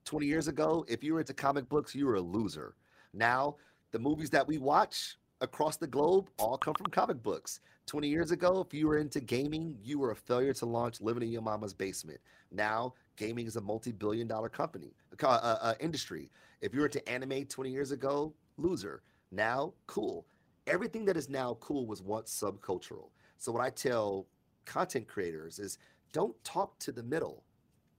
20 0.05 0.25
years 0.25 0.47
ago, 0.47 0.85
if 0.87 1.03
you 1.03 1.13
were 1.13 1.19
into 1.19 1.33
comic 1.33 1.67
books, 1.69 1.95
you 1.95 2.05
were 2.05 2.15
a 2.15 2.21
loser. 2.21 2.75
Now, 3.13 3.55
the 3.91 3.99
movies 3.99 4.29
that 4.31 4.47
we 4.47 4.57
watch 4.57 5.17
across 5.41 5.77
the 5.77 5.87
globe 5.87 6.29
all 6.37 6.57
come 6.57 6.73
from 6.73 6.87
comic 6.87 7.21
books. 7.21 7.59
20 7.87 8.07
years 8.07 8.31
ago, 8.31 8.63
if 8.65 8.73
you 8.73 8.87
were 8.87 8.99
into 8.99 9.19
gaming, 9.19 9.75
you 9.83 9.99
were 9.99 10.11
a 10.11 10.15
failure 10.15 10.53
to 10.53 10.65
launch 10.65 11.01
living 11.01 11.23
in 11.23 11.29
your 11.29 11.41
mama's 11.41 11.73
basement. 11.73 12.19
Now, 12.51 12.93
gaming 13.17 13.47
is 13.47 13.55
a 13.55 13.61
multi-billion 13.61 14.27
dollar 14.27 14.49
company, 14.49 14.93
uh, 15.21 15.25
uh, 15.25 15.73
industry. 15.79 16.31
If 16.61 16.73
you 16.73 16.81
were 16.81 16.85
into 16.85 17.07
anime 17.09 17.45
20 17.45 17.69
years 17.69 17.91
ago, 17.91 18.33
loser. 18.57 19.01
Now, 19.31 19.73
cool. 19.87 20.25
Everything 20.67 21.05
that 21.05 21.17
is 21.17 21.27
now 21.27 21.57
cool 21.59 21.87
was 21.87 22.01
once 22.01 22.31
subcultural. 22.31 23.09
So 23.37 23.51
what 23.51 23.63
I 23.63 23.71
tell 23.71 24.27
content 24.65 25.07
creators 25.07 25.57
is 25.57 25.79
don't 26.13 26.41
talk 26.43 26.77
to 26.79 26.91
the 26.91 27.03
middle. 27.03 27.43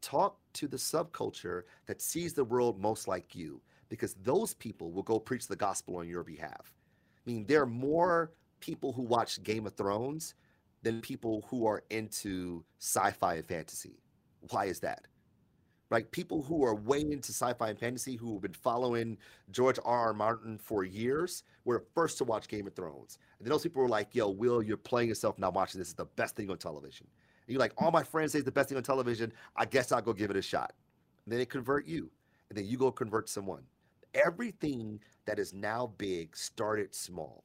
Talk 0.00 0.38
to 0.54 0.68
the 0.68 0.76
subculture 0.76 1.62
that 1.86 2.00
sees 2.00 2.32
the 2.32 2.44
world 2.44 2.80
most 2.80 3.08
like 3.08 3.34
you 3.34 3.60
because 3.92 4.14
those 4.22 4.54
people 4.54 4.90
will 4.90 5.02
go 5.02 5.18
preach 5.18 5.46
the 5.46 5.54
gospel 5.54 5.96
on 5.98 6.08
your 6.08 6.24
behalf. 6.24 6.72
I 7.26 7.30
mean, 7.30 7.44
there 7.44 7.60
are 7.60 7.66
more 7.66 8.32
people 8.58 8.90
who 8.90 9.02
watch 9.02 9.42
Game 9.42 9.66
of 9.66 9.74
Thrones 9.74 10.34
than 10.82 11.02
people 11.02 11.44
who 11.50 11.66
are 11.66 11.84
into 11.90 12.64
sci-fi 12.78 13.34
and 13.34 13.46
fantasy. 13.46 14.00
Why 14.48 14.64
is 14.64 14.80
that? 14.80 15.08
Right? 15.90 16.10
People 16.10 16.42
who 16.42 16.64
are 16.64 16.74
way 16.74 17.02
into 17.02 17.32
sci-fi 17.32 17.68
and 17.68 17.78
fantasy 17.78 18.16
who 18.16 18.32
have 18.32 18.40
been 18.40 18.54
following 18.54 19.18
George 19.50 19.78
R. 19.84 20.06
R. 20.06 20.14
Martin 20.14 20.56
for 20.56 20.84
years 20.84 21.42
were 21.66 21.84
first 21.94 22.16
to 22.16 22.24
watch 22.24 22.48
Game 22.48 22.66
of 22.66 22.74
Thrones. 22.74 23.18
And 23.38 23.46
then 23.46 23.50
those 23.50 23.62
people 23.62 23.82
were 23.82 23.90
like, 23.90 24.14
yo, 24.14 24.30
Will, 24.30 24.62
you're 24.62 24.78
playing 24.78 25.10
yourself 25.10 25.38
not 25.38 25.52
watching 25.52 25.78
this. 25.78 25.88
is 25.88 25.94
the 25.94 26.06
best 26.06 26.34
thing 26.34 26.50
on 26.50 26.56
television. 26.56 27.06
And 27.46 27.52
you're 27.52 27.60
like, 27.60 27.74
all 27.76 27.90
my 27.90 28.04
friends 28.04 28.32
say 28.32 28.38
it's 28.38 28.46
the 28.46 28.52
best 28.52 28.70
thing 28.70 28.78
on 28.78 28.84
television. 28.84 29.34
I 29.54 29.66
guess 29.66 29.92
I'll 29.92 30.00
go 30.00 30.14
give 30.14 30.30
it 30.30 30.36
a 30.38 30.40
shot. 30.40 30.72
And 31.26 31.32
then 31.32 31.38
they 31.38 31.44
convert 31.44 31.86
you. 31.86 32.10
And 32.48 32.56
then 32.56 32.66
you 32.66 32.78
go 32.78 32.90
convert 32.90 33.28
someone 33.28 33.64
everything 34.14 35.00
that 35.26 35.38
is 35.38 35.52
now 35.52 35.92
big 35.98 36.36
started 36.36 36.94
small. 36.94 37.44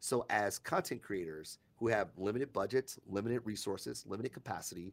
So, 0.00 0.26
as 0.28 0.58
content 0.58 1.02
creators 1.02 1.58
who 1.76 1.88
have 1.88 2.08
limited 2.16 2.52
budgets, 2.52 2.98
limited 3.06 3.40
resources, 3.44 4.04
limited 4.06 4.32
capacity, 4.32 4.92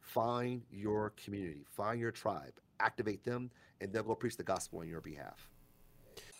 find 0.00 0.62
your 0.70 1.12
community, 1.22 1.64
find 1.76 2.00
your 2.00 2.12
tribe, 2.12 2.52
activate 2.80 3.24
them, 3.24 3.50
and 3.80 3.92
they'll 3.92 4.02
go 4.02 4.14
preach 4.14 4.36
the 4.36 4.44
gospel 4.44 4.80
on 4.80 4.88
your 4.88 5.00
behalf. 5.00 5.48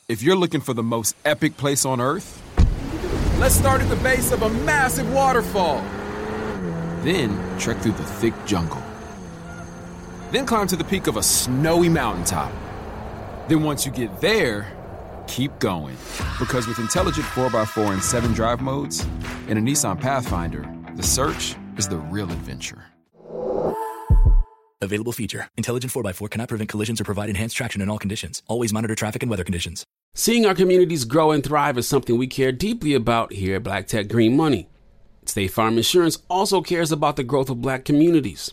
If 0.08 0.22
you're 0.22 0.36
looking 0.36 0.60
for 0.60 0.74
the 0.74 0.82
most 0.82 1.16
epic 1.24 1.56
place 1.56 1.84
on 1.84 2.00
earth, 2.00 2.42
let's 3.38 3.54
start 3.54 3.80
at 3.80 3.88
the 3.88 3.96
base 3.96 4.32
of 4.32 4.42
a 4.42 4.50
massive 4.50 5.12
waterfall. 5.12 5.82
Then 7.02 7.58
trek 7.58 7.78
through 7.78 7.92
the 7.92 8.04
thick 8.04 8.34
jungle. 8.46 8.82
Then 10.30 10.46
climb 10.46 10.66
to 10.68 10.76
the 10.76 10.84
peak 10.84 11.08
of 11.08 11.16
a 11.16 11.22
snowy 11.22 11.88
mountaintop. 11.88 12.52
Then 13.48 13.62
once 13.62 13.84
you 13.84 13.92
get 13.92 14.20
there, 14.20 14.72
keep 15.26 15.58
going. 15.58 15.96
Because 16.38 16.66
with 16.66 16.78
intelligent 16.78 17.26
4x4 17.26 17.92
and 17.92 18.02
7 18.02 18.32
drive 18.32 18.60
modes 18.60 19.06
and 19.48 19.58
a 19.58 19.62
Nissan 19.62 20.00
Pathfinder, 20.00 20.68
the 20.94 21.02
search 21.02 21.56
is 21.76 21.88
the 21.88 21.96
real 21.96 22.30
adventure. 22.30 22.84
Available 24.80 25.12
feature. 25.12 25.48
Intelligent 25.56 25.92
4x4 25.92 26.30
cannot 26.30 26.48
prevent 26.48 26.68
collisions 26.70 27.00
or 27.00 27.04
provide 27.04 27.30
enhanced 27.30 27.56
traction 27.56 27.80
in 27.82 27.88
all 27.88 27.98
conditions. 27.98 28.42
Always 28.48 28.72
monitor 28.72 28.94
traffic 28.94 29.22
and 29.22 29.30
weather 29.30 29.44
conditions. 29.44 29.84
Seeing 30.14 30.44
our 30.44 30.54
communities 30.54 31.04
grow 31.04 31.30
and 31.30 31.42
thrive 31.42 31.78
is 31.78 31.88
something 31.88 32.18
we 32.18 32.26
care 32.26 32.52
deeply 32.52 32.94
about 32.94 33.32
here 33.32 33.56
at 33.56 33.62
Black 33.62 33.86
Tech 33.86 34.08
Green 34.08 34.36
Money. 34.36 34.68
State 35.24 35.52
Farm 35.52 35.76
Insurance 35.76 36.18
also 36.28 36.60
cares 36.60 36.92
about 36.92 37.16
the 37.16 37.22
growth 37.22 37.48
of 37.48 37.62
black 37.62 37.84
communities. 37.84 38.52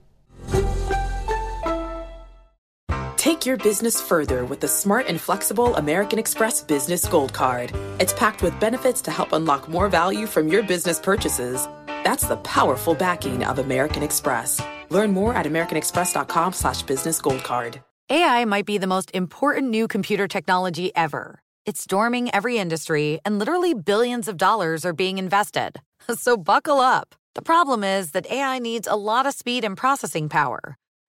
Take 3.41 3.47
your 3.47 3.57
business 3.57 3.99
further 3.99 4.45
with 4.45 4.59
the 4.59 4.67
smart 4.67 5.07
and 5.07 5.19
flexible 5.19 5.75
American 5.75 6.19
Express 6.19 6.63
Business 6.63 7.07
Gold 7.07 7.33
Card. 7.33 7.71
It's 7.99 8.13
packed 8.13 8.43
with 8.43 8.59
benefits 8.59 9.01
to 9.01 9.09
help 9.09 9.33
unlock 9.33 9.67
more 9.67 9.89
value 9.89 10.27
from 10.27 10.47
your 10.47 10.61
business 10.61 10.99
purchases. 10.99 11.67
That's 11.87 12.27
the 12.27 12.37
powerful 12.37 12.93
backing 12.93 13.43
of 13.43 13.57
American 13.57 14.03
Express. 14.03 14.61
Learn 14.91 15.11
more 15.11 15.33
at 15.33 15.47
americanexpress.com 15.47 16.53
slash 16.53 16.83
business 16.83 17.19
gold 17.19 17.43
card. 17.43 17.81
AI 18.11 18.45
might 18.45 18.67
be 18.67 18.77
the 18.77 18.85
most 18.85 19.09
important 19.15 19.71
new 19.71 19.87
computer 19.87 20.27
technology 20.27 20.91
ever. 20.95 21.39
It's 21.65 21.81
storming 21.81 22.29
every 22.35 22.59
industry, 22.59 23.21
and 23.25 23.39
literally 23.39 23.73
billions 23.73 24.27
of 24.27 24.37
dollars 24.37 24.85
are 24.85 24.93
being 24.93 25.17
invested. 25.17 25.81
So 26.13 26.37
buckle 26.37 26.79
up. 26.79 27.15
The 27.33 27.41
problem 27.41 27.83
is 27.83 28.11
that 28.11 28.29
AI 28.29 28.59
needs 28.59 28.87
a 28.87 28.95
lot 28.95 29.25
of 29.25 29.33
speed 29.33 29.63
and 29.63 29.75
processing 29.75 30.29
power. 30.29 30.77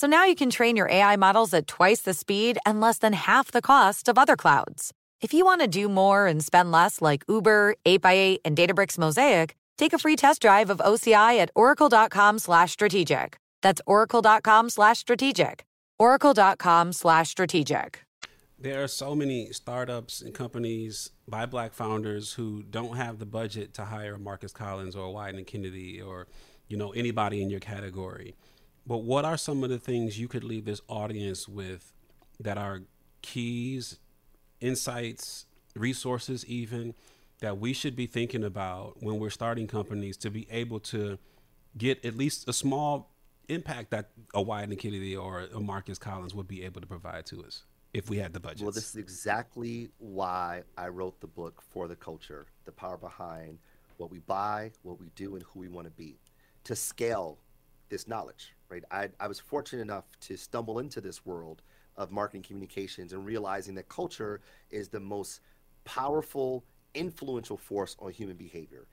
So 0.00 0.06
now 0.06 0.24
you 0.24 0.34
can 0.34 0.48
train 0.48 0.76
your 0.78 0.88
AI 0.88 1.16
models 1.16 1.52
at 1.52 1.66
twice 1.66 2.00
the 2.00 2.14
speed 2.14 2.56
and 2.64 2.80
less 2.80 2.96
than 2.96 3.12
half 3.12 3.50
the 3.50 3.60
cost 3.60 4.08
of 4.08 4.16
other 4.16 4.34
clouds. 4.34 4.94
If 5.20 5.34
you 5.34 5.44
want 5.44 5.60
to 5.60 5.66
do 5.66 5.90
more 5.90 6.26
and 6.26 6.42
spend 6.42 6.72
less 6.72 7.02
like 7.02 7.22
Uber, 7.28 7.74
8x8, 7.84 8.38
and 8.46 8.56
Databricks 8.56 8.96
Mosaic, 8.96 9.56
take 9.76 9.92
a 9.92 9.98
free 9.98 10.16
test 10.16 10.40
drive 10.40 10.70
of 10.70 10.78
OCI 10.78 11.38
at 11.38 11.50
oracle.com 11.54 12.38
slash 12.38 12.72
strategic. 12.72 13.36
That's 13.60 13.82
oracle.com 13.84 14.70
slash 14.70 14.96
strategic. 15.00 15.66
oracle.com 15.98 16.94
slash 16.94 17.28
strategic. 17.28 18.02
There 18.58 18.82
are 18.82 18.88
so 18.88 19.14
many 19.14 19.52
startups 19.52 20.22
and 20.22 20.32
companies 20.32 21.10
by 21.28 21.44
black 21.44 21.74
founders 21.74 22.32
who 22.32 22.62
don't 22.62 22.96
have 22.96 23.18
the 23.18 23.26
budget 23.26 23.74
to 23.74 23.84
hire 23.84 24.16
Marcus 24.16 24.54
Collins 24.54 24.96
or 24.96 25.12
Wieden 25.12 25.36
and 25.36 25.46
Kennedy 25.46 26.00
or, 26.00 26.26
you 26.68 26.78
know, 26.78 26.92
anybody 26.92 27.42
in 27.42 27.50
your 27.50 27.60
category. 27.60 28.34
But 28.90 29.04
what 29.04 29.24
are 29.24 29.36
some 29.36 29.62
of 29.62 29.70
the 29.70 29.78
things 29.78 30.18
you 30.18 30.26
could 30.26 30.42
leave 30.42 30.64
this 30.64 30.80
audience 30.88 31.46
with 31.46 31.92
that 32.40 32.58
are 32.58 32.80
keys, 33.22 34.00
insights, 34.60 35.46
resources, 35.76 36.44
even 36.46 36.94
that 37.38 37.58
we 37.58 37.72
should 37.72 37.94
be 37.94 38.08
thinking 38.08 38.42
about 38.42 39.00
when 39.00 39.20
we're 39.20 39.30
starting 39.30 39.68
companies 39.68 40.16
to 40.16 40.28
be 40.28 40.48
able 40.50 40.80
to 40.80 41.20
get 41.78 42.04
at 42.04 42.16
least 42.16 42.48
a 42.48 42.52
small 42.52 43.14
impact 43.48 43.92
that 43.92 44.10
a 44.34 44.40
and 44.40 44.76
Kennedy 44.76 45.16
or 45.16 45.42
a 45.54 45.60
Marcus 45.60 45.96
Collins 45.96 46.34
would 46.34 46.48
be 46.48 46.64
able 46.64 46.80
to 46.80 46.86
provide 46.88 47.26
to 47.26 47.44
us 47.44 47.62
if 47.94 48.10
we 48.10 48.16
had 48.16 48.32
the 48.32 48.40
budget? 48.40 48.62
Well, 48.62 48.72
this 48.72 48.88
is 48.88 48.96
exactly 48.96 49.90
why 49.98 50.64
I 50.76 50.88
wrote 50.88 51.20
the 51.20 51.28
book 51.28 51.62
for 51.62 51.86
the 51.86 51.94
culture, 51.94 52.46
the 52.64 52.72
power 52.72 52.96
behind 52.96 53.58
what 53.98 54.10
we 54.10 54.18
buy, 54.18 54.72
what 54.82 54.98
we 54.98 55.10
do, 55.14 55.36
and 55.36 55.44
who 55.44 55.60
we 55.60 55.68
want 55.68 55.86
to 55.86 55.92
be 55.92 56.18
to 56.64 56.74
scale 56.74 57.38
this 57.88 58.08
knowledge, 58.08 58.52
right? 58.70 58.84
I, 58.90 59.08
I 59.18 59.26
was 59.26 59.40
fortunate 59.40 59.82
enough 59.82 60.04
to 60.22 60.36
stumble 60.36 60.78
into 60.78 61.00
this 61.00 61.26
world 61.26 61.62
of 61.96 62.10
marketing 62.10 62.42
communications 62.42 63.12
and 63.12 63.26
realizing 63.26 63.74
that 63.74 63.88
culture 63.88 64.40
is 64.70 64.88
the 64.88 65.00
most 65.00 65.40
powerful, 65.84 66.64
influential 66.94 67.56
force 67.56 67.96
on 67.98 68.12
human 68.12 68.36
behavior. 68.36 68.86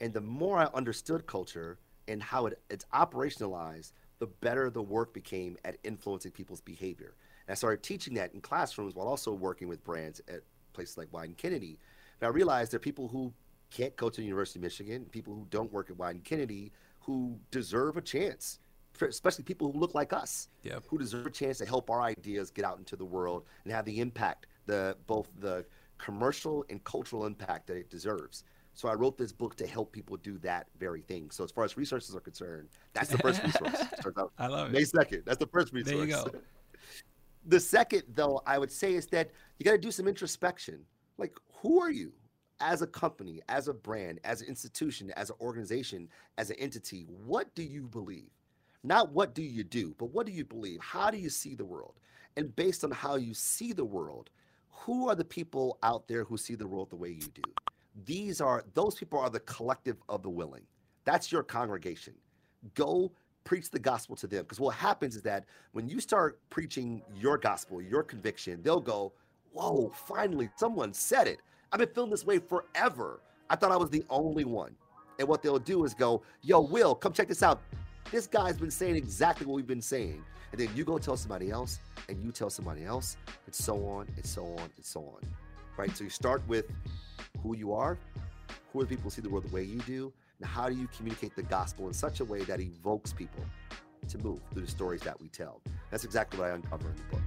And 0.00 0.12
the 0.12 0.20
more 0.20 0.58
I 0.58 0.68
understood 0.74 1.26
culture 1.26 1.78
and 2.08 2.22
how 2.22 2.46
it, 2.46 2.60
it's 2.68 2.84
operationalized, 2.92 3.92
the 4.18 4.26
better 4.26 4.68
the 4.68 4.82
work 4.82 5.14
became 5.14 5.56
at 5.64 5.78
influencing 5.84 6.32
people's 6.32 6.60
behavior. 6.60 7.14
And 7.46 7.52
I 7.52 7.54
started 7.54 7.82
teaching 7.82 8.14
that 8.14 8.34
in 8.34 8.40
classrooms 8.40 8.94
while 8.94 9.06
also 9.06 9.32
working 9.32 9.68
with 9.68 9.84
brands 9.84 10.20
at 10.28 10.40
places 10.72 10.98
like 10.98 11.10
Wieden 11.12 11.36
Kennedy. 11.36 11.78
And 12.20 12.28
I 12.28 12.30
realized 12.30 12.72
there 12.72 12.76
are 12.76 12.80
people 12.80 13.08
who 13.08 13.32
can't 13.70 13.96
go 13.96 14.08
to 14.10 14.20
the 14.20 14.26
University 14.26 14.58
of 14.58 14.62
Michigan, 14.62 15.06
people 15.10 15.34
who 15.34 15.46
don't 15.50 15.72
work 15.72 15.90
at 15.90 15.96
Wieden 15.96 16.24
Kennedy, 16.24 16.72
who 17.00 17.38
deserve 17.50 17.96
a 17.96 18.02
chance, 18.02 18.58
especially 19.00 19.44
people 19.44 19.70
who 19.72 19.78
look 19.78 19.94
like 19.94 20.12
us, 20.12 20.48
who 20.88 20.98
deserve 20.98 21.26
a 21.26 21.30
chance 21.30 21.58
to 21.58 21.66
help 21.66 21.90
our 21.90 22.02
ideas 22.02 22.50
get 22.50 22.64
out 22.64 22.78
into 22.78 22.96
the 22.96 23.04
world 23.04 23.44
and 23.64 23.72
have 23.72 23.84
the 23.84 24.00
impact, 24.00 24.46
the 24.66 24.96
both 25.06 25.28
the 25.38 25.64
commercial 25.98 26.64
and 26.70 26.82
cultural 26.84 27.26
impact 27.26 27.66
that 27.66 27.76
it 27.76 27.90
deserves. 27.90 28.44
So 28.74 28.88
I 28.88 28.94
wrote 28.94 29.18
this 29.18 29.32
book 29.32 29.56
to 29.56 29.66
help 29.66 29.92
people 29.92 30.16
do 30.16 30.38
that 30.38 30.66
very 30.78 31.02
thing. 31.02 31.30
So 31.30 31.44
as 31.44 31.50
far 31.50 31.64
as 31.64 31.76
resources 31.76 32.14
are 32.14 32.20
concerned, 32.20 32.68
that's 32.92 33.10
the 33.10 33.18
first 33.18 33.42
resource. 33.44 33.82
I 34.38 34.46
love 34.46 34.68
it. 34.68 34.72
May 34.72 34.84
second. 34.84 35.22
That's 35.26 35.38
the 35.38 35.48
first 35.48 35.72
resource. 35.72 35.96
There 35.96 36.06
you 36.06 36.12
go. 36.12 36.26
The 37.46 37.58
second, 37.58 38.02
though, 38.14 38.42
I 38.46 38.58
would 38.58 38.70
say 38.70 38.92
is 38.92 39.06
that 39.06 39.30
you 39.58 39.64
got 39.64 39.70
to 39.70 39.78
do 39.78 39.90
some 39.90 40.06
introspection. 40.06 40.84
Like, 41.16 41.32
who 41.62 41.80
are 41.80 41.90
you? 41.90 42.12
as 42.60 42.82
a 42.82 42.86
company, 42.86 43.40
as 43.48 43.68
a 43.68 43.74
brand, 43.74 44.20
as 44.24 44.42
an 44.42 44.48
institution, 44.48 45.10
as 45.16 45.30
an 45.30 45.36
organization, 45.40 46.08
as 46.38 46.50
an 46.50 46.56
entity, 46.58 47.06
what 47.24 47.54
do 47.54 47.62
you 47.62 47.82
believe? 47.88 48.30
Not 48.82 49.12
what 49.12 49.34
do 49.34 49.42
you 49.42 49.62
do, 49.62 49.94
but 49.98 50.06
what 50.06 50.26
do 50.26 50.32
you 50.32 50.44
believe? 50.44 50.80
How 50.80 51.10
do 51.10 51.18
you 51.18 51.28
see 51.28 51.54
the 51.54 51.64
world? 51.64 51.94
And 52.36 52.54
based 52.56 52.84
on 52.84 52.90
how 52.90 53.16
you 53.16 53.34
see 53.34 53.72
the 53.72 53.84
world, 53.84 54.30
who 54.70 55.08
are 55.08 55.14
the 55.14 55.24
people 55.24 55.78
out 55.82 56.08
there 56.08 56.24
who 56.24 56.38
see 56.38 56.54
the 56.54 56.66
world 56.66 56.90
the 56.90 56.96
way 56.96 57.10
you 57.10 57.28
do? 57.34 57.42
These 58.04 58.40
are 58.40 58.64
those 58.74 58.94
people 58.94 59.18
are 59.18 59.28
the 59.28 59.40
collective 59.40 59.96
of 60.08 60.22
the 60.22 60.30
willing. 60.30 60.62
That's 61.04 61.30
your 61.30 61.42
congregation. 61.42 62.14
Go 62.74 63.12
preach 63.44 63.70
the 63.70 63.78
gospel 63.78 64.16
to 64.16 64.26
them 64.26 64.42
because 64.42 64.60
what 64.60 64.74
happens 64.74 65.16
is 65.16 65.22
that 65.22 65.44
when 65.72 65.88
you 65.88 66.00
start 66.00 66.38
preaching 66.50 67.02
your 67.14 67.36
gospel, 67.36 67.82
your 67.82 68.02
conviction, 68.02 68.62
they'll 68.62 68.80
go, 68.80 69.12
"Whoa, 69.52 69.90
finally 69.90 70.48
someone 70.56 70.94
said 70.94 71.26
it." 71.26 71.40
I've 71.72 71.78
been 71.78 71.88
feeling 71.92 72.10
this 72.10 72.24
way 72.24 72.38
forever. 72.38 73.20
I 73.48 73.56
thought 73.56 73.72
I 73.72 73.76
was 73.76 73.90
the 73.90 74.04
only 74.08 74.44
one. 74.44 74.74
And 75.18 75.28
what 75.28 75.42
they'll 75.42 75.58
do 75.58 75.84
is 75.84 75.92
go, 75.92 76.22
yo, 76.42 76.60
Will, 76.60 76.94
come 76.94 77.12
check 77.12 77.28
this 77.28 77.42
out. 77.42 77.60
This 78.10 78.26
guy's 78.26 78.58
been 78.58 78.72
saying 78.72 78.96
exactly 78.96 79.46
what 79.46 79.54
we've 79.54 79.66
been 79.66 79.80
saying. 79.80 80.24
And 80.50 80.60
then 80.60 80.68
you 80.74 80.84
go 80.84 80.98
tell 80.98 81.16
somebody 81.16 81.50
else, 81.50 81.78
and 82.08 82.20
you 82.24 82.32
tell 82.32 82.50
somebody 82.50 82.84
else, 82.84 83.16
and 83.46 83.54
so 83.54 83.86
on, 83.86 84.08
and 84.16 84.26
so 84.26 84.44
on, 84.44 84.68
and 84.76 84.84
so 84.84 85.00
on. 85.00 85.20
Right? 85.76 85.96
So 85.96 86.02
you 86.02 86.10
start 86.10 86.42
with 86.48 86.66
who 87.40 87.56
you 87.56 87.72
are, 87.72 87.96
who 88.72 88.80
are 88.80 88.82
the 88.82 88.88
people 88.88 89.04
who 89.04 89.10
see 89.10 89.22
the 89.22 89.30
world 89.30 89.44
the 89.48 89.54
way 89.54 89.62
you 89.62 89.78
do, 89.80 90.12
and 90.40 90.48
how 90.48 90.68
do 90.68 90.74
you 90.74 90.88
communicate 90.96 91.36
the 91.36 91.44
gospel 91.44 91.86
in 91.86 91.92
such 91.92 92.18
a 92.18 92.24
way 92.24 92.42
that 92.42 92.60
evokes 92.60 93.12
people 93.12 93.44
to 94.08 94.18
move 94.18 94.40
through 94.52 94.62
the 94.62 94.70
stories 94.70 95.02
that 95.02 95.20
we 95.20 95.28
tell. 95.28 95.60
That's 95.92 96.04
exactly 96.04 96.40
what 96.40 96.50
I 96.50 96.54
uncover 96.54 96.88
in 96.88 96.96
the 96.96 97.16
book. 97.16 97.22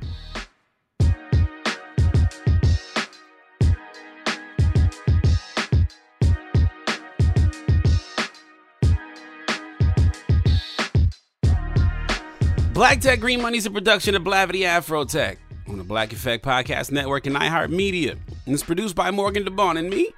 Black 12.83 12.99
Tech 12.99 13.21
Green 13.21 13.41
Money 13.41 13.57
is 13.57 13.65
a 13.65 13.71
production 13.71 14.13
of 14.13 14.23
Blavity 14.23 14.65
Afro 14.65 15.05
Tech 15.05 15.37
on 15.69 15.77
the 15.77 15.85
Black 15.85 16.11
Effect 16.11 16.43
Podcast 16.43 16.91
Network 16.91 17.25
and 17.25 17.33
iHeartMedia. 17.33 18.11
And 18.45 18.53
it's 18.53 18.61
produced 18.61 18.93
by 18.93 19.09
Morgan 19.09 19.45
DeBon 19.45 19.79
and 19.79 19.89
me, 19.89 20.09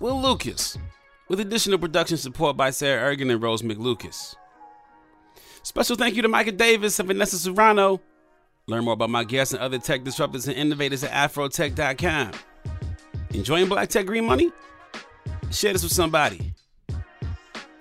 Will 0.00 0.20
Lucas, 0.20 0.76
with 1.28 1.40
additional 1.40 1.78
production 1.78 2.18
support 2.18 2.58
by 2.58 2.68
Sarah 2.72 3.16
Ergen 3.16 3.32
and 3.32 3.42
Rose 3.42 3.62
McLucas. 3.62 4.34
Special 5.62 5.96
thank 5.96 6.14
you 6.14 6.20
to 6.20 6.28
Micah 6.28 6.52
Davis 6.52 6.98
and 6.98 7.06
Vanessa 7.06 7.38
Serrano. 7.38 8.02
Learn 8.66 8.84
more 8.84 8.92
about 8.92 9.08
my 9.08 9.24
guests 9.24 9.54
and 9.54 9.62
other 9.62 9.78
tech 9.78 10.04
disruptors 10.04 10.46
and 10.46 10.58
innovators 10.58 11.02
at 11.02 11.12
afrotech.com. 11.12 12.32
Enjoying 13.30 13.66
Black 13.66 13.88
Tech 13.88 14.04
Green 14.04 14.26
Money? 14.26 14.52
Share 15.50 15.72
this 15.72 15.82
with 15.82 15.92
somebody. 15.92 16.52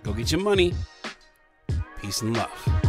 Go 0.03 0.13
get 0.13 0.31
your 0.31 0.39
money. 0.39 0.73
Peace 2.01 2.21
and 2.21 2.37
love. 2.37 2.88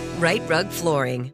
Right 0.21 0.47
Rug 0.47 0.69
Flooring. 0.69 1.33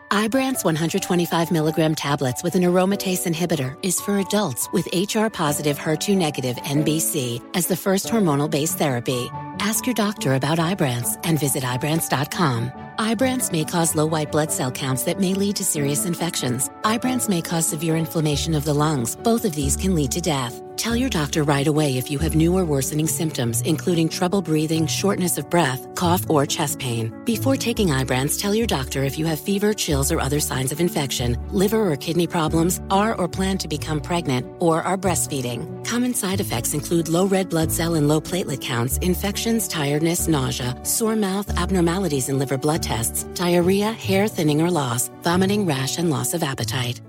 Ibrance 0.11 0.65
125 0.65 1.53
milligram 1.53 1.95
tablets 1.95 2.43
with 2.43 2.55
an 2.55 2.63
aromatase 2.63 3.25
inhibitor 3.25 3.77
is 3.81 4.01
for 4.01 4.19
adults 4.19 4.67
with 4.73 4.85
HR 4.93 5.27
positive 5.29 5.79
HER2 5.79 6.17
negative 6.17 6.57
MBC 6.57 7.41
as 7.55 7.67
the 7.67 7.77
first 7.77 8.07
hormonal 8.07 8.51
based 8.51 8.77
therapy. 8.77 9.29
Ask 9.61 9.85
your 9.85 9.95
doctor 9.95 10.33
about 10.33 10.57
Ibrance 10.57 11.17
and 11.23 11.39
visit 11.39 11.63
Ibrance.com. 11.63 12.73
Ibrance 12.99 13.53
may 13.53 13.63
cause 13.63 13.95
low 13.95 14.05
white 14.05 14.33
blood 14.33 14.51
cell 14.51 14.69
counts 14.69 15.03
that 15.03 15.19
may 15.19 15.33
lead 15.33 15.55
to 15.55 15.63
serious 15.63 16.05
infections. 16.05 16.69
Ibrance 16.83 17.29
may 17.29 17.41
cause 17.41 17.65
severe 17.65 17.95
inflammation 17.95 18.53
of 18.53 18.65
the 18.65 18.73
lungs. 18.73 19.15
Both 19.15 19.45
of 19.45 19.55
these 19.55 19.77
can 19.77 19.95
lead 19.95 20.11
to 20.11 20.19
death. 20.19 20.61
Tell 20.77 20.95
your 20.95 21.09
doctor 21.09 21.43
right 21.43 21.67
away 21.67 21.97
if 21.97 22.09
you 22.09 22.17
have 22.19 22.35
new 22.35 22.57
or 22.57 22.65
worsening 22.65 23.07
symptoms, 23.07 23.61
including 23.61 24.09
trouble 24.09 24.41
breathing, 24.41 24.87
shortness 24.87 25.37
of 25.37 25.47
breath, 25.47 25.93
cough, 25.93 26.27
or 26.27 26.45
chest 26.47 26.79
pain. 26.79 27.13
Before 27.23 27.55
taking 27.55 27.89
Ibrance, 27.89 28.39
tell 28.41 28.55
your 28.55 28.65
doctor 28.65 29.03
if 29.03 29.17
you 29.17 29.27
have 29.27 29.39
fever, 29.39 29.75
or 30.09 30.21
other 30.21 30.39
signs 30.39 30.71
of 30.71 30.79
infection, 30.79 31.37
liver 31.49 31.91
or 31.91 31.97
kidney 31.97 32.27
problems, 32.27 32.79
are 32.89 33.13
or 33.15 33.27
plan 33.27 33.57
to 33.57 33.67
become 33.67 33.99
pregnant, 33.99 34.47
or 34.61 34.81
are 34.81 34.97
breastfeeding. 34.97 35.85
Common 35.85 36.13
side 36.13 36.39
effects 36.39 36.73
include 36.73 37.09
low 37.09 37.25
red 37.25 37.49
blood 37.49 37.73
cell 37.73 37.95
and 37.95 38.07
low 38.07 38.21
platelet 38.21 38.61
counts, 38.61 38.97
infections, 38.99 39.67
tiredness, 39.67 40.29
nausea, 40.29 40.79
sore 40.85 41.17
mouth, 41.17 41.49
abnormalities 41.57 42.29
in 42.29 42.39
liver 42.39 42.57
blood 42.57 42.81
tests, 42.81 43.23
diarrhea, 43.33 43.91
hair 43.91 44.29
thinning 44.29 44.61
or 44.61 44.71
loss, 44.71 45.09
vomiting, 45.23 45.65
rash, 45.65 45.97
and 45.97 46.09
loss 46.09 46.33
of 46.33 46.43
appetite. 46.43 47.01